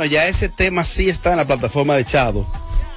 ya 0.07 0.29
ese 0.29 0.49
tema 0.49 0.85
sí 0.85 1.09
está 1.09 1.33
en 1.33 1.39
la 1.39 1.47
plataforma 1.47 1.97
de 1.97 2.05
Chado. 2.05 2.47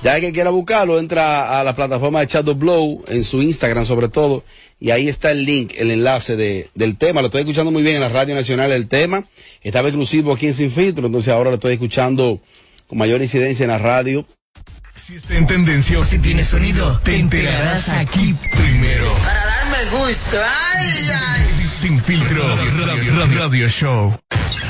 Ya 0.01 0.16
el 0.16 0.22
que 0.22 0.32
quiera 0.32 0.49
buscarlo, 0.49 0.97
entra 0.97 1.60
a 1.60 1.64
la 1.64 1.76
plataforma 1.76 2.22
de 2.22 2.28
Chado 2.28 2.55
Blow, 2.55 3.03
en 3.10 3.24
su 3.24 3.41
Instagram 3.41 3.86
sobre 3.86 4.07
todo, 4.07 4.45
y 4.80 4.91
ahí 4.91 5.10
está 5.10 5.32
el 5.32 5.43
link, 5.43 5.74
el 5.78 5.91
enlace 5.91 6.38
de, 6.38 6.70
del 6.74 6.97
tema. 6.97 7.22
Lo 7.22 7.28
estoy 7.28 7.41
escuchando 7.41 7.70
muy 7.70 7.84
bien 7.84 7.95
en 7.95 8.01
la 8.01 8.07
Radio 8.07 8.34
Nacional 8.34 8.72
el 8.72 8.88
tema. 8.88 9.26
Estaba 9.62 9.89
exclusivo 9.89 10.32
aquí 10.32 10.47
en 10.47 10.53
Sin 10.53 10.72
Filtro, 10.72 11.07
entonces 11.07 11.34
ahora 11.34 11.49
lo 11.49 11.55
estoy 11.55 11.74
escuchando 11.74 12.39
con 12.88 12.97
mayor 12.97 13.22
incidencia 13.22 13.66
en 13.66 13.72
la 13.72 13.78
radio. 13.78 14.26
Si 14.95 15.16
está 15.16 15.36
en 15.36 15.47
tendencia 15.47 15.99
o 15.99 16.05
si 16.05 16.20
tiene 16.20 16.45
sonido, 16.45 16.99
te 17.03 17.18
enterarás 17.18 17.89
aquí 17.89 18.36
primero. 18.55 19.14
Para 19.26 19.45
darme 19.45 19.97
gusto, 19.97 20.38
ay, 20.38 21.10
ay. 21.14 21.66
Sin 21.66 22.01
filtro, 22.01 22.55
radio, 22.55 22.86
radio, 22.86 23.39
radio 23.39 23.68
show. 23.68 24.14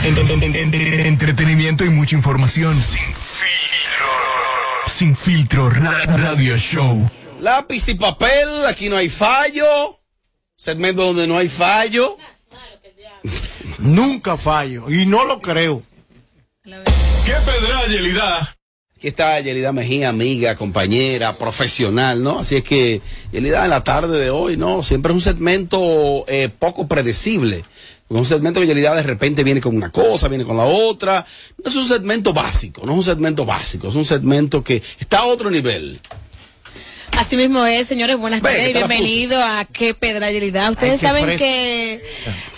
En- 0.03 0.17
en- 0.17 0.43
en- 0.43 0.73
en- 0.73 0.99
entretenimiento 1.05 1.85
y 1.85 1.89
mucha 1.89 2.15
información. 2.15 2.75
Sin 2.81 2.99
filtro. 3.01 4.07
Sin 4.87 5.15
filtro, 5.15 5.69
ra- 5.69 6.05
radio 6.05 6.57
show. 6.57 7.09
Lápiz 7.41 7.87
y 7.89 7.95
papel, 7.95 8.65
aquí 8.67 8.89
no 8.89 8.97
hay 8.97 9.09
fallo. 9.09 9.99
Segmento 10.55 11.03
donde 11.05 11.27
no 11.27 11.37
hay 11.37 11.49
fallo. 11.49 12.17
Nunca 13.79 14.37
fallo. 14.37 14.89
Y 14.89 15.05
no 15.05 15.25
lo 15.25 15.41
creo. 15.41 15.83
¿Qué 16.63 17.33
pedra, 17.45 17.85
Yelida? 17.87 18.55
Aquí 18.97 19.07
está 19.07 19.39
Yelida 19.39 19.71
Mejía, 19.71 20.09
amiga, 20.09 20.55
compañera, 20.57 21.37
profesional, 21.37 22.21
¿no? 22.21 22.39
Así 22.39 22.57
es 22.57 22.63
que 22.63 23.01
Yelida 23.31 23.63
en 23.63 23.69
la 23.69 23.83
tarde 23.83 24.19
de 24.19 24.29
hoy, 24.29 24.57
¿no? 24.57 24.83
Siempre 24.83 25.11
es 25.13 25.15
un 25.15 25.21
segmento 25.21 26.25
eh, 26.27 26.49
poco 26.49 26.87
predecible. 26.87 27.63
Es 28.09 28.17
un 28.17 28.25
segmento 28.25 28.59
que 28.59 28.65
Yelida 28.65 28.95
de 28.95 29.03
repente 29.03 29.43
viene 29.43 29.61
con 29.61 29.75
una 29.75 29.91
cosa, 29.91 30.27
viene 30.27 30.43
con 30.43 30.57
la 30.57 30.63
otra. 30.63 31.23
No 31.63 31.69
es 31.69 31.75
un 31.75 31.85
segmento 31.85 32.33
básico, 32.33 32.81
no 32.83 32.93
es 32.93 32.97
un 32.97 33.03
segmento 33.03 33.45
básico, 33.45 33.87
es 33.89 33.95
un 33.95 34.05
segmento 34.05 34.63
que 34.63 34.81
está 34.99 35.19
a 35.19 35.25
otro 35.25 35.51
nivel. 35.51 35.99
Así 37.19 37.35
mismo 37.35 37.65
es, 37.65 37.85
señores, 37.85 38.17
buenas 38.17 38.41
tardes 38.41 38.69
y 38.69 38.71
bienvenido 38.71 39.43
a 39.43 39.65
Qué 39.65 39.93
Pedralidad. 39.93 40.71
Ustedes 40.71 40.93
Ay, 40.93 40.99
qué 40.99 41.05
saben 41.05 41.37
que 41.37 42.01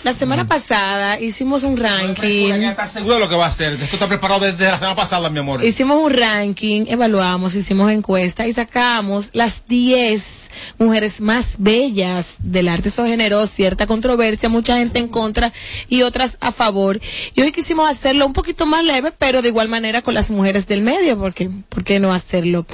la 0.04 0.12
semana 0.12 0.46
pasada 0.46 1.18
hicimos 1.18 1.64
un 1.64 1.76
ranking. 1.76 2.52
¿Estás 2.52 2.92
seguro 2.92 3.14
de 3.14 3.20
lo 3.20 3.28
que 3.28 3.34
va 3.34 3.46
a 3.46 3.48
hacer? 3.48 3.72
Esto 3.72 3.96
está 3.96 4.06
preparado 4.06 4.38
desde 4.44 4.66
la 4.66 4.74
semana 4.74 4.94
pasada, 4.94 5.30
mi 5.30 5.40
amor. 5.40 5.64
Hicimos 5.64 5.98
un 5.98 6.12
ranking, 6.12 6.84
evaluamos, 6.86 7.56
hicimos 7.56 7.90
encuesta 7.90 8.46
y 8.46 8.54
sacamos 8.54 9.30
las 9.32 9.66
10 9.66 10.50
mujeres 10.78 11.20
más 11.20 11.56
bellas 11.58 12.36
del 12.38 12.68
arte. 12.68 12.88
Eso 12.88 13.04
generó 13.04 13.48
cierta 13.48 13.88
controversia, 13.88 14.48
mucha 14.48 14.76
gente 14.76 15.00
en 15.00 15.08
contra 15.08 15.52
y 15.88 16.02
otras 16.02 16.38
a 16.40 16.52
favor. 16.52 17.00
Y 17.34 17.42
hoy 17.42 17.50
quisimos 17.50 17.90
hacerlo 17.90 18.26
un 18.26 18.32
poquito 18.32 18.64
más 18.64 18.84
leve, 18.84 19.12
pero 19.18 19.42
de 19.42 19.48
igual 19.48 19.68
manera 19.68 20.02
con 20.02 20.14
las 20.14 20.30
mujeres 20.30 20.68
del 20.68 20.82
medio, 20.82 21.18
porque 21.18 21.50
¿por 21.68 21.82
qué 21.82 21.98
no 21.98 22.14
hacerlo? 22.14 22.64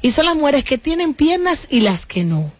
Y 0.00 0.12
son 0.12 0.24
las 0.24 0.36
mujeres 0.36 0.64
que 0.64 0.78
tienen 0.78 1.12
piernas 1.34 1.66
y 1.68 1.80
las 1.80 2.06
que 2.06 2.22
no. 2.24 2.52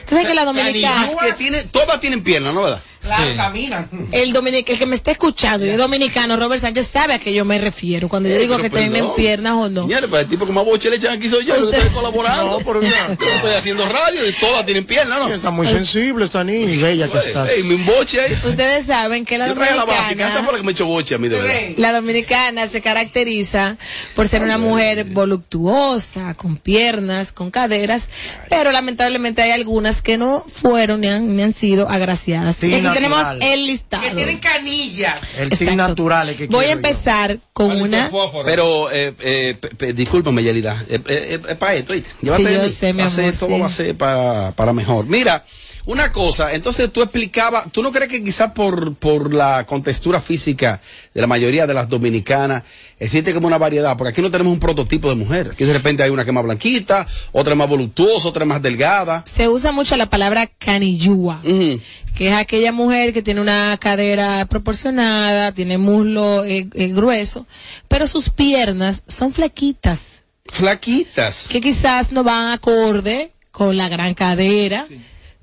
Entonces 0.00 0.26
que 0.26 0.34
la 0.34 0.44
dominicana 0.44 1.02
Las 1.02 1.16
que 1.16 1.32
tiene, 1.32 1.62
todas 1.64 2.00
tienen 2.00 2.22
piernas, 2.22 2.54
¿no 2.54 2.62
verdad? 2.62 2.82
Claro, 3.00 3.36
caminan. 3.36 3.88
el 4.12 4.32
dominic 4.32 4.68
el 4.68 4.78
que 4.78 4.86
me 4.86 4.96
está 4.96 5.12
escuchando 5.12 5.64
y 5.64 5.70
es 5.70 5.78
dominicano, 5.78 6.36
Robert 6.36 6.60
Sánchez, 6.60 6.88
sabe 6.88 7.14
a 7.14 7.18
qué 7.18 7.32
yo 7.32 7.44
me 7.44 7.58
refiero 7.58 8.08
cuando 8.08 8.28
yo 8.28 8.34
Eh, 8.34 8.38
digo 8.40 8.56
pero 8.56 8.68
que 8.70 8.76
tienen 8.78 9.06
piernas 9.16 9.52
o 9.54 9.68
no. 9.68 9.82
Señores, 9.82 10.06
pero 10.10 10.22
el 10.22 10.28
tipo 10.28 10.46
que 10.46 10.52
más 10.52 10.64
boche 10.64 10.90
le 10.90 10.96
echan 10.96 11.16
aquí 11.16 11.28
soy 11.28 11.44
yo, 11.44 11.56
yo 11.56 11.70
estoy 11.72 11.90
colaborando. 11.90 12.60
Yo 12.60 13.06
estoy 13.10 13.52
haciendo 13.56 13.88
radio 13.88 14.28
y 14.28 14.32
todas 14.34 14.64
tienen 14.66 14.84
piernas, 14.84 15.18
¿no? 15.20 15.32
Está 15.32 15.50
muy 15.50 15.66
sensible 15.66 16.24
esta 16.24 16.42
niña 16.44 16.70
y 16.72 16.76
bella 16.76 17.08
que 17.08 17.18
está. 17.18 17.50
Ey, 17.50 17.62
mi 17.62 17.76
boche 17.76 18.20
ahí. 18.20 18.32
Ustedes 18.44 18.86
saben 18.86 19.24
que 19.24 19.38
la 19.38 19.48
Yo 19.48 19.54
traía 19.54 19.76
la 19.76 19.84
básica, 19.84 20.28
esa 20.28 20.40
dominicana, 20.40 20.44
fue 20.44 20.52
la 20.52 20.58
que 20.58 20.64
me 20.66 20.72
echó 20.72 20.86
boche 20.86 21.14
a 21.14 21.18
mí, 21.18 21.28
de 21.28 21.38
verdad. 21.38 21.74
la 21.76 21.92
dominicana 21.92 22.66
se 22.68 22.80
caracteriza 22.80 23.76
por 24.14 24.28
ser 24.28 24.42
una 24.42 24.58
mujer 24.58 25.04
voluptuosa, 25.04 26.34
con 26.34 26.56
piernas, 26.56 27.32
con 27.32 27.50
caderas, 27.50 28.10
pero 28.50 28.72
lamentablemente 28.72 29.42
hay 29.42 29.50
algunas 29.52 30.02
que 30.02 30.18
no 30.18 30.44
fueron 30.48 31.00
ni 31.00 31.08
han, 31.08 31.36
ni 31.36 31.42
han 31.42 31.54
sido 31.54 31.88
agraciadas. 31.88 32.56
Sí, 32.60 32.70
aquí 32.90 32.98
tenemos 33.02 33.26
el 33.40 33.66
listado. 33.66 34.02
Que 34.02 34.10
tienen 34.12 34.38
canillas. 34.38 35.20
El 35.38 35.50
team 35.50 35.76
natural 35.76 36.28
es 36.30 36.36
que 36.36 36.46
Voy 36.46 36.64
a 36.64 36.68
quiero 36.68 36.80
yo. 36.82 36.88
empezar 36.88 37.38
con 37.52 37.80
una 37.80 38.10
Pero, 38.44 38.90
eh, 38.90 39.14
eh, 39.20 39.56
pe- 39.60 39.68
pe- 39.70 39.92
discúlpame, 39.92 40.42
Yelida. 40.42 40.82
Eh, 40.88 41.00
eh, 41.08 41.40
eh, 41.48 41.54
para 41.54 41.74
esto, 41.74 41.92
¿oíste? 41.92 42.10
Llévate 42.22 42.46
Sí, 42.46 42.54
yo 42.54 42.68
sé, 42.68 42.92
mi 42.92 43.00
Va 43.00 43.06
a 43.06 43.10
ser- 43.10 43.24
amor, 43.24 43.38
todo 43.38 43.48
sí. 43.54 43.60
va 43.60 43.66
a 43.66 43.70
ser 43.70 43.96
para, 43.96 44.52
para 44.52 44.72
mejor. 44.72 45.06
Mira, 45.06 45.44
una 45.88 46.12
cosa, 46.12 46.52
entonces 46.52 46.92
tú 46.92 47.00
explicabas, 47.00 47.72
¿tú 47.72 47.82
no 47.82 47.90
crees 47.90 48.10
que 48.10 48.22
quizás 48.22 48.52
por, 48.52 48.94
por 48.96 49.32
la 49.32 49.64
contextura 49.64 50.20
física 50.20 50.82
de 51.14 51.20
la 51.22 51.26
mayoría 51.26 51.66
de 51.66 51.72
las 51.72 51.88
dominicanas 51.88 52.62
existe 53.00 53.32
como 53.32 53.46
una 53.46 53.56
variedad? 53.56 53.96
Porque 53.96 54.10
aquí 54.10 54.20
no 54.20 54.30
tenemos 54.30 54.52
un 54.52 54.60
prototipo 54.60 55.08
de 55.08 55.14
mujer. 55.14 55.48
Aquí 55.54 55.64
de 55.64 55.72
repente 55.72 56.02
hay 56.02 56.10
una 56.10 56.24
que 56.24 56.30
es 56.30 56.34
más 56.34 56.44
blanquita, 56.44 57.06
otra 57.32 57.54
es 57.54 57.58
más 57.58 57.70
voluptuosa, 57.70 58.28
otra 58.28 58.44
es 58.44 58.48
más 58.48 58.60
delgada. 58.60 59.22
se 59.24 59.48
usa 59.48 59.72
mucho 59.72 59.96
la 59.96 60.10
palabra 60.10 60.46
canillúa, 60.46 61.40
que 61.42 62.28
es 62.28 62.34
aquella 62.34 62.70
mujer 62.72 63.14
que 63.14 63.22
tiene 63.22 63.40
una 63.40 63.74
cadera 63.80 64.44
proporcionada, 64.44 65.52
tiene 65.52 65.78
muslo 65.78 66.44
eh, 66.44 66.68
eh, 66.74 66.88
grueso, 66.88 67.46
pero 67.88 68.06
sus 68.06 68.28
piernas 68.28 69.04
son 69.06 69.32
flaquitas, 69.32 70.22
Flaquitas. 70.44 71.48
que 71.48 71.62
quizás 71.62 72.12
no 72.12 72.24
van 72.24 72.52
acorde 72.52 73.32
con 73.50 73.74
la 73.78 73.88
gran 73.88 74.12
cadera. 74.12 74.84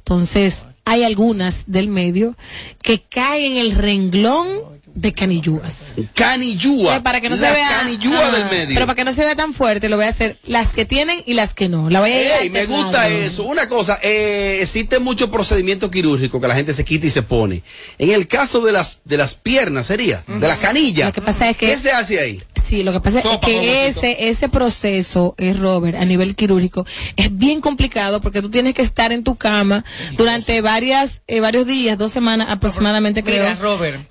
Entonces, 0.08 0.68
hay 0.86 1.04
algunas 1.04 1.64
del 1.66 1.88
medio 1.88 2.36
que 2.84 3.02
caen 3.02 3.54
en 3.54 3.58
el 3.58 3.72
renglón 3.72 4.48
de 4.96 5.14
canillúas. 5.14 5.94
Canillúa. 6.14 6.96
Eh, 6.96 7.02
para 7.02 7.22
que 7.22 7.30
no 7.30 7.36
la 7.36 7.48
se 7.48 7.54
vea 7.54 7.70
canillúa 7.82 8.32
del 8.32 8.46
medio. 8.46 8.74
Pero 8.74 8.86
para 8.88 8.96
que 8.96 9.04
no 9.04 9.14
se 9.14 9.24
vea 9.26 9.36
tan 9.36 9.54
fuerte, 9.54 9.90
lo 9.90 9.98
voy 9.98 10.06
a 10.06 10.10
hacer 10.10 10.38
las 10.46 10.74
que 10.74 10.86
tienen 10.86 11.22
y 11.26 11.34
las 11.34 11.54
que 11.54 11.70
no. 11.70 11.90
La 11.90 12.00
voy 12.00 12.12
a 12.12 12.22
ir 12.22 12.32
Ey, 12.44 12.50
me 12.50 12.62
alternando. 12.62 12.84
gusta 12.88 13.10
eso. 13.10 13.44
Una 13.44 13.68
cosa, 13.68 14.00
eh, 14.02 14.60
existe 14.62 15.00
mucho 15.00 15.30
procedimiento 15.30 15.92
quirúrgico 15.92 16.40
que 16.42 16.48
la 16.48 16.56
gente 16.56 16.74
se 16.74 16.84
quita 16.86 17.06
y 17.08 17.12
se 17.12 17.22
pone. 17.22 17.62
En 18.00 18.10
el 18.12 18.28
caso 18.28 18.62
de 18.62 18.72
las 18.72 19.02
de 19.06 19.18
las 19.18 19.36
piernas 19.36 19.86
sería, 19.88 20.24
de 20.28 20.48
las 20.48 20.58
canillas. 20.60 21.08
Lo 21.08 21.14
que 21.14 21.22
pasa 21.22 21.50
es 21.50 21.58
que- 21.58 21.68
¿Qué 21.68 21.78
se 21.78 21.92
hace 21.92 22.20
ahí? 22.20 22.42
Sí, 22.64 22.82
lo 22.82 22.92
que 22.94 23.00
pasa 23.00 23.20
es 23.20 23.38
que 23.42 23.86
ese, 23.88 24.28
ese 24.30 24.50
proceso, 24.50 25.36
es 25.38 25.60
Robert, 25.60 25.96
a 26.00 26.06
nivel 26.06 26.36
quirúrgico, 26.36 26.84
es 27.16 27.36
bien 27.38 27.62
complicado 27.62 28.22
porque 28.22 28.42
tú 28.42 28.50
tienes 28.50 28.74
que 28.74 28.82
estar 28.82 29.12
en 29.12 29.24
tu 29.24 29.36
cama 29.36 29.86
durante 30.18 30.62
varias, 30.62 31.22
eh, 31.28 31.42
varios 31.42 31.68
días, 31.68 31.96
dos 32.00 32.12
semanas 32.12 32.48
aproximadamente, 32.50 33.22
Mira, 33.22 33.56
creo, 33.56 33.62
Robert. 33.78 34.08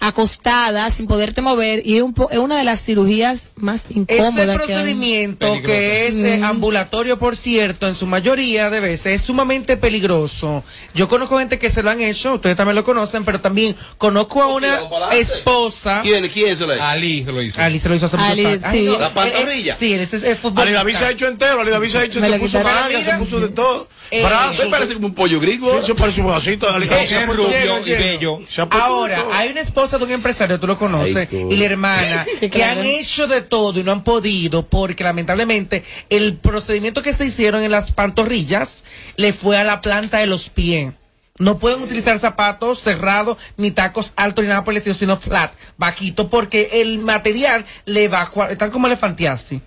Sin 0.90 1.06
poderte 1.06 1.40
mover, 1.40 1.82
y 1.86 1.96
es, 1.96 2.02
un 2.02 2.14
po- 2.14 2.30
es 2.30 2.38
una 2.38 2.58
de 2.58 2.64
las 2.64 2.82
cirugías 2.82 3.52
más 3.56 3.86
incómodas 3.90 4.34
que 4.46 4.50
hay. 4.50 4.56
procedimiento 4.56 5.62
que 5.62 6.06
es 6.08 6.16
eh, 6.16 6.38
Mm. 6.40 6.44
ambulatorio, 6.44 7.18
por 7.18 7.36
cierto, 7.36 7.86
en 7.88 7.94
su 7.94 8.06
mayoría 8.06 8.70
de 8.70 8.80
veces 8.80 9.06
es 9.20 9.22
sumamente 9.22 9.76
peligroso. 9.76 10.62
Yo 10.94 11.08
conozco 11.08 11.38
gente 11.38 11.58
que 11.58 11.70
se 11.70 11.82
lo 11.82 11.90
han 11.90 12.00
hecho, 12.00 12.34
ustedes 12.34 12.56
también 12.56 12.74
lo 12.76 12.84
conocen, 12.84 13.24
pero 13.24 13.40
también 13.40 13.74
conozco 13.98 14.42
a 14.42 14.48
una 14.48 14.78
esposa. 15.12 16.00
¿Quién, 16.02 16.26
quién 16.28 16.56
se 16.56 16.66
lo 16.66 16.74
hizo? 16.74 16.82
Ali 16.82 17.24
se 17.24 17.32
lo 17.32 17.42
hizo. 17.42 17.60
Ali 17.60 17.78
se 17.78 17.88
lo 17.88 17.94
hizo 17.94 18.06
hace 18.06 18.16
muchos 18.16 18.32
Ali, 18.32 18.44
años. 18.46 18.60
sí. 18.70 18.82
no, 18.84 18.98
¿La 18.98 19.06
eh, 19.08 19.10
pantorrilla? 19.14 19.72
eh, 19.72 19.76
sí, 19.78 19.92
él 19.94 20.00
es, 20.00 20.12
es 20.14 20.38
futbolista. 20.38 20.62
Ali 20.62 20.72
David 20.72 20.94
se 20.96 21.04
ha 21.04 21.10
hecho 21.10 21.26
entero, 21.26 21.60
Ali 21.60 21.70
David 21.70 21.88
se 21.88 21.98
ha 21.98 22.04
hecho, 22.04 22.20
se 22.20 22.38
puso 22.38 22.62
nalga, 22.62 23.04
se 23.04 23.14
puso 23.18 23.40
de 23.40 23.48
todo. 23.48 23.88
Eh, 24.10 24.22
Brazos. 24.22 24.66
Parece 24.66 24.94
como 24.94 25.08
un 25.08 25.14
pollo 25.14 25.40
gringo. 25.40 25.80
Eso 25.80 25.96
parece 25.96 26.20
un 26.20 26.28
vasito 26.28 26.70
Ali 26.70 26.86
Eh, 26.86 27.06
Se 27.06 27.16
ha 27.16 27.20
es 27.20 27.26
puesto 27.26 27.44
rubio 27.44 27.80
y 27.86 27.90
bello. 27.90 28.38
Se 28.48 28.62
Ahora, 28.70 29.24
hay 29.32 29.50
una 29.50 29.60
esposa 29.60 29.98
de 29.98 30.04
un 30.04 30.10
empresario, 30.12 30.60
tú 30.64 30.68
lo 30.68 30.78
conoces, 30.78 31.28
Ay, 31.30 31.46
y 31.50 31.56
la 31.56 31.64
hermana, 31.66 32.26
Sí, 32.40 32.48
que 32.48 32.64
han 32.64 32.82
hecho 32.82 33.26
de 33.26 33.42
todo 33.42 33.78
y 33.78 33.84
no 33.84 33.92
han 33.92 34.02
podido, 34.02 34.66
porque 34.66 35.04
lamentablemente 35.04 35.84
el 36.08 36.36
procedimiento 36.38 37.02
que 37.02 37.12
se 37.12 37.26
hicieron 37.26 37.62
en 37.62 37.70
las 37.70 37.92
pantorrillas 37.92 38.82
le 39.16 39.34
fue 39.34 39.58
a 39.58 39.64
la 39.64 39.82
planta 39.82 40.18
de 40.18 40.26
los 40.26 40.48
pies. 40.48 40.94
No 41.36 41.58
pueden 41.58 41.82
utilizar 41.82 42.18
zapatos 42.18 42.80
cerrados, 42.80 43.36
ni 43.56 43.72
tacos 43.72 44.14
altos, 44.16 44.42
ni 44.42 44.48
nada 44.48 44.64
por 44.64 44.72
el 44.72 44.78
estilo, 44.78 44.94
sino 44.94 45.16
flat, 45.16 45.52
bajito, 45.76 46.30
porque 46.30 46.70
el 46.74 46.98
material 47.00 47.66
le 47.84 48.08
va 48.08 48.22
a 48.22 48.50
están 48.50 48.70
como 48.70 48.86
elefantiasi. 48.86 49.60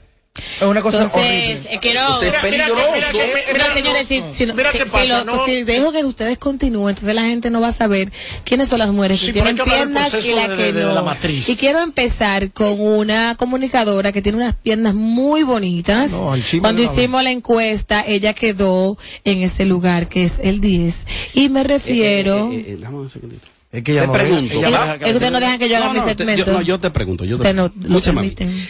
Es 0.60 0.68
una 0.68 0.82
cosa 0.82 1.04
Entonces, 1.04 1.22
horrible. 1.22 1.74
eh, 1.76 1.80
quiero... 1.82 2.00
Entonces, 2.02 2.34
es 2.34 2.40
peligroso. 2.40 2.74
mira, 3.14 3.38
mira, 3.54 3.74
señores, 3.74 4.08
si, 4.08 4.20
no. 4.22 4.34
si, 4.34 4.46
Mira 4.48 4.72
si- 4.72 4.78
qué 4.78 4.86
si 4.86 4.92
pasa, 4.92 5.06
lo- 5.06 5.26
¿no? 5.26 5.46
si 5.46 5.64
dejo 5.64 5.92
que 5.92 6.04
ustedes 6.06 6.38
continúen, 6.38 6.90
entonces 6.90 7.14
la 7.16 7.24
gente 7.24 7.50
no 7.50 7.62
va 7.62 7.70
a 7.70 7.74
saber 7.74 8.12
quiénes 8.44 8.68
son 8.68 8.80
las 8.80 8.90
mujeres 8.90 9.20
Sí, 9.20 9.28
que 9.28 9.34
tienen 9.34 9.56
piernas 9.58 10.14
y 10.26 10.34
las 10.34 10.50
de- 10.50 10.56
que 10.56 10.64
de- 10.64 10.74
de 10.74 10.82
no. 10.86 10.94
la 10.94 11.02
matriz. 11.02 11.48
Y 11.50 11.56
quiero 11.56 11.80
empezar 11.82 12.52
con 12.52 12.80
una 12.80 13.36
comunicadora 13.38 14.12
que 14.12 14.22
tiene 14.22 14.38
unas 14.38 14.56
piernas 14.56 14.94
muy 14.96 15.44
bonitas. 15.44 16.12
No, 16.12 16.34
Cuando 16.62 16.82
de 16.82 16.90
hicimos 16.94 17.24
la 17.24 17.32
encuesta, 17.32 18.04
ella 18.08 18.34
quedó 18.34 18.98
en 19.24 19.42
ese 19.44 19.66
lugar 19.66 20.08
que 20.10 20.24
es 20.24 20.34
el 20.42 20.62
10. 20.62 21.06
Y 21.34 21.50
me 21.50 21.64
refiero... 21.64 22.52
Eh, 22.52 22.56
eh, 22.58 22.66
eh, 22.70 22.78
dame 22.80 22.98
un 22.98 23.10
segundito. 23.10 23.48
Es 23.72 23.84
que 23.84 23.92
ella 23.92 24.02
Te 24.02 24.08
no 24.08 24.14
deja- 24.14 24.24
pregunto. 24.26 24.54
ella 24.56 24.68
Es- 24.68 24.72
deja 24.74 24.94
es 24.94 25.00
que 25.00 25.12
ustedes 25.14 25.32
no 25.32 25.40
dejan 25.42 25.60
que 25.60 25.70
yo 25.70 25.76
haga 25.78 25.86
No, 25.88 25.94
mi 25.94 26.00
no, 26.00 26.06
te- 26.06 26.16
segmento. 26.16 26.46
yo, 26.46 26.52
no, 26.54 26.62
yo 26.62 26.80
te 26.80 26.90
pregunto. 26.90 27.26
Yo 27.26 27.38
te 27.38 27.42
Ustedes 27.42 27.56
no 27.56 27.64
lo 27.76 27.88
Escúchame 27.98 28.20
a 28.20 28.24
mí. 28.24 28.30
permiten. 28.32 28.68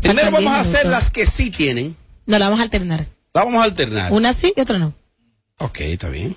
Primero 0.00 0.30
vamos 0.30 0.52
a 0.52 0.62
10 0.62 0.74
hacer 0.74 0.86
las 0.90 1.10
que 1.10 1.26
sí 1.26 1.50
tienen. 1.50 1.96
No, 2.26 2.38
la 2.38 2.46
vamos 2.46 2.60
a 2.60 2.64
alternar. 2.64 3.06
La 3.34 3.44
vamos 3.44 3.60
a 3.60 3.64
alternar. 3.64 4.12
Una 4.12 4.32
sí 4.32 4.52
y 4.56 4.60
otra 4.60 4.78
no. 4.78 4.94
Ok, 5.58 5.80
está 5.82 6.08
bien. 6.08 6.34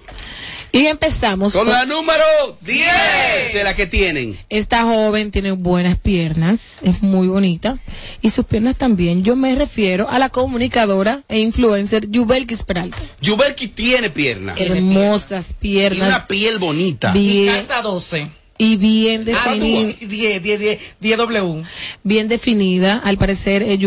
Y 0.74 0.88
empezamos 0.88 1.54
Con 1.54 1.66
con- 1.66 1.74
la 1.74 1.86
número 1.86 2.24
10 2.62 3.54
de 3.54 3.64
la 3.64 3.76
que 3.76 3.86
tienen. 3.86 4.38
Esta 4.50 4.84
joven 4.84 5.30
tiene 5.32 5.52
buenas 5.52 5.98
piernas, 6.00 6.80
es 6.82 7.02
muy 7.04 7.28
bonita 7.28 7.78
y 8.22 8.32
sus 8.32 8.46
piernas 8.46 8.76
también. 8.76 9.24
Yo 9.24 9.36
me 9.36 9.54
refiero 9.56 10.10
a 10.10 10.18
la 10.20 10.30
comunicadora 10.30 11.22
e 11.30 11.40
influencer 11.40 12.10
Yubelkis 12.10 12.64
Peralta. 12.64 12.98
Yubelki 13.22 13.68
tiene 13.68 14.10
pierna. 14.10 14.56
Hermosas 14.58 15.50
Y 15.62 15.78
una 15.86 15.90
piernas 15.90 16.26
piel 16.26 16.58
bonita. 16.58 17.12
bien, 17.14 17.56
Casa 17.56 17.82
12. 17.84 18.30
Y 18.58 18.78
bien 18.78 19.22
Ah, 19.22 19.56
definida. 19.56 19.94
10, 20.00 20.10
10, 20.44 20.60
10, 20.60 20.80
10 21.00 21.18
W. 21.18 21.64
bien 22.04 22.28
definida. 22.28 22.98
Al 23.04 23.18
parecer, 23.18 23.64
eh, 23.64 23.80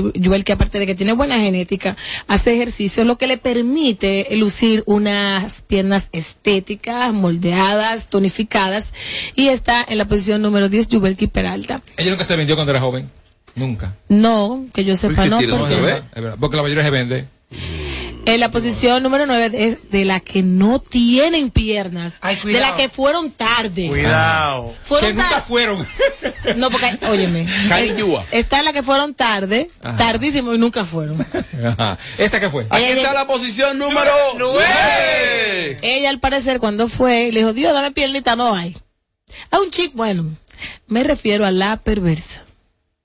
que 0.45 0.53
aparte 0.53 0.79
de 0.79 0.87
que 0.87 0.95
tiene 0.95 1.13
buena 1.13 1.39
genética, 1.39 1.97
hace 2.27 2.55
ejercicio, 2.55 3.05
lo 3.05 3.17
que 3.17 3.27
le 3.27 3.39
permite 3.39 4.27
lucir 4.37 4.83
unas 4.87 5.63
piernas 5.63 6.09
estéticas, 6.13 7.13
moldeadas, 7.13 8.09
tonificadas, 8.09 8.93
y 9.35 9.49
está 9.49 9.85
en 9.89 9.99
la 9.99 10.07
posición 10.07 10.43
número 10.43 10.69
10, 10.69 10.89
Yubelki 10.89 11.27
Peralta. 11.27 11.83
Ella 11.97 12.11
nunca 12.11 12.25
se 12.25 12.37
vendió 12.37 12.57
cuando 12.57 12.73
era 12.73 12.81
joven. 12.81 13.09
Nunca. 13.55 13.97
No, 14.09 14.67
que 14.75 14.85
yo 14.85 14.97
sepa, 14.97 15.27
no, 15.27 15.39
porque 15.39 15.77
verdad, 15.77 16.37
Porque 16.39 16.57
la 16.57 16.63
mayoría 16.63 16.85
se 16.85 16.91
vende. 16.91 17.25
En 18.27 18.41
la 18.41 18.51
posición 18.51 19.03
número 19.03 19.25
9 19.27 19.51
es 19.55 19.91
de 19.91 20.05
la 20.05 20.21
que 20.21 20.43
no 20.43 20.79
tienen 20.81 21.51
piernas, 21.51 22.19
Ay, 22.21 22.37
de 22.45 22.61
la 22.61 22.77
que 22.77 22.89
fueron 22.89 23.31
tarde. 23.31 23.87
Cuidado. 23.89 24.75
Fueron 24.83 25.09
que 25.11 25.15
nunca 25.15 25.41
fueron. 25.41 25.87
No, 26.57 26.71
porque, 26.71 26.97
óyeme, 27.11 27.45
Cariñúa. 27.69 28.25
está 28.31 28.61
en 28.61 28.67
la 28.67 28.73
que 28.73 28.83
fueron 28.85 29.15
tarde, 29.15 29.69
Ajá. 29.83 29.97
tardísimo 29.97 30.55
y 30.55 30.59
nunca 30.59 30.85
fueron. 30.85 31.27
Ajá. 31.65 31.99
¿Esta 32.19 32.39
qué 32.39 32.49
fue? 32.51 32.67
Aquí 32.71 32.85
Ella- 32.85 32.97
está 32.99 33.13
la 33.13 33.27
posición 33.27 33.77
número 33.79 34.11
9. 34.39 35.79
Ella 35.83 36.09
al 36.11 36.21
parecer 36.21 36.61
cuando 36.61 36.89
fue, 36.89 37.31
le 37.33 37.41
dijo, 37.41 37.53
Dios, 37.53 37.73
dame 37.75 37.91
piernita, 37.91 38.37
no 38.37 38.55
hay. 38.55 38.77
A 39.51 39.59
un 39.59 39.71
chico, 39.73 39.93
bueno, 39.97 40.37
me 40.87 41.03
refiero 41.03 41.45
a 41.47 41.51
la 41.51 41.77
perversa. 41.79 42.45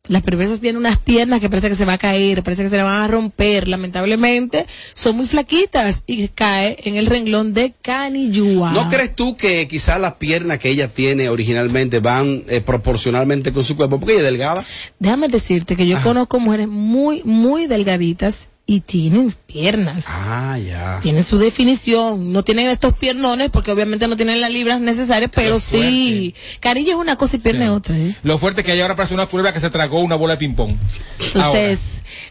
Las 0.07 0.23
perversas 0.23 0.59
tienen 0.59 0.77
unas 0.79 0.97
piernas 0.97 1.39
que 1.39 1.49
parece 1.49 1.69
que 1.69 1.75
se 1.75 1.85
va 1.85 1.93
a 1.93 1.97
caer, 1.99 2.41
parece 2.41 2.63
que 2.63 2.69
se 2.69 2.77
le 2.77 2.81
van 2.81 3.03
a 3.03 3.07
romper. 3.07 3.67
Lamentablemente, 3.67 4.65
son 4.93 5.15
muy 5.15 5.27
flaquitas 5.27 6.03
y 6.07 6.27
cae 6.29 6.75
en 6.85 6.95
el 6.95 7.05
renglón 7.05 7.53
de 7.53 7.73
canillúa. 7.83 8.73
¿No 8.73 8.89
crees 8.89 9.15
tú 9.15 9.37
que 9.37 9.67
quizás 9.67 10.01
las 10.01 10.15
piernas 10.15 10.57
que 10.57 10.69
ella 10.69 10.87
tiene 10.87 11.29
originalmente 11.29 11.99
van 11.99 12.43
eh, 12.47 12.61
proporcionalmente 12.61 13.53
con 13.53 13.63
su 13.63 13.75
cuerpo? 13.77 13.99
Porque 13.99 14.13
ella 14.13 14.21
es 14.21 14.31
delgada. 14.31 14.65
Déjame 14.97 15.27
decirte 15.27 15.75
que 15.75 15.85
yo 15.85 16.01
conozco 16.01 16.39
mujeres 16.39 16.67
muy, 16.67 17.21
muy 17.23 17.67
delgaditas 17.67 18.50
y 18.71 18.79
tienen 18.79 19.33
piernas. 19.47 20.05
Ah, 20.07 20.57
ya. 20.57 20.99
Tienen 21.01 21.25
su 21.25 21.37
definición. 21.37 22.31
No 22.31 22.45
tienen 22.45 22.69
estos 22.69 22.93
piernones 22.97 23.49
porque 23.49 23.69
obviamente 23.69 24.07
no 24.07 24.15
tienen 24.15 24.39
las 24.39 24.49
libras 24.49 24.79
necesarias, 24.79 25.29
pero 25.35 25.59
sí. 25.59 26.33
Canilla 26.61 26.93
es 26.93 26.97
una 26.97 27.17
cosa 27.17 27.35
y 27.35 27.39
pierna 27.39 27.65
es 27.65 27.71
otra. 27.71 27.97
¿eh? 27.97 28.15
Lo 28.23 28.37
fuerte 28.37 28.63
que 28.63 28.71
hay 28.71 28.79
ahora 28.79 28.95
parece 28.95 29.13
una 29.13 29.25
culebra 29.25 29.51
que 29.53 29.59
se 29.59 29.69
tragó 29.69 29.99
una 29.99 30.15
bola 30.15 30.35
de 30.35 30.37
ping-pong. 30.37 30.71
Entonces, 31.19 31.79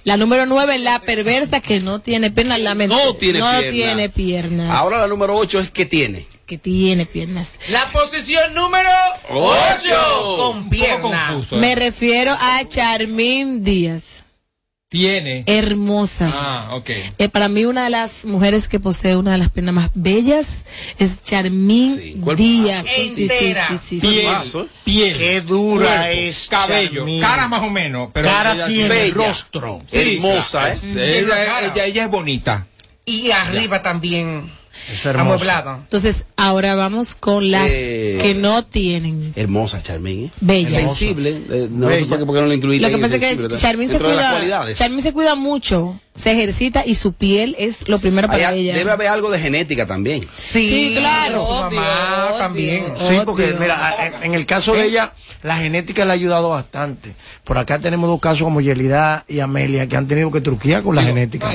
la 0.04 0.16
número 0.16 0.46
nueve, 0.46 0.78
la 0.78 0.98
perversa 1.00 1.60
que 1.60 1.80
no 1.80 1.98
tiene 1.98 2.30
piernas. 2.30 2.58
La 2.60 2.74
No 2.74 3.12
tiene 3.12 3.40
no 3.40 3.46
pierna. 3.60 3.70
tiene 3.70 4.08
piernas. 4.08 4.70
Ahora 4.70 5.00
la 5.00 5.08
número 5.08 5.36
8 5.36 5.60
es 5.60 5.70
que 5.70 5.84
tiene. 5.84 6.26
Que 6.46 6.56
tiene 6.56 7.04
piernas. 7.04 7.56
La 7.68 7.90
posición 7.92 8.54
número 8.54 8.88
Ocho. 9.28 10.36
Con 10.38 10.70
pierna. 10.70 11.38
Me 11.52 11.74
refiero 11.74 12.32
a 12.32 12.62
Charmín 12.66 13.62
Díaz. 13.62 14.02
Tiene. 14.90 15.44
Hermosa. 15.46 16.28
Ah, 16.34 16.70
ok. 16.72 16.90
Eh, 17.16 17.28
para 17.28 17.48
mí 17.48 17.64
una 17.64 17.84
de 17.84 17.90
las 17.90 18.24
mujeres 18.24 18.68
que 18.68 18.80
posee 18.80 19.14
una 19.14 19.30
de 19.30 19.38
las 19.38 19.48
piernas 19.48 19.72
más 19.72 19.90
bellas 19.94 20.64
es 20.98 21.22
Charmín 21.22 22.20
Díaz. 22.36 22.82
mazo. 22.82 22.88
Sí, 22.96 23.08
sí, 23.08 23.14
sí, 23.14 23.22
Entera. 23.22 23.68
sí, 23.68 23.76
sí, 23.78 24.00
sí. 24.00 24.06
Piel, 24.08 24.26
Mazo, 24.26 24.62
¿eh? 24.64 24.66
piel. 24.82 25.16
Qué 25.16 25.40
dura 25.42 25.86
cuerpo, 25.86 26.04
es 26.12 26.48
Cabello, 26.50 26.92
Charmín. 27.02 27.20
cara 27.20 27.46
más 27.46 27.62
o 27.62 27.70
menos. 27.70 28.08
Pero 28.12 28.28
Cara 28.28 28.52
ella 28.54 28.66
tiene, 28.66 28.88
bella. 28.88 29.14
rostro. 29.14 29.80
Sí, 29.88 29.96
Hermosa, 30.16 30.74
claro. 30.74 31.00
¿eh? 31.00 31.18
Ella, 31.20 31.60
ella, 31.68 31.84
ella 31.84 32.04
es 32.06 32.10
bonita. 32.10 32.66
Y 33.04 33.30
arriba 33.30 33.82
también. 33.82 34.50
Es 34.92 35.06
hermosa. 35.06 35.22
Amueblado. 35.34 35.74
Entonces, 35.84 36.26
ahora 36.36 36.74
vamos 36.74 37.14
con 37.14 37.50
las 37.50 37.68
Eh, 37.70 38.18
que 38.20 38.34
no 38.34 38.64
tienen. 38.64 39.32
Hermosa, 39.36 39.82
Charmín, 39.82 40.24
¿eh? 40.26 40.30
Bella. 40.40 40.68
Sensible. 40.70 41.42
eh, 41.50 41.68
no 41.70 41.86
Bella. 41.86 42.00
sé 42.00 42.06
por 42.06 42.18
qué, 42.18 42.26
por 42.26 42.34
qué 42.34 42.40
no 42.42 42.46
la 42.48 42.54
incluí. 42.54 42.78
Lo 42.78 42.88
que 42.88 42.98
pasa 42.98 43.16
es 43.16 43.20
que 43.36 43.48
Charmín 43.56 43.88
se 43.88 43.98
cuida, 43.98 44.30
cualidades. 44.32 44.78
Charmín 44.78 45.02
se 45.02 45.12
cuida 45.12 45.34
mucho, 45.34 45.98
se 46.14 46.32
ejercita 46.32 46.84
y 46.84 46.96
su 46.96 47.12
piel 47.12 47.54
es 47.58 47.88
lo 47.88 47.98
primero 47.98 48.28
para 48.28 48.48
Hay- 48.48 48.60
ella. 48.68 48.74
Debe 48.76 48.90
haber 48.90 49.08
algo 49.08 49.30
de 49.30 49.38
genética 49.38 49.86
también. 49.86 50.20
Sí, 50.36 50.68
Sí, 50.68 50.94
claro, 50.98 51.46
Su 51.46 51.52
mamá 51.52 52.26
obvio. 52.28 52.36
también. 52.38 52.84
Sí, 53.08 53.18
porque 53.24 53.44
Obvio. 53.46 53.58
mira, 53.60 53.94
en, 54.18 54.24
en 54.24 54.34
el 54.34 54.44
caso 54.44 54.74
de 54.74 54.84
ella, 54.86 55.12
la 55.42 55.56
genética 55.56 56.04
le 56.04 56.10
ha 56.10 56.14
ayudado 56.14 56.50
bastante. 56.50 57.14
Por 57.44 57.56
acá 57.58 57.78
tenemos 57.78 58.08
dos 58.10 58.20
casos 58.20 58.42
como 58.44 58.60
Yelida 58.60 59.24
y 59.28 59.40
Amelia 59.40 59.86
que 59.88 59.96
han 59.96 60.06
tenido 60.08 60.30
que 60.30 60.40
truquear 60.40 60.82
con 60.82 60.94
la 60.96 61.02
genética. 61.02 61.52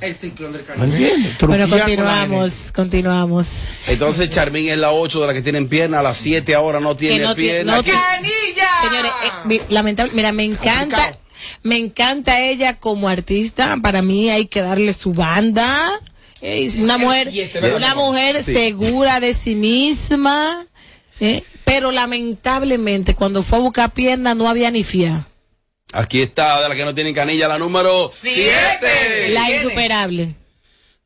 El 0.00 0.14
ciclón 0.14 0.52
del 0.52 0.62
¿Me 0.62 0.66
Caribe. 0.66 0.84
entiendes? 0.86 1.38
Bueno, 1.40 1.66
Truquear 1.66 1.68
con 1.68 1.78
la 1.78 1.84
continuamos, 1.84 2.72
continuamos. 2.74 3.46
Entonces 3.86 4.30
Charmín 4.30 4.68
es 4.70 4.78
la 4.78 4.90
8 4.92 5.20
de 5.20 5.26
las 5.26 5.36
que 5.36 5.42
tienen 5.42 5.68
pierna, 5.68 6.02
la 6.02 6.14
7 6.14 6.54
ahora 6.54 6.80
no 6.80 6.96
tiene 6.96 7.20
no 7.24 7.34
pierna. 7.34 7.76
no 7.76 7.82
¿Qué- 7.84 7.90
tiene- 7.92 8.02
¡Canilla! 8.06 8.68
Señores, 8.90 9.12
eh, 9.50 9.66
lamentable, 9.68 10.12
mira, 10.14 10.32
me 10.32 10.44
encanta, 10.44 10.96
Complicado. 10.96 11.18
Me 11.62 11.76
encanta 11.76 12.40
ella 12.40 12.78
como 12.78 13.08
artista. 13.08 13.76
Para 13.82 14.02
mí 14.02 14.30
hay 14.30 14.46
que 14.46 14.60
darle 14.62 14.92
su 14.92 15.12
banda. 15.12 15.90
Es 16.40 16.74
una 16.74 16.98
mujer, 16.98 17.30
¿verdad? 17.54 17.76
una 17.76 17.94
mujer 17.94 18.42
Sí. 18.42 18.52
segura 18.52 19.20
de 19.20 19.32
sí 19.34 19.54
misma. 19.54 20.66
¿eh? 21.20 21.44
Pero 21.64 21.92
lamentablemente 21.92 23.14
cuando 23.14 23.42
fue 23.42 23.58
a 23.58 23.60
buscar 23.60 23.92
pierna 23.92 24.34
no 24.34 24.48
había 24.48 24.70
ni 24.70 24.82
fia. 24.82 25.26
Aquí 25.92 26.20
está, 26.22 26.60
de 26.62 26.68
las 26.68 26.76
que 26.76 26.84
no 26.84 26.94
tienen 26.94 27.14
canilla, 27.14 27.48
la 27.48 27.58
número 27.58 28.10
7. 28.10 29.28
La 29.30 29.44
Tiene. 29.46 29.62
insuperable. 29.62 30.34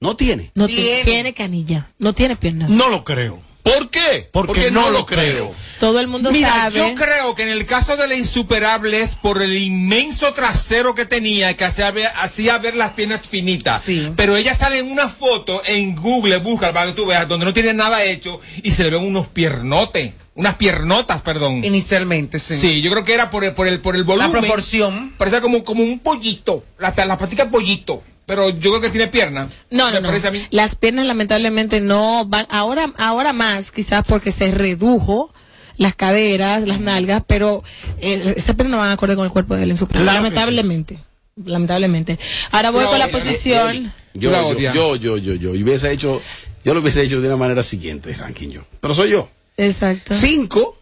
No 0.00 0.16
tiene. 0.16 0.52
No 0.54 0.68
ti- 0.68 0.76
Tiene. 0.76 1.04
tiene 1.04 1.34
canilla, 1.34 1.90
no 1.98 2.14
tiene 2.14 2.36
pierna. 2.36 2.66
No 2.68 2.88
lo 2.88 3.02
creo. 3.04 3.42
¿Por 3.66 3.90
qué? 3.90 4.28
Porque 4.30 4.70
no 4.70 4.90
lo 4.90 5.04
creo. 5.04 5.52
Todo 5.80 5.98
el 5.98 6.06
mundo 6.06 6.30
Mira, 6.30 6.50
sabe. 6.50 6.78
yo 6.78 6.94
creo 6.94 7.34
que 7.34 7.42
en 7.42 7.48
el 7.48 7.66
caso 7.66 7.96
de 7.96 8.06
la 8.06 8.14
insuperable 8.14 9.00
es 9.00 9.10
por 9.16 9.42
el 9.42 9.56
inmenso 9.56 10.32
trasero 10.32 10.94
que 10.94 11.04
tenía 11.04 11.54
que 11.56 11.64
hacía 11.64 11.90
ver, 11.90 12.08
hacía 12.14 12.58
ver 12.58 12.76
las 12.76 12.92
piernas 12.92 13.22
finitas. 13.28 13.82
Sí. 13.82 14.12
Pero 14.14 14.36
ella 14.36 14.54
sale 14.54 14.78
en 14.78 14.90
una 14.90 15.08
foto 15.08 15.62
en 15.66 15.96
Google, 15.96 16.36
busca 16.38 16.72
para 16.72 16.86
que 16.86 16.92
tú 16.92 17.06
veas, 17.06 17.26
donde 17.26 17.44
no 17.44 17.52
tiene 17.52 17.74
nada 17.74 18.04
hecho 18.04 18.40
y 18.62 18.70
se 18.70 18.84
le 18.84 18.90
ven 18.90 19.04
unos 19.04 19.26
piernotes, 19.26 20.12
unas 20.36 20.54
piernotas, 20.54 21.22
perdón. 21.22 21.64
Inicialmente, 21.64 22.38
sí. 22.38 22.54
Sí, 22.54 22.80
yo 22.82 22.92
creo 22.92 23.04
que 23.04 23.14
era 23.14 23.30
por 23.30 23.42
el, 23.42 23.52
por 23.52 23.66
el, 23.66 23.80
por 23.80 23.96
el 23.96 24.04
volumen. 24.04 24.32
La 24.32 24.38
proporción. 24.38 25.12
Parecía 25.18 25.40
como, 25.40 25.64
como 25.64 25.82
un 25.82 25.98
pollito, 25.98 26.62
las 26.78 26.96
la 26.96 27.18
paticas 27.18 27.48
pollito. 27.48 28.02
Pero 28.26 28.50
yo 28.50 28.70
creo 28.70 28.80
que 28.80 28.90
tiene 28.90 29.06
pierna. 29.06 29.48
No, 29.70 29.90
no, 29.90 30.00
no. 30.00 30.08
parece 30.08 30.28
a 30.28 30.30
mí. 30.32 30.44
Las 30.50 30.74
piernas 30.74 31.06
lamentablemente 31.06 31.80
no 31.80 32.26
van, 32.26 32.46
ahora, 32.50 32.92
ahora 32.98 33.32
más, 33.32 33.70
quizás 33.70 34.04
porque 34.06 34.32
se 34.32 34.50
redujo 34.50 35.32
las 35.76 35.94
caderas, 35.94 36.66
las 36.66 36.80
nalgas, 36.80 37.22
pero 37.26 37.62
eh, 38.00 38.34
esas 38.36 38.56
piernas 38.56 38.72
no 38.72 38.78
van 38.78 38.90
acorde 38.90 39.14
con 39.14 39.24
el 39.24 39.30
cuerpo 39.30 39.54
de 39.54 39.62
él 39.62 39.70
en 39.70 39.76
su 39.76 39.86
Claro 39.86 40.04
que 40.04 40.12
lamentablemente. 40.12 40.98
Lamentablemente. 41.44 42.18
Ahora 42.50 42.70
voy 42.70 42.84
con 42.86 42.98
la 42.98 43.08
posición. 43.08 43.92
Yo, 44.14 44.30
yo, 44.54 44.72
yo, 44.72 44.96
yo, 44.96 45.18
yo, 45.18 45.34
yo, 45.34 45.54
y 45.54 45.62
hubiese 45.62 45.92
hecho, 45.92 46.20
yo 46.64 46.74
lo 46.74 46.80
hubiese 46.80 47.02
hecho 47.02 47.20
de 47.20 47.28
una 47.28 47.36
manera 47.36 47.62
siguiente, 47.62 48.14
ranking 48.14 48.48
yo. 48.48 48.62
Pero 48.80 48.94
soy 48.94 49.10
yo. 49.10 49.28
Exacto. 49.56 50.14
5 50.14 50.78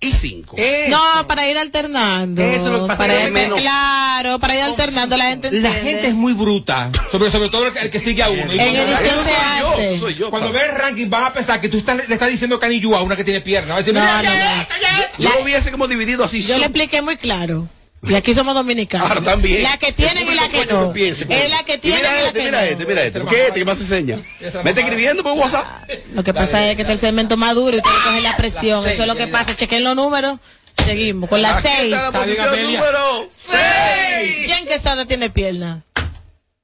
y 0.00 0.12
5. 0.12 0.56
No, 0.88 1.26
para 1.26 1.48
ir 1.48 1.56
alternando. 1.56 2.42
Eso 2.42 2.66
es 2.66 2.72
lo 2.72 2.82
que 2.82 2.86
pasa, 2.88 2.98
para 2.98 3.24
ir, 3.24 3.30
menos- 3.32 3.60
Claro, 3.60 4.38
para 4.38 4.54
ir 4.54 4.62
alternando 4.62 5.16
la 5.16 5.24
gente. 5.26 5.50
La 5.52 5.68
entiende. 5.68 5.90
gente 5.92 6.08
es 6.08 6.14
muy 6.14 6.32
bruta. 6.34 6.90
Sobre, 7.10 7.30
sobre 7.30 7.48
todo 7.48 7.66
el 7.66 7.72
que, 7.72 7.78
el 7.80 7.90
que 7.90 8.00
sigue 8.00 8.22
a 8.22 8.28
uno. 8.28 8.52
Y 8.52 8.58
En 8.58 8.74
cuando- 8.74 8.92
edición 8.98 9.24
se 9.24 9.90
yo, 9.92 9.96
soy 9.98 10.14
yo. 10.14 10.30
Cuando 10.30 10.52
ve 10.52 10.60
el 10.66 10.76
ranking 10.76 11.08
van 11.08 11.24
a 11.24 11.32
pensar 11.32 11.60
que 11.60 11.68
tú 11.68 11.78
estás- 11.78 12.06
le 12.06 12.12
estás 12.14 12.28
diciendo 12.28 12.60
canillú 12.60 12.94
a 12.94 13.02
una 13.02 13.16
que 13.16 13.24
tiene 13.24 13.40
pierna. 13.40 13.70
Va 13.70 13.74
a 13.76 13.78
decir, 13.78 13.94
No, 13.94 14.00
mira, 14.00 14.16
no, 14.18 14.22
ya, 14.24 14.30
no. 14.30 14.36
ya, 14.36 14.78
ya. 14.80 15.10
Yo 15.18 15.28
lo 15.30 15.42
hubiese 15.42 15.70
como 15.70 15.86
dividido 15.88 16.24
así. 16.24 16.42
Yo 16.42 16.58
le 16.58 16.64
expliqué 16.64 17.00
muy 17.00 17.16
claro. 17.16 17.66
Y 18.08 18.14
aquí 18.14 18.34
somos 18.34 18.54
dominicanos. 18.54 19.08
Ahora 19.08 19.20
también. 19.22 19.62
La 19.62 19.76
que 19.78 19.92
tienen 19.92 20.26
y 20.28 20.34
la 20.34 20.48
que 20.48 20.66
no. 20.66 20.92
Piense, 20.92 21.26
Es 21.28 21.50
la 21.50 21.62
que 21.64 21.74
Y 21.74 21.78
tienen 21.78 22.00
mira 22.02 22.10
y 22.10 22.22
la 22.22 22.26
este, 22.26 22.38
que 22.38 22.44
mira 22.44 22.58
no. 22.60 22.64
este, 22.66 22.86
mira 22.86 23.02
este. 23.04 23.20
¿Qué 23.24 23.42
este? 23.46 23.58
¿Qué 23.60 23.64
más 23.64 23.80
enseña? 23.80 24.18
Me 24.62 24.70
está 24.70 24.80
escribiendo 24.82 25.22
por 25.22 25.32
WhatsApp. 25.38 25.66
Lo 26.14 26.22
que 26.24 26.34
pasa 26.34 26.68
es 26.70 26.76
que 26.76 26.82
está 26.82 26.92
el 26.92 27.00
segmento 27.00 27.36
más 27.36 27.54
duro 27.54 27.76
y 27.76 27.78
usted 27.78 27.90
coge 28.04 28.20
la 28.20 28.36
presión. 28.36 28.86
Eso 28.88 29.02
es 29.02 29.08
lo 29.08 29.16
que 29.16 29.26
pasa. 29.26 29.54
Chequen 29.56 29.84
los 29.84 29.96
números. 29.96 30.38
Seguimos 30.84 31.30
con 31.30 31.40
la 31.40 31.56
Aquí 31.56 31.68
6. 31.68 31.84
está 31.94 32.10
la 32.10 32.18
posición 32.18 32.48
Amelia. 32.48 32.78
número 32.80 33.28
6. 33.30 34.46
Jen 34.46 34.66
Quesada 34.66 35.06
tiene 35.06 35.30
pierna. 35.30 35.82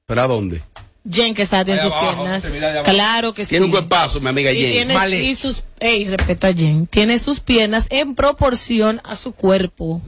¿Pero 0.05 0.21
a 0.21 0.27
dónde? 0.27 0.61
Jen 1.09 1.33
Quesada 1.33 1.65
tiene 1.65 1.81
sus 1.81 1.91
abajo, 1.91 2.23
piernas. 2.23 2.43
Claro 2.83 3.33
que 3.33 3.43
sí. 3.45 3.49
Tiene 3.49 3.65
un 3.65 3.71
cuerpazo, 3.71 4.19
mi 4.19 4.27
amiga 4.27 4.51
y 4.51 4.57
tiene 4.71 4.93
Vale. 4.93 5.23
y 5.23 5.33
sus 5.33 5.63
ey, 5.79 6.05
respeta 6.07 6.47
a 6.49 6.53
Jen. 6.53 6.85
Tiene 6.87 7.17
sus 7.17 7.39
piernas 7.39 7.85
en 7.89 8.13
proporción 8.13 9.01
a 9.05 9.15
su 9.15 9.31
cuerpo. 9.31 10.01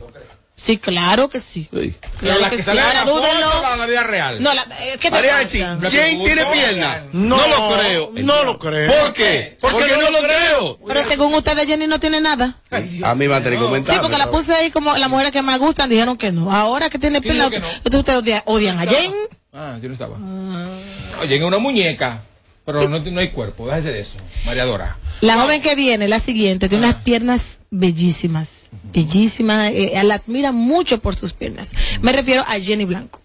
Sí, 0.64 0.78
claro 0.78 1.28
que 1.28 1.39
sí. 1.41 1.68
Sí. 1.74 1.93
Pero 1.99 2.18
Claro 2.20 2.39
la 2.39 2.49
que 2.49 2.55
que 2.55 2.61
sí. 2.64 2.66
sale 2.68 2.80
en 2.80 2.86
Ahora 2.88 2.99
la 2.99 3.05
foto 3.05 3.22
dúdenlo. 3.22 3.78
la 3.78 3.86
vida 3.86 4.03
real. 4.03 4.41
No, 4.41 4.53
la, 4.53 4.61
eh, 4.80 4.97
¿qué 4.99 5.11
te 5.11 5.22
pasa? 5.22 5.89
Jen 5.89 6.24
tiene 6.24 6.45
pierna. 6.45 7.03
No, 7.11 7.36
No, 7.36 7.47
lo 7.47 7.76
creo. 7.78 8.11
no 8.16 8.43
lo 8.45 8.59
creo. 8.59 8.89
¿Por 8.91 9.11
qué? 9.14 9.57
Porque 9.59 9.88
no 9.97 10.09
lo 10.09 10.20
creo. 10.20 10.80
Pero 10.88 11.07
según 11.09 11.34
ustedes, 11.34 11.66
Jenny 11.68 11.88
no 11.88 11.99
tiene 11.99 12.22
nada. 12.22 12.61
A 12.72 12.80
mí 13.14 13.20
me 13.20 13.28
va 13.28 13.38
a 13.38 13.43
tener 13.43 13.59
que 13.59 13.66
Sí, 13.66 13.70
comentar. 13.70 14.01
porque 14.01 14.18
la 14.18 14.32
puse 14.32 14.53
ahí 14.53 14.72
como 14.72 14.95
las 14.95 15.09
mujeres 15.09 15.34
que 15.34 15.41
me 15.41 15.57
gustan 15.57 15.89
dijeron 15.89 16.16
que 16.16 16.32
no. 16.32 16.49
Ahora 16.49 16.89
que 16.89 16.97
tiene 16.97 17.20
¿Quién 17.20 17.34
pila, 17.34 17.49
dijo 17.49 17.51
que 17.51 17.59
no? 17.59 17.68
entonces 17.84 17.99
ustedes 17.99 18.20
odian, 18.22 18.41
odian 18.45 18.80
a 18.80 18.86
Jen. 18.89 19.11
Ah, 19.51 19.78
yo 19.82 19.88
no 19.89 19.93
estaba. 19.93 20.18
Oye, 21.22 21.36
en 21.36 21.43
una 21.43 21.57
muñeca. 21.57 22.22
Pero 22.66 22.88
no, 22.88 22.99
no 22.99 23.20
hay 23.20 23.30
cuerpo, 23.30 23.68
déjese 23.68 23.91
de 23.91 23.99
eso. 23.99 24.18
Mareadora. 24.45 24.97
La 25.22 25.36
joven 25.41 25.61
que 25.61 25.76
viene, 25.76 26.07
la 26.07 26.20
siguiente, 26.20 26.70
tiene 26.70 26.88
unas 26.88 27.03
piernas 27.03 27.59
bellísimas. 27.72 28.70
Bellísimas. 28.93 29.72
eh, 29.74 29.99
la 30.03 30.16
admira 30.16 30.51
mucho 30.53 31.01
por 31.01 31.16
sus 31.16 31.34
piernas. 31.34 31.72
Me 32.01 32.11
refiero 32.14 32.41
a 32.47 32.59
Jenny 32.59 32.86
Blanco. 32.86 33.20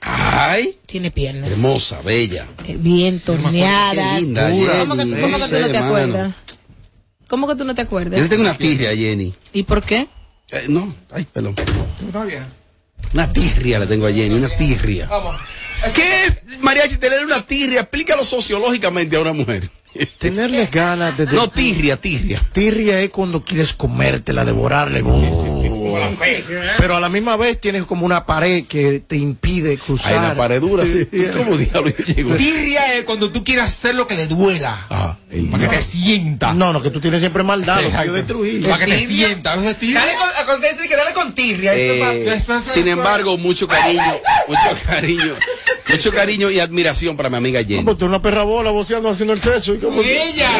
Ay, 0.00 0.76
Tiene 0.86 1.10
piernas. 1.10 1.50
hermosa, 1.50 2.00
bella. 2.02 2.46
eh, 2.66 2.76
bien 2.78 3.18
Qué 3.18 3.24
torneadas. 3.26 4.20
linda, 4.20 4.48
¿Cómo 4.48 4.96
que, 4.96 5.02
Jenny. 5.04 5.20
cómo 5.20 5.36
que 5.36 5.40
No 5.42 5.48
tú 5.48 5.58
no 5.60 5.68
te 5.68 5.78
acuerdas? 5.78 6.34
¿Cómo 7.28 7.48
que 7.48 7.54
tú 7.56 7.64
no 7.64 7.74
te 7.74 7.82
Yo 7.82 7.86
acuerdas? 7.86 8.20
le 8.20 8.28
tengo 8.28 8.42
una 8.42 8.56
tirria 8.56 8.90
a 8.90 8.94
Jenny. 8.96 9.34
¿Y 9.52 9.62
por 9.64 9.82
qué? 9.82 10.06
Eh, 10.52 10.66
no, 10.68 10.94
ay, 11.10 11.26
perdón. 11.32 11.54
Está 12.06 12.24
bien. 12.24 12.44
Una 13.12 13.32
tirria 13.32 13.80
le 13.80 13.86
tengo 13.86 14.06
a 14.06 14.12
Jenny, 14.12 14.34
una 14.36 14.48
tirria. 14.50 15.06
Vamos. 15.08 15.36
¿Qué 15.94 16.26
es, 16.26 16.58
Mariachi, 16.60 16.96
tener 16.96 17.24
una 17.24 17.42
tirria? 17.42 17.80
Explícalo 17.80 18.24
sociológicamente 18.24 19.16
a 19.16 19.20
una 19.20 19.32
mujer. 19.32 19.70
Tenerle 20.18 20.66
ganas 20.66 21.16
de... 21.16 21.26
No, 21.26 21.48
tirria, 21.48 22.00
tirria. 22.00 22.40
Tirria 22.52 23.00
es 23.00 23.10
cuando 23.10 23.44
quieres 23.44 23.72
comértela, 23.72 24.44
devorarle. 24.44 25.02
Pero 26.78 26.96
a 26.96 27.00
la 27.00 27.08
misma 27.08 27.36
vez 27.36 27.60
tienes 27.60 27.84
como 27.84 28.04
una 28.06 28.24
pared 28.26 28.64
que 28.66 29.00
te 29.00 29.16
impide 29.16 29.76
cruzar. 29.78 30.12
Hay 30.12 30.18
una 30.18 30.34
pared 30.34 30.60
dura, 30.60 30.84
sí. 30.84 31.06
¿Cómo 31.36 31.56
diablo 31.56 31.90
yo 31.96 32.04
llego? 32.04 32.36
Tirria 32.36 32.94
es 32.94 33.04
cuando 33.04 33.30
tú 33.30 33.44
quieres 33.44 33.64
hacer 33.66 33.94
lo 33.94 34.06
que 34.06 34.14
le 34.14 34.26
duela. 34.26 34.86
Ah, 34.90 35.16
Para 35.50 35.68
que 35.68 35.76
te 35.76 35.82
sienta. 35.82 36.52
No, 36.54 36.72
no, 36.72 36.82
que 36.82 36.90
tú 36.90 37.00
tienes 37.00 37.20
siempre 37.20 37.42
maldad. 37.42 37.80
Sí, 37.80 37.92
yo 38.06 38.12
destruí. 38.12 38.60
Para 38.60 38.84
que 38.84 38.90
te 38.92 39.06
sienta. 39.06 39.56
Dale 39.56 40.14
con- 40.46 40.60
dicen 40.60 40.88
que 40.88 40.96
dale 40.96 41.12
con 41.12 41.34
tirria. 41.34 41.74
Eh, 41.74 42.32
eso 42.34 42.58
sin 42.60 42.88
embargo, 42.88 43.36
mucho 43.38 43.68
cariño, 43.68 44.02
mucho 44.48 44.82
cariño, 44.86 45.34
mucho 45.88 46.12
cariño 46.12 46.50
y 46.50 46.60
admiración 46.60 47.16
para 47.16 47.30
mi 47.30 47.36
amiga 47.36 47.62
Jenny. 47.62 47.82
Pues 47.82 47.98
tú 47.98 48.06
una 48.06 48.20
perra 48.22 48.42
bola 48.42 48.70
voceando 48.70 49.08
haciendo 49.08 49.32
el 49.34 49.42
sexo. 49.42 49.74
¿y 49.74 49.78
cómo- 49.78 50.02
Ella. 50.02 50.50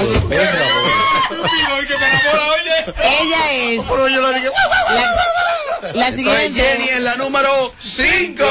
Ella 3.03 3.53
es. 3.73 3.85
La, 3.87 5.01
la 5.01 5.38
Entonces, 5.83 6.15
siguiente. 6.15 6.61
Jenny 6.61 6.89
es 6.89 7.03
la 7.03 7.17
número 7.17 7.49
5. 7.79 8.45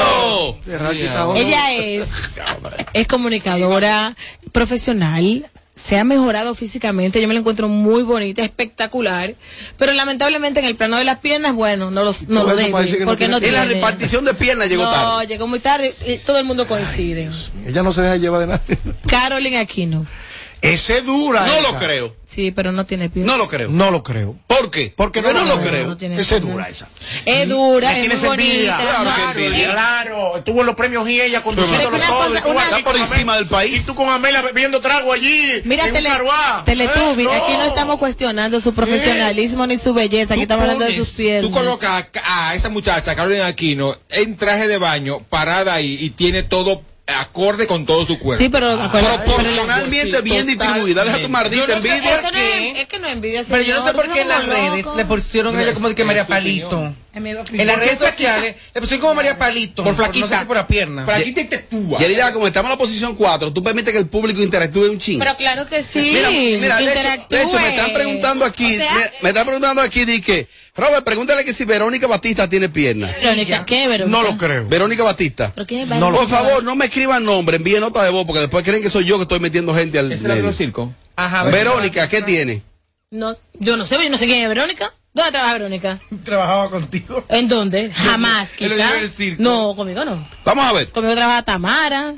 Ella 1.36 1.72
es, 1.74 2.06
es 2.92 3.06
comunicadora 3.06 4.16
profesional. 4.52 5.46
Se 5.74 5.96
ha 5.96 6.02
mejorado 6.02 6.56
físicamente, 6.56 7.20
yo 7.22 7.28
me 7.28 7.34
la 7.34 7.38
encuentro 7.40 7.68
muy 7.68 8.02
bonita, 8.02 8.42
espectacular, 8.42 9.36
pero 9.76 9.92
lamentablemente 9.92 10.58
en 10.58 10.66
el 10.66 10.74
plano 10.74 10.96
de 10.96 11.04
las 11.04 11.18
piernas, 11.20 11.54
bueno, 11.54 11.92
no, 11.92 12.02
los, 12.02 12.26
no 12.26 12.42
lo 12.42 12.56
debe, 12.56 12.72
que 12.88 12.98
no 12.98 13.04
porque 13.06 13.26
tiene- 13.28 13.28
no 13.28 13.38
Y 13.38 13.50
la 13.52 13.60
tiene. 13.62 13.74
repartición 13.74 14.24
de 14.24 14.34
piernas 14.34 14.68
llegó 14.68 14.82
no, 14.82 14.90
tarde. 14.90 15.28
llegó 15.28 15.46
muy 15.46 15.60
tarde 15.60 15.94
y 16.04 16.16
todo 16.18 16.36
el 16.40 16.46
mundo 16.46 16.66
coincide. 16.66 17.28
Ella 17.64 17.84
no 17.84 17.92
se 17.92 18.02
deja 18.02 18.16
llevar 18.16 18.40
de 18.40 18.46
nadie. 18.48 18.76
Carolyn 19.08 19.54
Aquino. 19.56 20.04
Ese 20.62 21.02
dura. 21.02 21.46
No 21.46 21.52
esa. 21.54 21.62
lo 21.72 21.78
creo. 21.78 22.16
Sí, 22.24 22.50
pero 22.50 22.72
no 22.72 22.84
tiene 22.86 23.08
piernas. 23.08 23.36
No 23.36 23.42
lo 23.42 23.48
creo. 23.48 23.68
No 23.70 23.90
lo 23.90 24.02
creo. 24.02 24.36
¿Por 24.46 24.70
qué? 24.70 24.92
Porque 24.94 25.22
Porque 25.22 25.34
no, 25.34 25.44
no 25.44 25.56
lo 25.56 25.60
creo. 25.62 25.96
tiene 25.96 26.20
Ese 26.20 26.40
dura 26.40 26.68
esa. 26.68 26.88
Es 27.24 27.48
dura, 27.48 27.92
Le 27.92 28.02
es 28.06 28.20
muy 28.20 28.28
bonita. 28.28 28.76
Claro 28.76 28.98
que 28.98 29.14
Claro, 29.22 29.40
envidia. 29.40 29.72
claro. 29.72 30.36
Estuvo 30.36 30.60
en 30.60 30.66
los 30.66 30.74
premios 30.74 31.08
y 31.08 31.20
ella 31.20 31.42
conduciéndolo 31.42 31.90
Pero 31.90 31.96
una 31.96 32.06
todo. 32.06 32.34
cosa- 32.34 32.48
una- 32.48 32.62
Está 32.64 32.84
por 32.84 32.96
encima 32.96 33.36
del 33.36 33.46
país. 33.46 33.82
Y 33.82 33.86
tú 33.86 33.94
con 33.94 34.08
Amela 34.10 34.42
bebiendo 34.42 34.80
trago 34.80 35.12
allí. 35.12 35.62
Mira, 35.64 35.84
en 35.86 35.92
tele. 35.92 36.08
Teletubby, 36.64 37.22
Eh, 37.22 37.24
no. 37.24 37.32
aquí 37.32 37.52
no 37.54 37.64
estamos 37.64 37.98
cuestionando 37.98 38.60
su 38.60 38.74
profesionalismo 38.74 39.66
ni 39.66 39.76
su 39.78 39.94
belleza, 39.94 40.34
aquí 40.34 40.42
estamos 40.42 40.62
hablando 40.64 40.84
de 40.84 40.96
sus 40.96 41.10
piernas. 41.10 41.42
Tú 41.42 41.50
colocas 41.50 42.06
a, 42.22 42.48
a 42.48 42.54
esa 42.54 42.68
muchacha, 42.68 43.14
Carolina 43.14 43.46
Aquino, 43.46 43.96
en 44.10 44.36
traje 44.36 44.68
de 44.68 44.78
baño, 44.78 45.20
parada 45.28 45.74
ahí, 45.74 45.96
y 46.00 46.10
tiene 46.10 46.42
todo 46.42 46.82
acorde 47.20 47.66
con 47.66 47.84
todo 47.86 48.06
su 48.06 48.18
cuerpo. 48.18 48.42
Sí, 48.42 48.48
pero 48.48 48.72
acuérdate- 48.80 49.24
Proporcionalmente 49.24 50.20
bien 50.22 50.46
distribuida. 50.46 51.04
Deja 51.04 51.18
tu 51.22 51.28
maldita 51.28 51.66
no 51.66 51.82
sé 51.82 51.88
envidia. 51.88 52.30
qué. 52.32 52.80
Es 52.82 52.86
que 52.86 52.98
no 52.98 53.08
envidia, 53.08 53.44
Pero 53.48 53.62
yo 53.62 53.76
no 53.76 53.86
sé 53.86 53.92
por 53.94 54.10
qué 54.12 54.20
en 54.22 54.28
las 54.28 54.46
redes 54.46 54.86
le 54.96 55.04
pusieron 55.04 55.56
a 55.56 55.62
ella 55.62 55.74
como 55.74 55.88
de 55.88 55.94
que 55.94 56.04
María 56.04 56.26
Palito. 56.26 56.92
En 57.14 57.66
las 57.66 57.78
redes 57.78 57.98
sociales 57.98 58.56
le 58.74 58.80
pusieron 58.80 59.00
como 59.00 59.14
María 59.14 59.36
Palito. 59.36 59.82
Por 59.82 59.96
flaquita. 59.96 60.40
sé 60.40 60.46
por 60.46 60.56
la 60.56 60.66
pierna. 60.66 61.04
Flaquita 61.04 61.40
y 61.40 61.44
tetúa. 61.44 61.98
Yerida, 61.98 62.32
como 62.32 62.46
estamos 62.46 62.68
en 62.68 62.72
la 62.72 62.78
posición 62.78 63.14
4, 63.16 63.52
tú 63.52 63.62
permites 63.62 63.92
que 63.92 63.98
el 63.98 64.06
público 64.06 64.40
interactúe 64.42 64.90
un 64.90 64.98
chingo. 64.98 65.18
Pero 65.20 65.36
claro 65.36 65.66
que 65.66 65.82
sí. 65.82 65.98
Mira, 66.14 66.30
mira, 66.30 66.76
de 66.76 66.84
hecho, 66.84 66.90
interactúe. 66.98 67.36
de 67.36 67.42
hecho, 67.42 67.58
me 67.58 67.68
están 67.70 67.92
preguntando 67.92 68.44
aquí, 68.44 68.74
O 68.76 68.78
sea, 68.78 68.94
me, 68.94 69.10
me 69.22 69.28
están 69.30 69.44
preguntando 69.46 69.82
aquí, 69.82 70.04
di 70.04 70.20
que, 70.20 70.46
Robert, 70.78 71.04
pregúntale 71.04 71.44
que 71.44 71.52
si 71.52 71.64
Verónica 71.64 72.06
Batista 72.06 72.48
tiene 72.48 72.68
piernas. 72.68 73.12
Verónica, 73.20 73.66
¿qué, 73.66 73.88
Verónica? 73.88 74.16
No 74.16 74.22
lo 74.22 74.38
creo. 74.38 74.68
Verónica 74.68 75.02
Batista. 75.02 75.50
¿Pero 75.52 75.66
quién 75.66 75.80
es 75.80 75.88
No 75.98 76.12
lo 76.12 76.18
Por 76.18 76.28
favor, 76.28 76.62
no 76.62 76.76
me 76.76 76.84
escriban 76.84 77.24
nombre, 77.24 77.56
envíen 77.56 77.80
nota 77.80 78.04
de 78.04 78.10
voz, 78.10 78.24
porque 78.24 78.42
después 78.42 78.64
creen 78.64 78.80
que 78.80 78.88
soy 78.88 79.04
yo 79.04 79.16
que 79.16 79.22
estoy 79.22 79.40
metiendo 79.40 79.74
gente 79.74 79.98
al 79.98 80.12
¿Es 80.12 80.24
el 80.24 80.54
circo? 80.54 80.92
Ajá, 81.16 81.42
Verónica, 81.44 82.08
¿qué 82.08 82.22
tiene? 82.22 82.62
No, 83.10 83.36
yo 83.54 83.76
no 83.76 83.84
sé, 83.84 83.96
yo 84.00 84.08
no 84.08 84.18
sé 84.18 84.26
quién 84.26 84.40
es 84.40 84.48
Verónica. 84.48 84.94
¿Dónde 85.12 85.32
trabaja 85.32 85.54
Verónica? 85.54 85.98
Trabajaba 86.22 86.70
contigo. 86.70 87.24
¿En 87.28 87.48
dónde? 87.48 87.90
Jamás, 87.90 88.50
circo. 88.50 89.42
No, 89.42 89.74
conmigo 89.74 90.04
no. 90.04 90.24
Vamos 90.44 90.64
a 90.64 90.72
ver, 90.74 90.90
Conmigo 90.90 91.16
trabaja 91.16 91.42
Tamara. 91.42 92.14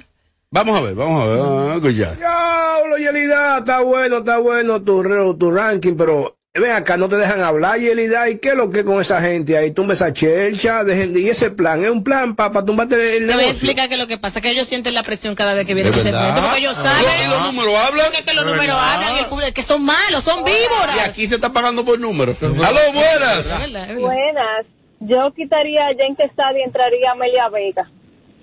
vamos 0.51 0.77
a 0.77 0.83
ver, 0.83 0.95
vamos 0.95 1.23
a 1.23 1.27
ver, 1.29 1.39
vamos 1.39 1.71
a 1.71 1.75
escuchar. 1.77 2.17
Diablo, 2.19 2.99
Yelida, 2.99 3.59
está 3.59 3.81
bueno, 3.81 4.19
está 4.19 4.37
bueno 4.37 4.83
tu 4.83 5.51
ranking, 5.51 5.95
pero 5.97 6.37
ven 6.55 6.73
acá, 6.73 6.97
no 6.97 7.09
te 7.09 7.15
dejan 7.17 7.41
hablar, 7.43 7.79
Yelida, 7.79 8.29
¿y 8.29 8.39
qué 8.39 8.49
es 8.51 8.55
lo 8.57 8.71
que 8.71 8.85
con 8.85 9.01
esa 9.01 9.21
gente 9.21 9.57
ahí? 9.57 9.71
Tumba 9.71 9.95
esa 9.95 10.13
chelcha, 10.13 10.83
dejen- 10.83 11.17
y 11.17 11.29
ese 11.29 11.51
plan, 11.53 11.85
¿es 11.85 11.91
un 11.91 12.03
plan 12.03 12.35
para 12.35 12.65
tumbarte 12.65 13.17
el 13.19 13.29
Te 13.29 13.35
voy 13.35 13.45
a 13.45 13.51
explicar 13.51 13.89
que 13.89 13.97
lo 13.97 14.09
que 14.09 14.19
pasa 14.19 14.41
es 14.41 14.43
que 14.43 14.51
ellos 14.51 14.67
sienten 14.67 14.95
la 14.95 15.05
presión 15.05 15.37
cada 15.37 15.55
vez 15.55 15.65
que 15.65 15.75
viene 15.75 15.91
¿Es 15.91 15.97
ese 15.97 16.07
verdad? 16.11 16.21
segmento, 16.27 16.43
porque 16.43 16.59
ellos 16.59 16.77
Ah. 16.79 16.83
saben 16.83 17.05
¿Y 17.25 17.31
los 17.31 17.43
números 17.53 17.75
hablan? 17.77 18.07
que, 18.11 18.25
que 18.25 18.35
los 18.35 18.45
¿Es 18.45 18.51
números 18.51 18.77
hablan 18.77 19.17
y 19.17 19.19
el 19.21 19.27
público, 19.27 19.53
que 19.55 19.63
son 19.63 19.83
malos, 19.85 20.25
son 20.25 20.43
víboras. 20.45 20.97
Y 20.97 20.99
aquí 21.09 21.27
se 21.29 21.37
está 21.37 21.53
pagando 21.53 21.85
por 21.85 22.01
números. 22.01 22.37
¡Aló, 22.43 22.81
buenas! 22.95 23.55
Buenas. 24.01 24.67
Yo 24.99 25.33
quitaría 25.35 25.87
a 25.87 25.95
Jen 25.95 26.17
Quesada 26.17 26.59
y 26.59 26.63
entraría 26.63 27.11
a 27.11 27.13
Amelia 27.13 27.49
Vega. 27.49 27.89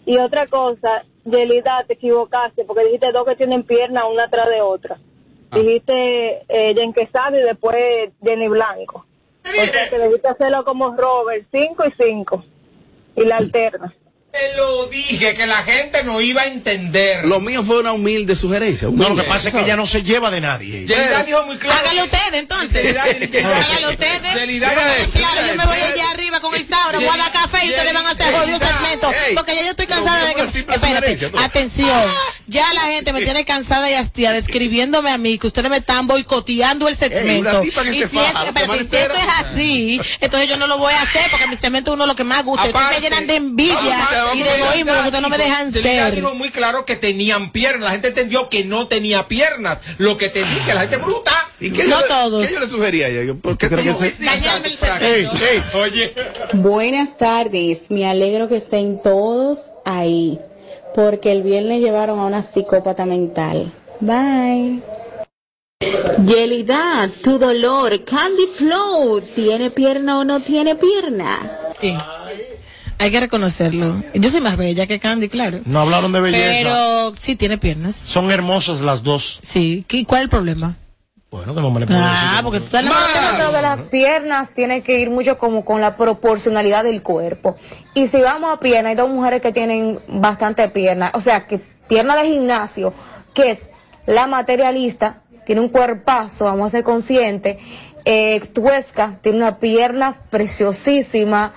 Y 0.06 0.18
otra 0.18 0.48
cosa, 0.48 1.04
Yelida, 1.26 1.84
te 1.86 1.94
equivocaste 1.96 2.64
porque 2.64 2.86
dijiste 2.86 3.12
dos 3.12 3.28
que 3.28 3.36
tienen 3.36 3.64
piernas 3.64 4.06
una 4.10 4.24
atrás 4.24 4.48
de 4.48 4.62
otra. 4.62 4.98
Dijiste 5.52 6.44
eh, 6.50 6.74
Jen 6.76 6.94
Quesada 6.94 7.38
y 7.38 7.44
después 7.44 8.12
Jenny 8.24 8.48
Blanco. 8.48 9.06
O 9.46 9.66
sea 9.66 9.90
que 9.90 9.98
debiste 9.98 10.28
hacerlo 10.28 10.66
como 10.66 10.96
Robert, 10.96 11.48
cinco 11.52 11.86
y 11.86 11.94
cinco. 11.98 12.44
Y 13.16 13.24
la 13.26 13.38
alterna. 13.38 13.94
Te 14.38 14.56
lo 14.56 14.86
dije, 14.88 15.34
que 15.34 15.48
la 15.48 15.64
gente 15.64 16.04
no 16.04 16.22
iba 16.22 16.42
a 16.44 16.46
entender. 16.48 17.26
Lo 17.26 17.40
mío 17.40 17.64
fue 17.64 17.80
una 17.80 17.94
humilde 17.94 18.36
sugerencia. 18.36 18.88
No, 18.92 19.10
lo 19.10 19.16
que 19.16 19.24
pasa 19.24 19.50
es 19.50 19.54
que 19.56 19.62
ella 19.62 19.76
no 19.76 19.86
se 19.86 20.04
lleva 20.04 20.30
de 20.30 20.42
nadie. 20.42 20.86
Yelida 20.86 21.24
dijo 21.24 21.44
muy 21.46 21.58
claro. 21.58 21.80
Hágalo 21.80 22.04
ustedes 22.04 22.34
entonces. 22.34 22.96
Hágalo 22.98 23.90
ustedes. 23.90 24.34
Yelida- 24.36 24.72
Claro, 25.14 25.48
yo 25.48 25.56
me 25.56 25.66
voy 25.66 25.78
allá 25.80 26.12
arriba 26.12 26.40
con 26.40 26.56
Isaura, 26.56 27.00
voy 27.00 27.08
a 27.08 27.18
dar 27.18 27.32
café 27.32 27.66
y 27.66 27.70
ustedes 27.70 27.94
van 27.94 28.06
a 28.06 28.12
hacer 28.12 28.34
jodido 28.34 28.60
segmento. 28.60 29.12
Porque 29.36 29.56
ya 29.56 29.64
yo 29.64 29.70
estoy 29.72 29.88
cansada 29.88 30.26
de 30.26 30.36
que. 30.36 30.42
Espérate, 30.44 31.32
atención. 31.44 32.12
Ya 32.48 32.74
la 32.74 32.82
gente 32.84 33.12
me 33.14 33.22
tiene 33.22 33.44
cansada 33.46 33.90
y 33.90 33.94
hastiada 33.96 34.38
escribiéndome 34.38 35.10
a 35.12 35.18
mí 35.18 35.38
que 35.38 35.48
ustedes 35.48 35.70
me 35.70 35.78
están 35.78 36.08
boicoteando 36.08 36.88
el 36.88 36.96
segmento. 36.96 37.40
una 37.50 37.60
tipa 37.62 37.84
que 37.84 37.90
y 37.90 38.02
se 38.02 38.08
si, 38.08 38.16
faja 38.18 38.28
es, 38.28 38.34
la 38.34 38.44
espérate, 38.46 38.60
semana 38.62 38.82
y 38.84 38.88
si 38.88 38.96
esto 38.96 39.16
es 39.16 39.46
así, 39.46 40.02
entonces 40.22 40.50
yo 40.50 40.58
no 40.58 40.68
lo 40.68 40.78
voy 40.78 40.94
a 40.94 41.02
hacer 41.02 41.30
porque 41.32 41.48
mi 41.48 41.56
segmento 41.56 41.92
es 41.92 41.96
uno 41.96 42.04
de 42.04 42.08
los 42.08 42.16
que 42.16 42.24
más 42.24 42.44
gusta. 42.44 42.66
Ustedes 42.68 42.90
me 42.92 43.02
llenan 43.02 43.28
de 43.28 43.36
envidia 43.36 43.76
vamos, 43.76 44.27
y 44.34 44.44
de 44.44 44.56
egoísmo 44.56 44.92
lo 44.94 44.98
que 45.02 45.06
ustedes 45.06 45.22
no 45.22 45.30
me 45.30 45.38
dijo- 45.38 45.50
dejan 45.50 45.74
ser. 45.74 46.16
dijo 46.16 46.36
muy 46.36 46.50
claro 46.50 46.86
que 46.86 46.96
tenían 46.96 47.52
piernas. 47.52 47.84
La 47.84 47.92
gente 47.92 48.08
entendió 48.10 48.50
que 48.50 48.64
no 48.64 48.88
tenía 48.88 49.28
piernas. 49.28 49.80
Lo 49.98 50.18
que 50.18 50.30
te 50.30 50.40
dije, 50.44 50.74
la 50.74 50.82
gente 50.82 50.98
bruta. 50.98 51.34
¿Y 51.60 51.72
qué, 51.72 51.84
No 51.86 52.00
yo, 52.02 52.08
todos. 52.08 52.46
qué 52.46 52.54
yo 52.54 52.60
le 52.60 52.68
sugería 52.68 53.08
a 53.08 53.10
ella? 53.10 53.34
¿Por 53.42 53.58
qué 53.58 53.68
cree 53.70 53.84
que 53.84 53.92
tú- 53.94 54.00
se- 54.00 54.14
Dañarme 54.24 54.68
el 54.68 54.78
segmento. 54.78 55.06
Ey, 55.06 55.28
ey. 55.54 55.64
Oye. 55.82 56.14
Buenas 56.54 57.18
tardes, 57.18 57.90
me 57.90 58.06
alegro 58.08 58.48
que 58.48 58.58
estén 58.58 59.02
todos 59.02 59.64
ahí, 59.86 60.40
porque 60.94 61.32
el 61.32 61.42
viernes 61.44 61.82
llevaron 61.82 62.20
a 62.20 62.26
una 62.26 62.42
psicópata 62.42 63.06
mental. 63.06 63.72
Bye. 64.00 64.82
Yelida, 66.26 67.10
tu 67.24 67.38
dolor, 67.38 68.04
Candy 68.04 68.48
Flow, 68.48 69.22
¿tiene 69.22 69.70
pierna 69.70 70.20
o 70.20 70.24
no 70.24 70.40
tiene 70.40 70.76
pierna? 70.76 71.60
Sí. 71.80 71.96
Hay 73.00 73.12
que 73.12 73.20
reconocerlo. 73.20 74.02
Yo 74.16 74.30
soy 74.30 74.42
más 74.42 74.58
bella 74.58 74.88
que 74.88 75.00
Candy, 75.00 75.30
claro. 75.30 75.60
No 75.66 75.82
hablaron 75.82 76.12
de 76.12 76.20
belleza. 76.20 76.54
Pero 76.64 77.14
sí 77.20 77.36
tiene 77.36 77.58
piernas. 77.58 77.96
Son 77.96 78.32
hermosas 78.32 78.82
las 78.82 79.04
dos. 79.04 79.40
Sí. 79.44 79.86
¿Qué- 79.88 80.04
¿Cuál 80.06 80.22
es 80.22 80.24
el 80.24 80.30
problema? 80.30 80.76
Bueno, 81.30 81.54
que 81.54 81.62
no 81.62 81.70
me 81.70 81.82
le 81.82 81.86
puedo 81.88 82.00
Ah, 82.02 82.30
decir. 82.30 82.44
porque 82.44 82.60
tú 82.60 82.66
estás 82.66 82.86
Lo 83.40 83.52
de 83.52 83.62
las 83.62 83.82
piernas 83.82 84.50
tiene 84.56 84.82
que 84.82 85.00
ir 85.00 85.10
mucho 85.10 85.38
como 85.38 85.64
con 85.66 85.82
la 85.82 85.96
proporcionalidad 85.98 86.86
del 86.86 87.04
cuerpo. 87.04 87.58
Y 87.94 88.08
si 88.08 88.18
vamos 88.18 88.52
a 88.56 88.60
piernas, 88.60 88.92
hay 88.92 88.96
dos 88.96 89.10
mujeres 89.10 89.42
que 89.42 89.52
tienen 89.52 90.00
bastante 90.08 90.68
piernas. 90.70 91.12
O 91.14 91.22
sea, 91.22 91.46
que 91.46 91.60
pierna 91.88 92.16
de 92.16 92.30
gimnasio, 92.30 92.94
que 93.34 93.52
es 93.52 93.60
la 94.06 94.26
materialista, 94.26 95.22
tiene 95.46 95.62
un 95.62 95.70
cuerpazo, 95.70 96.46
vamos 96.46 96.68
a 96.68 96.72
ser 96.72 96.84
conscientes. 96.84 97.58
Eh, 98.06 98.40
Tuesca 98.54 99.20
tiene 99.22 99.38
una 99.40 99.58
pierna 99.58 100.16
preciosísima. 100.32 101.54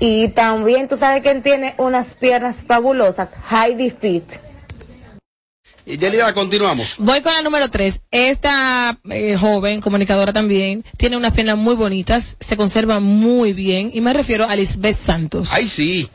Y 0.00 0.28
también, 0.28 0.88
tú 0.88 0.96
sabes 0.96 1.22
quién 1.22 1.42
tiene 1.42 1.74
unas 1.76 2.14
piernas 2.14 2.64
fabulosas, 2.66 3.28
Heidi 3.50 3.90
Fit. 3.90 4.24
Y 5.84 5.98
Yelida, 5.98 6.32
continuamos. 6.32 6.94
Voy 6.98 7.20
con 7.20 7.34
la 7.34 7.42
número 7.42 7.68
tres. 7.68 8.00
Esta 8.10 8.98
eh, 9.10 9.36
joven, 9.38 9.82
comunicadora 9.82 10.32
también, 10.32 10.84
tiene 10.96 11.18
unas 11.18 11.32
piernas 11.34 11.58
muy 11.58 11.74
bonitas, 11.74 12.38
se 12.40 12.56
conserva 12.56 12.98
muy 12.98 13.52
bien, 13.52 13.90
y 13.92 14.00
me 14.00 14.14
refiero 14.14 14.48
a 14.48 14.56
Lisbeth 14.56 14.96
Santos. 14.96 15.48
Ay, 15.52 15.68
sí. 15.68 16.08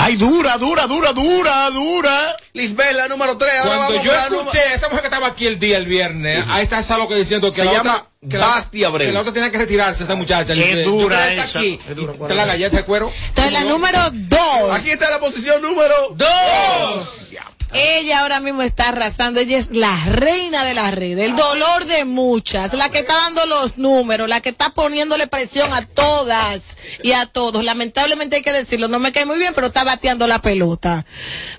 Ay, 0.00 0.16
dura, 0.16 0.58
dura, 0.58 0.86
dura, 0.86 1.12
dura, 1.12 1.70
dura. 1.70 2.36
Lisbeth, 2.52 2.92
la 2.94 3.08
número 3.08 3.36
3. 3.36 3.52
Ahora 3.58 3.76
Cuando 3.76 3.94
vamos 3.96 4.04
yo 4.04 4.36
escuché 4.36 4.60
a 4.60 4.74
esa 4.74 4.88
mujer 4.88 5.00
que 5.00 5.06
estaba 5.08 5.26
aquí 5.26 5.46
el 5.46 5.58
día, 5.58 5.76
el 5.76 5.86
viernes, 5.86 6.44
ahí 6.48 6.62
está 6.62 6.78
esa 6.78 6.96
loca 6.98 7.16
diciendo 7.16 7.50
que 7.50 7.56
Se 7.56 7.64
la 7.64 7.72
llama 7.72 7.96
otra, 7.96 8.10
que 8.26 8.36
Basti 8.36 8.84
Abreu. 8.84 9.08
Que 9.08 9.12
la 9.12 9.20
otra 9.20 9.32
tenía 9.32 9.50
que 9.50 9.58
retirarse, 9.58 10.04
esa 10.04 10.16
muchacha. 10.16 10.54
Yo 10.54 10.82
dura 10.84 11.30
está 11.30 11.44
esa, 11.44 11.58
Aquí, 11.58 11.78
es 11.88 11.96
dura, 11.96 12.14
te 12.26 12.34
la 12.34 12.46
galleta 12.46 12.78
de 12.78 12.84
cuero. 12.84 13.12
Entonces, 13.28 13.52
la 13.52 13.64
número 13.64 13.98
dos. 14.12 14.74
Aquí 14.74 14.90
está 14.90 15.10
la 15.10 15.20
posición 15.20 15.62
número 15.62 15.94
¡Dos! 16.16 17.28
Ella 17.74 18.20
ahora 18.20 18.40
mismo 18.40 18.62
está 18.62 18.88
arrasando, 18.88 19.40
ella 19.40 19.58
es 19.58 19.72
la 19.72 19.94
reina 20.06 20.64
de 20.64 20.72
la 20.72 20.90
red, 20.90 21.18
el 21.18 21.36
dolor 21.36 21.84
de 21.84 22.06
muchas, 22.06 22.72
la 22.72 22.88
que 22.88 23.00
está 23.00 23.14
dando 23.14 23.44
los 23.44 23.76
números, 23.76 24.26
la 24.26 24.40
que 24.40 24.48
está 24.48 24.70
poniéndole 24.70 25.26
presión 25.26 25.70
a 25.74 25.84
todas 25.84 26.62
y 27.02 27.12
a 27.12 27.26
todos. 27.26 27.62
Lamentablemente 27.62 28.36
hay 28.36 28.42
que 28.42 28.52
decirlo, 28.52 28.88
no 28.88 28.98
me 28.98 29.12
cae 29.12 29.26
muy 29.26 29.36
bien, 29.36 29.52
pero 29.54 29.66
está 29.66 29.84
bateando 29.84 30.26
la 30.26 30.40
pelota. 30.40 31.04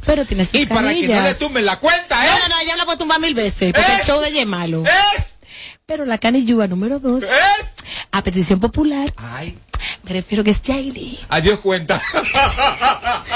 Pero 0.04 0.26
tiene 0.26 0.46
sus 0.46 0.56
Y 0.56 0.66
para 0.66 0.92
que 0.96 1.08
no 1.08 1.22
le 1.22 1.36
tumben 1.36 1.66
la 1.66 1.80
cuenta, 1.80 2.26
¿eh? 2.26 2.30
No, 2.30 2.48
no, 2.48 2.56
no, 2.56 2.64
ya 2.64 2.76
la 2.76 2.86
puedo 2.86 2.98
tumbar 2.98 3.20
mil 3.20 3.36
veces, 3.36 3.72
porque 3.72 3.96
el 4.00 4.04
show 4.04 4.20
de 4.20 4.30
ella 4.30 4.42
es 4.42 4.48
malo. 4.48 4.84
Es, 5.16 5.39
Pero 5.90 6.06
la 6.06 6.20
canillúa 6.20 6.68
número 6.68 7.00
dos, 7.00 7.24
es. 7.24 7.30
a 8.12 8.22
petición 8.22 8.60
popular, 8.60 9.12
Ay, 9.18 9.58
Prefiero 10.04 10.44
que 10.44 10.50
es 10.52 10.62
JD. 10.62 11.20
Adiós 11.30 11.60
cuenta. 11.60 12.02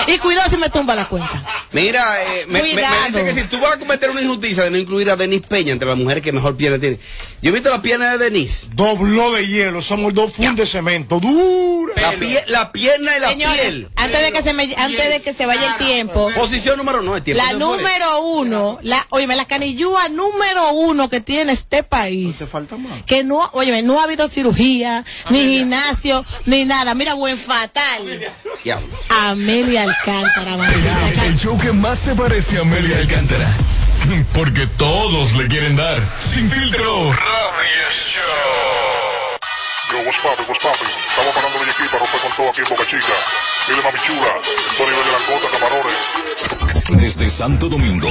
Y 0.07 0.17
cuidado 0.17 0.49
si 0.49 0.57
me 0.57 0.69
tumba 0.69 0.95
la 0.95 1.07
cuenta. 1.07 1.43
Mira, 1.71 2.23
eh, 2.23 2.45
me, 2.47 2.61
me- 2.61 2.67
dice 3.07 3.23
que 3.23 3.33
si 3.33 3.43
tú 3.43 3.59
vas 3.59 3.73
a 3.73 3.79
cometer 3.79 4.09
una 4.09 4.21
injusticia 4.21 4.63
de 4.63 4.71
no 4.71 4.77
incluir 4.77 5.09
a 5.09 5.15
Denise 5.15 5.45
Peña 5.47 5.71
entre 5.73 5.87
las 5.87 5.97
mujeres 5.97 6.23
que 6.23 6.31
mejor 6.31 6.55
pierna 6.55 6.79
tiene. 6.79 6.99
Yo 7.41 7.49
he 7.49 7.53
visto 7.53 7.69
la 7.69 7.81
pierna 7.81 8.11
de 8.11 8.17
Denise. 8.25 8.67
Dobló 8.73 9.33
de 9.33 9.47
hielo, 9.47 9.81
somos 9.81 10.13
dos 10.13 10.33
fundes 10.33 10.55
de 10.55 10.65
cemento, 10.65 11.19
dura. 11.19 11.93
La, 12.01 12.13
pie- 12.13 12.43
la 12.47 12.71
pierna 12.71 13.17
y 13.17 13.19
la 13.19 13.29
Señores, 13.29 13.61
piel. 13.61 13.89
antes 13.95 14.21
de 14.21 14.31
que 14.31 14.41
se 14.43 14.53
me, 14.53 14.73
antes 14.77 15.09
de 15.09 15.21
que 15.21 15.33
se 15.33 15.45
vaya 15.45 15.73
el 15.77 15.85
tiempo. 15.85 16.29
Posición 16.35 16.77
número 16.77 17.01
no, 17.01 17.15
el 17.15 17.23
tiempo 17.23 17.43
La 17.43 17.53
número 17.53 18.21
uno, 18.21 18.79
la, 18.81 19.05
óyeme, 19.09 19.35
la 19.35 19.45
canillúa 19.45 20.07
número 20.09 20.71
uno 20.73 21.09
que 21.09 21.21
tiene 21.21 21.51
este 21.51 21.83
país. 21.83 22.35
falta 22.49 22.77
más. 22.77 23.03
Que 23.03 23.23
no, 23.23 23.41
óyeme, 23.53 23.81
no 23.83 23.99
ha 23.99 24.03
habido 24.03 24.27
cirugía, 24.27 25.03
ni 25.29 25.57
gimnasio, 25.57 26.25
ni 26.45 26.52
nada. 26.65 26.93
Mira, 26.93 27.13
buen 27.15 27.37
fatal. 27.37 28.01
Amelia 29.09 29.83
Alcántara, 29.83 30.57
maldita 30.57 31.25
El 31.25 31.37
show 31.37 31.57
que 31.57 31.71
más 31.71 31.99
se 31.99 32.15
parece 32.15 32.57
a 32.57 32.61
Amelia 32.61 32.97
Alcántara. 32.97 33.47
Porque 34.33 34.67
todos 34.77 35.33
le 35.33 35.47
quieren 35.47 35.75
dar. 35.75 35.99
Sin 36.19 36.49
filtro. 36.49 37.11
Radio 37.11 37.89
Show. 37.91 38.83
Yo, 39.91 39.99
what's 40.05 40.19
poppin', 40.21 40.45
what's 40.47 40.63
poppin'? 40.63 40.87
Estamos 41.09 41.35
parando 41.35 41.59
de 41.59 41.71
aquí 41.71 41.83
para 41.91 41.99
romper 41.99 42.21
con 42.21 42.31
todo 42.35 42.49
aquí 42.49 42.61
en 42.61 42.69
Boca 42.69 42.85
Chica. 42.85 43.13
Dile 43.67 43.81
mami 43.81 43.99
chula, 43.99 44.33
todo 44.77 44.89
nivel 44.89 45.05
de 45.05 45.11
langota, 45.11 45.47
camarones. 45.51 46.99
Desde 46.99 47.29
Santo 47.29 47.69
Domingo, 47.69 48.09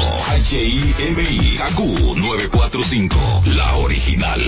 HIMI, 0.51 1.59
KQ 1.59 1.78
945, 2.16 3.43
la 3.47 3.74
original. 3.76 4.40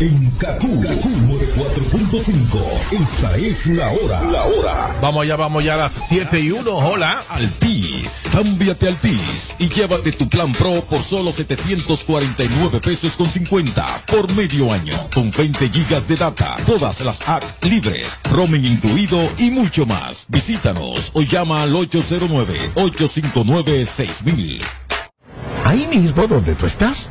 En 0.00 0.30
Kaku, 0.38 0.80
Kaku 0.80 1.10
4.5. 1.56 2.58
Esta 3.02 3.36
es 3.36 3.66
la 3.66 3.90
hora. 3.90 4.22
La 4.32 4.44
hora. 4.44 4.98
Vamos 5.02 5.26
ya, 5.26 5.36
vamos 5.36 5.62
ya 5.62 5.74
a 5.74 5.76
las 5.76 5.92
7 6.08 6.40
y 6.40 6.52
1. 6.52 6.70
Hola. 6.70 7.22
Altis. 7.28 8.22
Cámbiate 8.32 8.88
Altis 8.88 9.54
y 9.58 9.68
llévate 9.68 10.12
tu 10.12 10.26
plan 10.26 10.52
Pro 10.52 10.82
por 10.88 11.02
solo 11.02 11.32
749 11.32 12.80
pesos 12.80 13.14
con 13.14 13.28
50 13.28 14.04
por 14.06 14.34
medio 14.34 14.72
año. 14.72 14.94
Con 15.12 15.30
20 15.30 15.68
gigas 15.68 16.08
de 16.08 16.16
data, 16.16 16.56
todas 16.64 17.02
las 17.02 17.20
apps 17.28 17.56
libres, 17.60 18.22
roaming 18.30 18.64
incluido 18.64 19.28
y 19.36 19.50
mucho 19.50 19.84
más. 19.84 20.24
Visítanos 20.30 21.10
o 21.12 21.20
llama 21.20 21.60
al 21.60 21.74
809-859-6000. 21.74 24.62
Ahí 25.66 25.86
mismo 25.92 26.26
donde 26.26 26.54
tú 26.54 26.64
estás. 26.64 27.10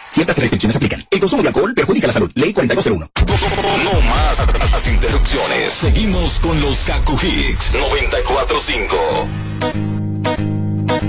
Ciertas 0.11 0.37
restricciones 0.37 0.75
aplican. 0.75 1.05
El 1.09 1.19
consumo 1.19 1.41
de 1.41 1.47
alcohol 1.47 1.73
perjudica 1.73 2.07
la 2.07 2.13
salud. 2.13 2.31
Ley 2.35 2.53
4201. 2.53 3.09
No 3.83 4.01
más 4.01 4.71
las 4.71 4.87
interrupciones. 4.87 5.71
Seguimos 5.71 6.39
con 6.39 6.59
los 6.61 6.77
Kaku 6.79 7.13
Hicks 7.13 7.71
945. 7.73 10.10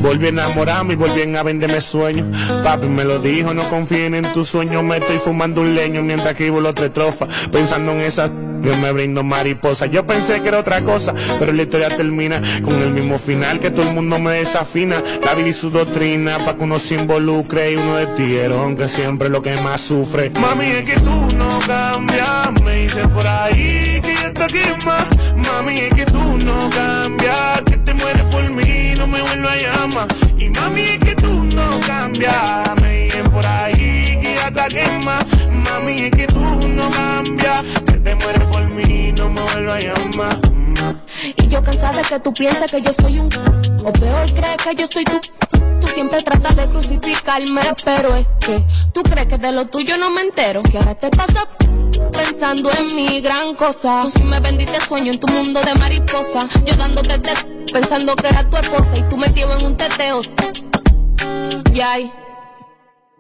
Volví 0.00 0.26
a 0.26 0.28
enamorarme 0.30 0.94
y 0.94 0.96
volví 0.96 1.36
a 1.36 1.42
venderme 1.42 1.80
sueños. 1.80 2.26
Papi 2.64 2.88
me 2.88 3.04
lo 3.04 3.18
dijo, 3.18 3.54
no 3.54 3.68
confíen 3.68 4.14
en 4.14 4.32
tus 4.32 4.48
sueños. 4.48 4.82
Me 4.82 4.98
estoy 4.98 5.18
fumando 5.18 5.60
un 5.60 5.74
leño 5.74 6.02
mientras 6.02 6.32
escribo 6.32 6.60
la 6.60 6.70
otra 6.70 6.86
estrofa. 6.86 7.26
Pensando 7.50 7.92
en 7.92 8.00
esa, 8.00 8.26
yo 8.26 8.76
me 8.78 8.92
brindo 8.92 9.22
mariposa. 9.22 9.86
Yo 9.86 10.06
pensé 10.06 10.40
que 10.40 10.48
era 10.48 10.60
otra 10.60 10.80
cosa, 10.82 11.12
pero 11.38 11.52
la 11.52 11.62
historia 11.62 11.88
termina 11.88 12.40
con 12.64 12.80
el 12.80 12.90
mismo 12.90 13.18
final 13.18 13.60
que 13.60 13.70
todo 13.70 13.88
el 13.88 13.94
mundo 13.94 14.18
me 14.18 14.32
desafina. 14.32 15.02
La 15.24 15.34
vida 15.34 15.48
y 15.48 15.52
su 15.52 15.70
doctrina, 15.70 16.38
pa' 16.38 16.54
que 16.56 16.64
uno 16.64 16.78
se 16.78 16.94
involucre 16.94 17.72
y 17.72 17.76
uno 17.76 17.96
de 17.96 18.06
tierón, 18.08 18.76
que 18.76 18.88
siempre 18.88 19.26
es 19.26 19.32
lo 19.32 19.42
que 19.42 19.56
más 19.62 19.80
sufre. 19.80 20.30
Mami, 20.40 20.66
es 20.66 20.84
que 20.84 21.00
tú 21.00 21.36
no 21.36 21.58
cambias, 21.66 22.62
me 22.64 22.82
dicen 22.82 23.10
por 23.10 23.26
ahí 23.26 24.00
que 24.02 24.14
ya 24.14 24.28
está 24.28 24.44
aquí 24.44 24.62
más. 24.86 25.06
Mami, 25.36 25.78
es 25.78 25.94
que 25.94 26.04
tú 26.06 26.38
no 26.44 26.70
cambias, 26.70 27.62
que 27.66 27.76
te 27.78 27.94
mueres 27.94 28.24
por 28.24 28.50
mí, 28.50 28.62
no 29.02 29.08
me 29.08 29.20
vuelvo 29.20 29.48
a 29.48 29.56
llamar. 29.56 30.08
Y 30.38 30.48
mami, 30.50 30.80
es 30.82 30.98
que 31.00 31.14
tú 31.16 31.44
no 31.56 31.80
cambias, 31.86 32.80
me 32.80 33.02
dicen 33.02 33.30
por 33.30 33.44
ahí 33.44 34.18
que 34.22 34.34
ya 34.34 34.46
aquí 34.46 35.04
más. 35.04 35.24
Mami, 35.64 36.02
es 36.02 36.10
que 36.12 36.26
tú 36.28 36.68
no 36.68 36.88
cambias, 36.90 37.64
que 37.86 37.98
te 37.98 38.14
mueres 38.14 38.44
por 38.44 38.70
mí, 38.70 39.12
no 39.16 39.28
me 39.28 39.42
vuelvo 39.42 39.72
a 39.72 39.80
llamar. 39.80 40.38
Y 41.36 41.48
yo 41.48 41.62
cansada 41.62 41.98
de 41.98 42.02
que 42.02 42.20
tú 42.20 42.32
pienses 42.32 42.70
que 42.70 42.80
yo 42.80 42.92
soy 42.92 43.18
un 43.18 43.28
o 43.84 43.92
peor 43.92 44.32
crees 44.32 44.56
que 44.56 44.74
yo 44.76 44.86
soy 44.86 45.04
tú. 45.04 45.20
Tú 45.80 45.86
siempre 45.88 46.22
tratas 46.22 46.54
de 46.54 46.68
crucificarme, 46.68 47.62
pero 47.84 48.14
es 48.14 48.26
que 48.38 48.64
tú 48.92 49.02
crees 49.02 49.26
que 49.26 49.38
de 49.38 49.50
lo 49.50 49.66
tuyo 49.66 49.98
no 49.98 50.10
me 50.10 50.20
entero. 50.20 50.62
Que 50.62 50.78
ahora 50.78 50.94
te 50.94 51.10
pasa 51.10 51.48
pensando 52.12 52.70
en 52.78 52.94
mi 52.94 53.20
gran 53.20 53.54
cosa. 53.56 54.02
Tú 54.02 54.10
sí 54.10 54.22
me 54.22 54.38
vendiste 54.38 54.80
sueño 54.80 55.12
en 55.12 55.18
tu 55.18 55.26
mundo 55.32 55.60
de 55.60 55.74
mariposa. 55.74 56.48
Yo 56.64 56.76
dándote 56.76 57.18
de 57.18 57.61
pensando 57.72 58.14
que 58.14 58.28
era 58.28 58.48
tu 58.48 58.56
esposa 58.58 58.90
y 58.96 59.02
tú 59.04 59.16
metido 59.16 59.56
en 59.58 59.66
un 59.66 59.76
teteo. 59.76 60.20
Y 61.72 61.80
ay, 61.80 62.12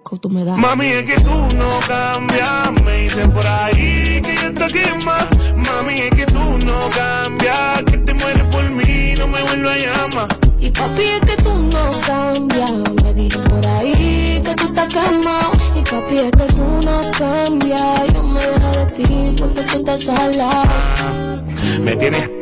¿cómo 0.02 0.20
tú 0.20 0.28
me 0.28 0.44
das? 0.44 0.58
Mami, 0.58 0.86
es 0.86 1.04
que 1.04 1.20
tú 1.20 1.56
no 1.56 1.80
cambias, 1.88 2.72
me 2.84 2.96
dicen 2.98 3.32
por 3.32 3.46
ahí 3.46 4.20
que 4.22 4.36
yo 4.36 4.64
aquí 4.64 4.80
más. 5.06 5.26
Mami, 5.56 6.00
es 6.00 6.10
que 6.10 6.26
tú 6.26 6.58
no 6.66 6.90
cambias, 6.90 7.82
que 7.84 7.98
te 7.98 8.14
mueres 8.14 8.44
por 8.54 8.68
mí, 8.68 9.14
no 9.18 9.26
me 9.26 9.42
vuelvo 9.42 9.70
a 9.70 9.76
llamar. 9.76 10.28
Y 10.60 10.70
papi, 10.70 11.02
es 11.02 11.20
que 11.20 11.36
tú 11.42 11.54
no 11.54 11.90
cambias. 12.06 12.72
Me 13.02 13.14
dicen 13.14 13.44
por 13.44 13.66
ahí 13.66 14.42
que 14.44 14.54
tú 14.54 14.66
estás 14.66 14.88
quemado. 14.92 15.52
Y 15.74 15.82
papi, 15.82 16.18
es 16.18 16.30
que 16.30 16.52
tú 16.52 16.64
no 16.84 17.00
cambias. 17.18 18.12
Yo 18.12 18.22
me 18.22 18.40
dejo 18.40 18.70
de 18.70 18.86
ti 18.92 19.34
porque 19.38 19.62
tú 19.62 19.78
estás 19.78 20.08
al 20.08 20.36
lado. 20.36 21.42
Me 21.80 21.96
tienes 21.96 22.41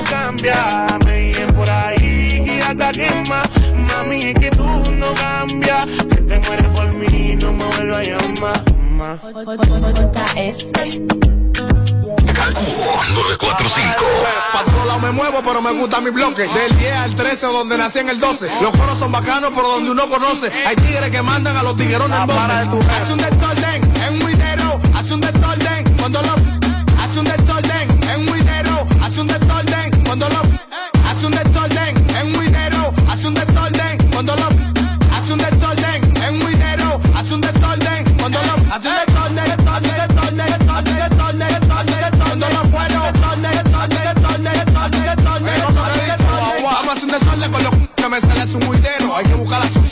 no 0.00 0.10
cambias 0.10 1.04
me 1.04 1.16
dicen 1.16 1.54
por 1.54 1.68
ahí 1.68 2.40
aquí 2.40 2.60
hasta 2.60 2.88
aquí 2.88 3.28
más. 3.28 3.48
Mami, 3.74 4.22
es 4.24 4.34
que 4.34 4.50
tú 4.50 4.64
no 4.92 5.14
cambias. 5.14 5.86
Que 5.86 6.16
te 6.16 6.38
mueres 6.40 6.68
por 6.68 6.92
mí, 6.94 7.36
no 7.36 7.52
me 7.52 7.64
vuelvas 7.64 7.98
a 7.98 8.10
llamar. 8.10 8.64
ma. 8.90 9.18
Kaku 12.32 12.60
945. 13.14 13.84
Pa' 14.52 14.64
todos 14.64 14.86
lados 14.86 15.02
me 15.02 15.12
muevo, 15.12 15.42
pero 15.44 15.60
me 15.60 15.72
gusta 15.72 16.00
mi 16.00 16.10
bloque. 16.10 16.42
Del 16.42 16.78
10 16.78 16.92
al 16.96 17.14
13, 17.14 17.46
donde 17.46 17.76
nací 17.78 17.98
en 17.98 18.08
el 18.08 18.20
12. 18.20 18.48
Los 18.62 18.76
coros 18.76 18.98
son 18.98 19.12
bacanos, 19.12 19.50
por 19.50 19.64
donde 19.64 19.90
uno 19.90 20.08
conoce. 20.08 20.50
Hay 20.66 20.76
tigres 20.76 21.10
que 21.10 21.22
mandan 21.22 21.56
a 21.56 21.62
los 21.62 21.76
tiguerones 21.76 22.18
en 22.18 22.26
voces. 22.26 22.68
Hace 22.90 23.12
un 23.12 23.18
desorden 23.18 24.02
en 24.02 24.14
un 24.14 24.26
video. 24.26 24.80
Hace 24.94 25.14
un 25.14 25.20
desorden 25.20 25.69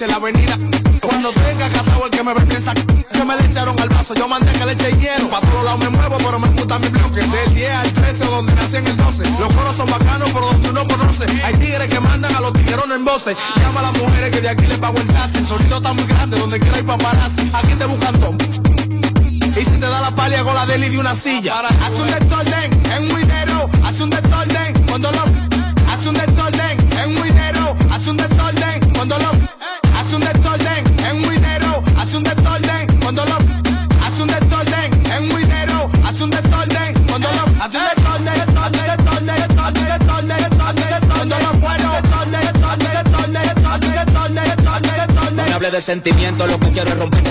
en 0.00 0.10
la 0.10 0.16
avenida. 0.16 0.58
Cuando 1.00 1.32
tenga 1.32 1.68
catado 1.70 2.04
el 2.04 2.10
que 2.10 2.22
me 2.22 2.34
ve 2.34 2.40
piensa 2.42 2.72
que 2.74 3.24
me 3.24 3.36
le 3.36 3.44
echaron 3.46 3.78
al 3.80 3.88
vaso. 3.88 4.14
Yo 4.14 4.28
mandé 4.28 4.52
que 4.52 4.64
le 4.64 4.72
eche 4.72 4.90
hielo. 4.96 5.28
Pa' 5.28 5.40
todos 5.40 5.64
lados 5.64 5.80
me 5.80 5.90
muevo, 5.90 6.16
pero 6.18 6.38
me 6.38 6.48
gusta 6.48 6.78
mi 6.78 6.88
bloque. 6.88 7.20
Del 7.20 7.54
10 7.54 7.70
al 7.72 7.92
13, 7.92 8.24
donde 8.26 8.54
nací 8.54 8.76
en 8.76 8.86
el 8.86 8.96
12. 8.96 9.30
Los 9.40 9.54
coros 9.54 9.76
son 9.76 9.86
bacanos, 9.86 10.30
por 10.30 10.42
donde 10.42 10.70
uno 10.70 10.86
conoce. 10.86 11.24
Hay 11.42 11.54
tigres 11.54 11.88
que 11.88 12.00
mandan 12.00 12.34
a 12.34 12.40
los 12.40 12.52
tiguerones 12.52 12.96
en 12.96 13.04
voces. 13.04 13.36
Llama 13.56 13.80
a 13.80 13.82
las 13.90 14.02
mujeres 14.02 14.30
que 14.30 14.40
de 14.40 14.48
aquí 14.50 14.66
les 14.66 14.78
pago 14.78 14.98
el 14.98 15.06
taxi. 15.08 15.38
El 15.38 15.46
sonido 15.46 15.76
está 15.78 15.92
muy 15.92 16.04
grande, 16.04 16.38
donde 16.38 16.60
quiera 16.60 16.76
hay 16.76 16.84
paparazzi. 16.84 17.50
Aquí 17.52 17.74
te 17.74 17.86
buscan 17.86 18.20
todo. 18.20 18.36
Y 19.56 19.64
si 19.64 19.70
te 19.72 19.86
da 19.86 20.00
la 20.00 20.14
palia 20.14 20.44
con 20.44 20.54
la 20.54 20.66
deli 20.66 20.88
de 20.90 20.98
una 20.98 21.14
silla. 21.14 21.58
Hace 21.58 22.00
un 22.00 22.06
desorden 22.06 22.77
de 45.78 45.82
sentimientos, 45.82 46.50
lo 46.50 46.58
que 46.58 46.72
quiero 46.72 46.90
es 46.90 46.98
romper 46.98 47.22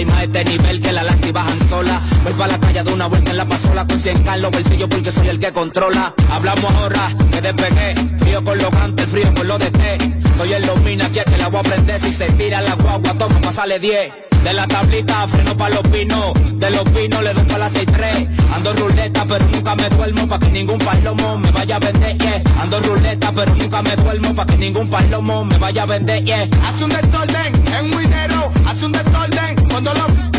y 0.00 0.04
más 0.04 0.22
este 0.22 0.44
nivel 0.44 0.80
que 0.80 0.92
la 0.92 1.02
laxi 1.02 1.32
bajan 1.32 1.68
sola. 1.68 2.02
Voy 2.22 2.32
pa' 2.34 2.46
la 2.46 2.58
calle 2.58 2.82
de 2.82 2.92
una 2.92 3.06
vuelta 3.06 3.30
en 3.30 3.36
la 3.38 3.46
pasola 3.46 3.86
con 3.86 3.98
100 3.98 4.24
k 4.24 4.34
en 4.34 4.42
los 4.42 4.50
bolsillos 4.50 4.88
porque 4.88 5.12
soy 5.12 5.28
el 5.28 5.38
que 5.38 5.52
controla. 5.52 6.14
Hablamos 6.30 6.74
ahora, 6.74 7.10
me 7.30 7.40
despegué. 7.40 7.94
Frío 8.18 8.44
con 8.44 8.58
los 8.58 8.70
gantes, 8.70 9.06
frío 9.06 9.34
con 9.34 9.48
lo 9.48 9.58
de 9.58 9.70
té. 9.70 9.94
Estoy 9.94 10.52
en 10.52 10.66
los 10.66 10.82
minas, 10.82 11.08
aquí 11.08 11.18
es 11.20 11.24
que 11.24 11.38
la 11.38 11.48
voy 11.48 11.60
a 11.60 11.62
prender. 11.62 12.00
Si 12.00 12.12
se 12.12 12.26
tira 12.32 12.60
la 12.60 12.74
guagua, 12.74 13.14
toma, 13.14 13.40
pasale 13.40 13.78
10. 13.78 14.31
De 14.42 14.52
la 14.52 14.66
tablita, 14.66 15.28
freno 15.28 15.56
pa' 15.56 15.68
los 15.68 15.82
pinos. 15.82 16.32
De 16.58 16.70
los 16.70 16.82
pinos 16.90 17.22
le 17.22 17.32
doy 17.32 17.44
pa' 17.44 17.58
la 17.58 17.68
6-3. 17.68 18.28
Ando 18.54 18.72
ruleta, 18.74 19.24
pero 19.24 19.44
nunca 19.46 19.74
me 19.76 19.88
duermo 19.88 20.26
pa' 20.28 20.38
que 20.38 20.50
ningún 20.50 20.78
palomo 20.78 21.38
me 21.38 21.50
vaya 21.52 21.76
a 21.76 21.78
vender, 21.78 22.18
yeah. 22.18 22.42
Ando 22.60 22.80
ruleta, 22.80 23.32
pero 23.32 23.54
nunca 23.54 23.82
me 23.82 23.94
duermo 23.96 24.34
pa' 24.34 24.46
que 24.46 24.56
ningún 24.58 24.88
palomo 24.88 25.44
me 25.44 25.58
vaya 25.58 25.84
a 25.84 25.86
vender, 25.86 26.24
yeah. 26.24 26.48
Hace 26.66 26.84
un 26.84 26.90
desorden 26.90 27.52
en 27.78 27.84
un 27.84 27.90
video. 27.90 28.52
Hace 28.66 28.86
un 28.86 28.92
desorden 28.92 29.56
cuando 29.70 29.94
lo. 29.94 30.31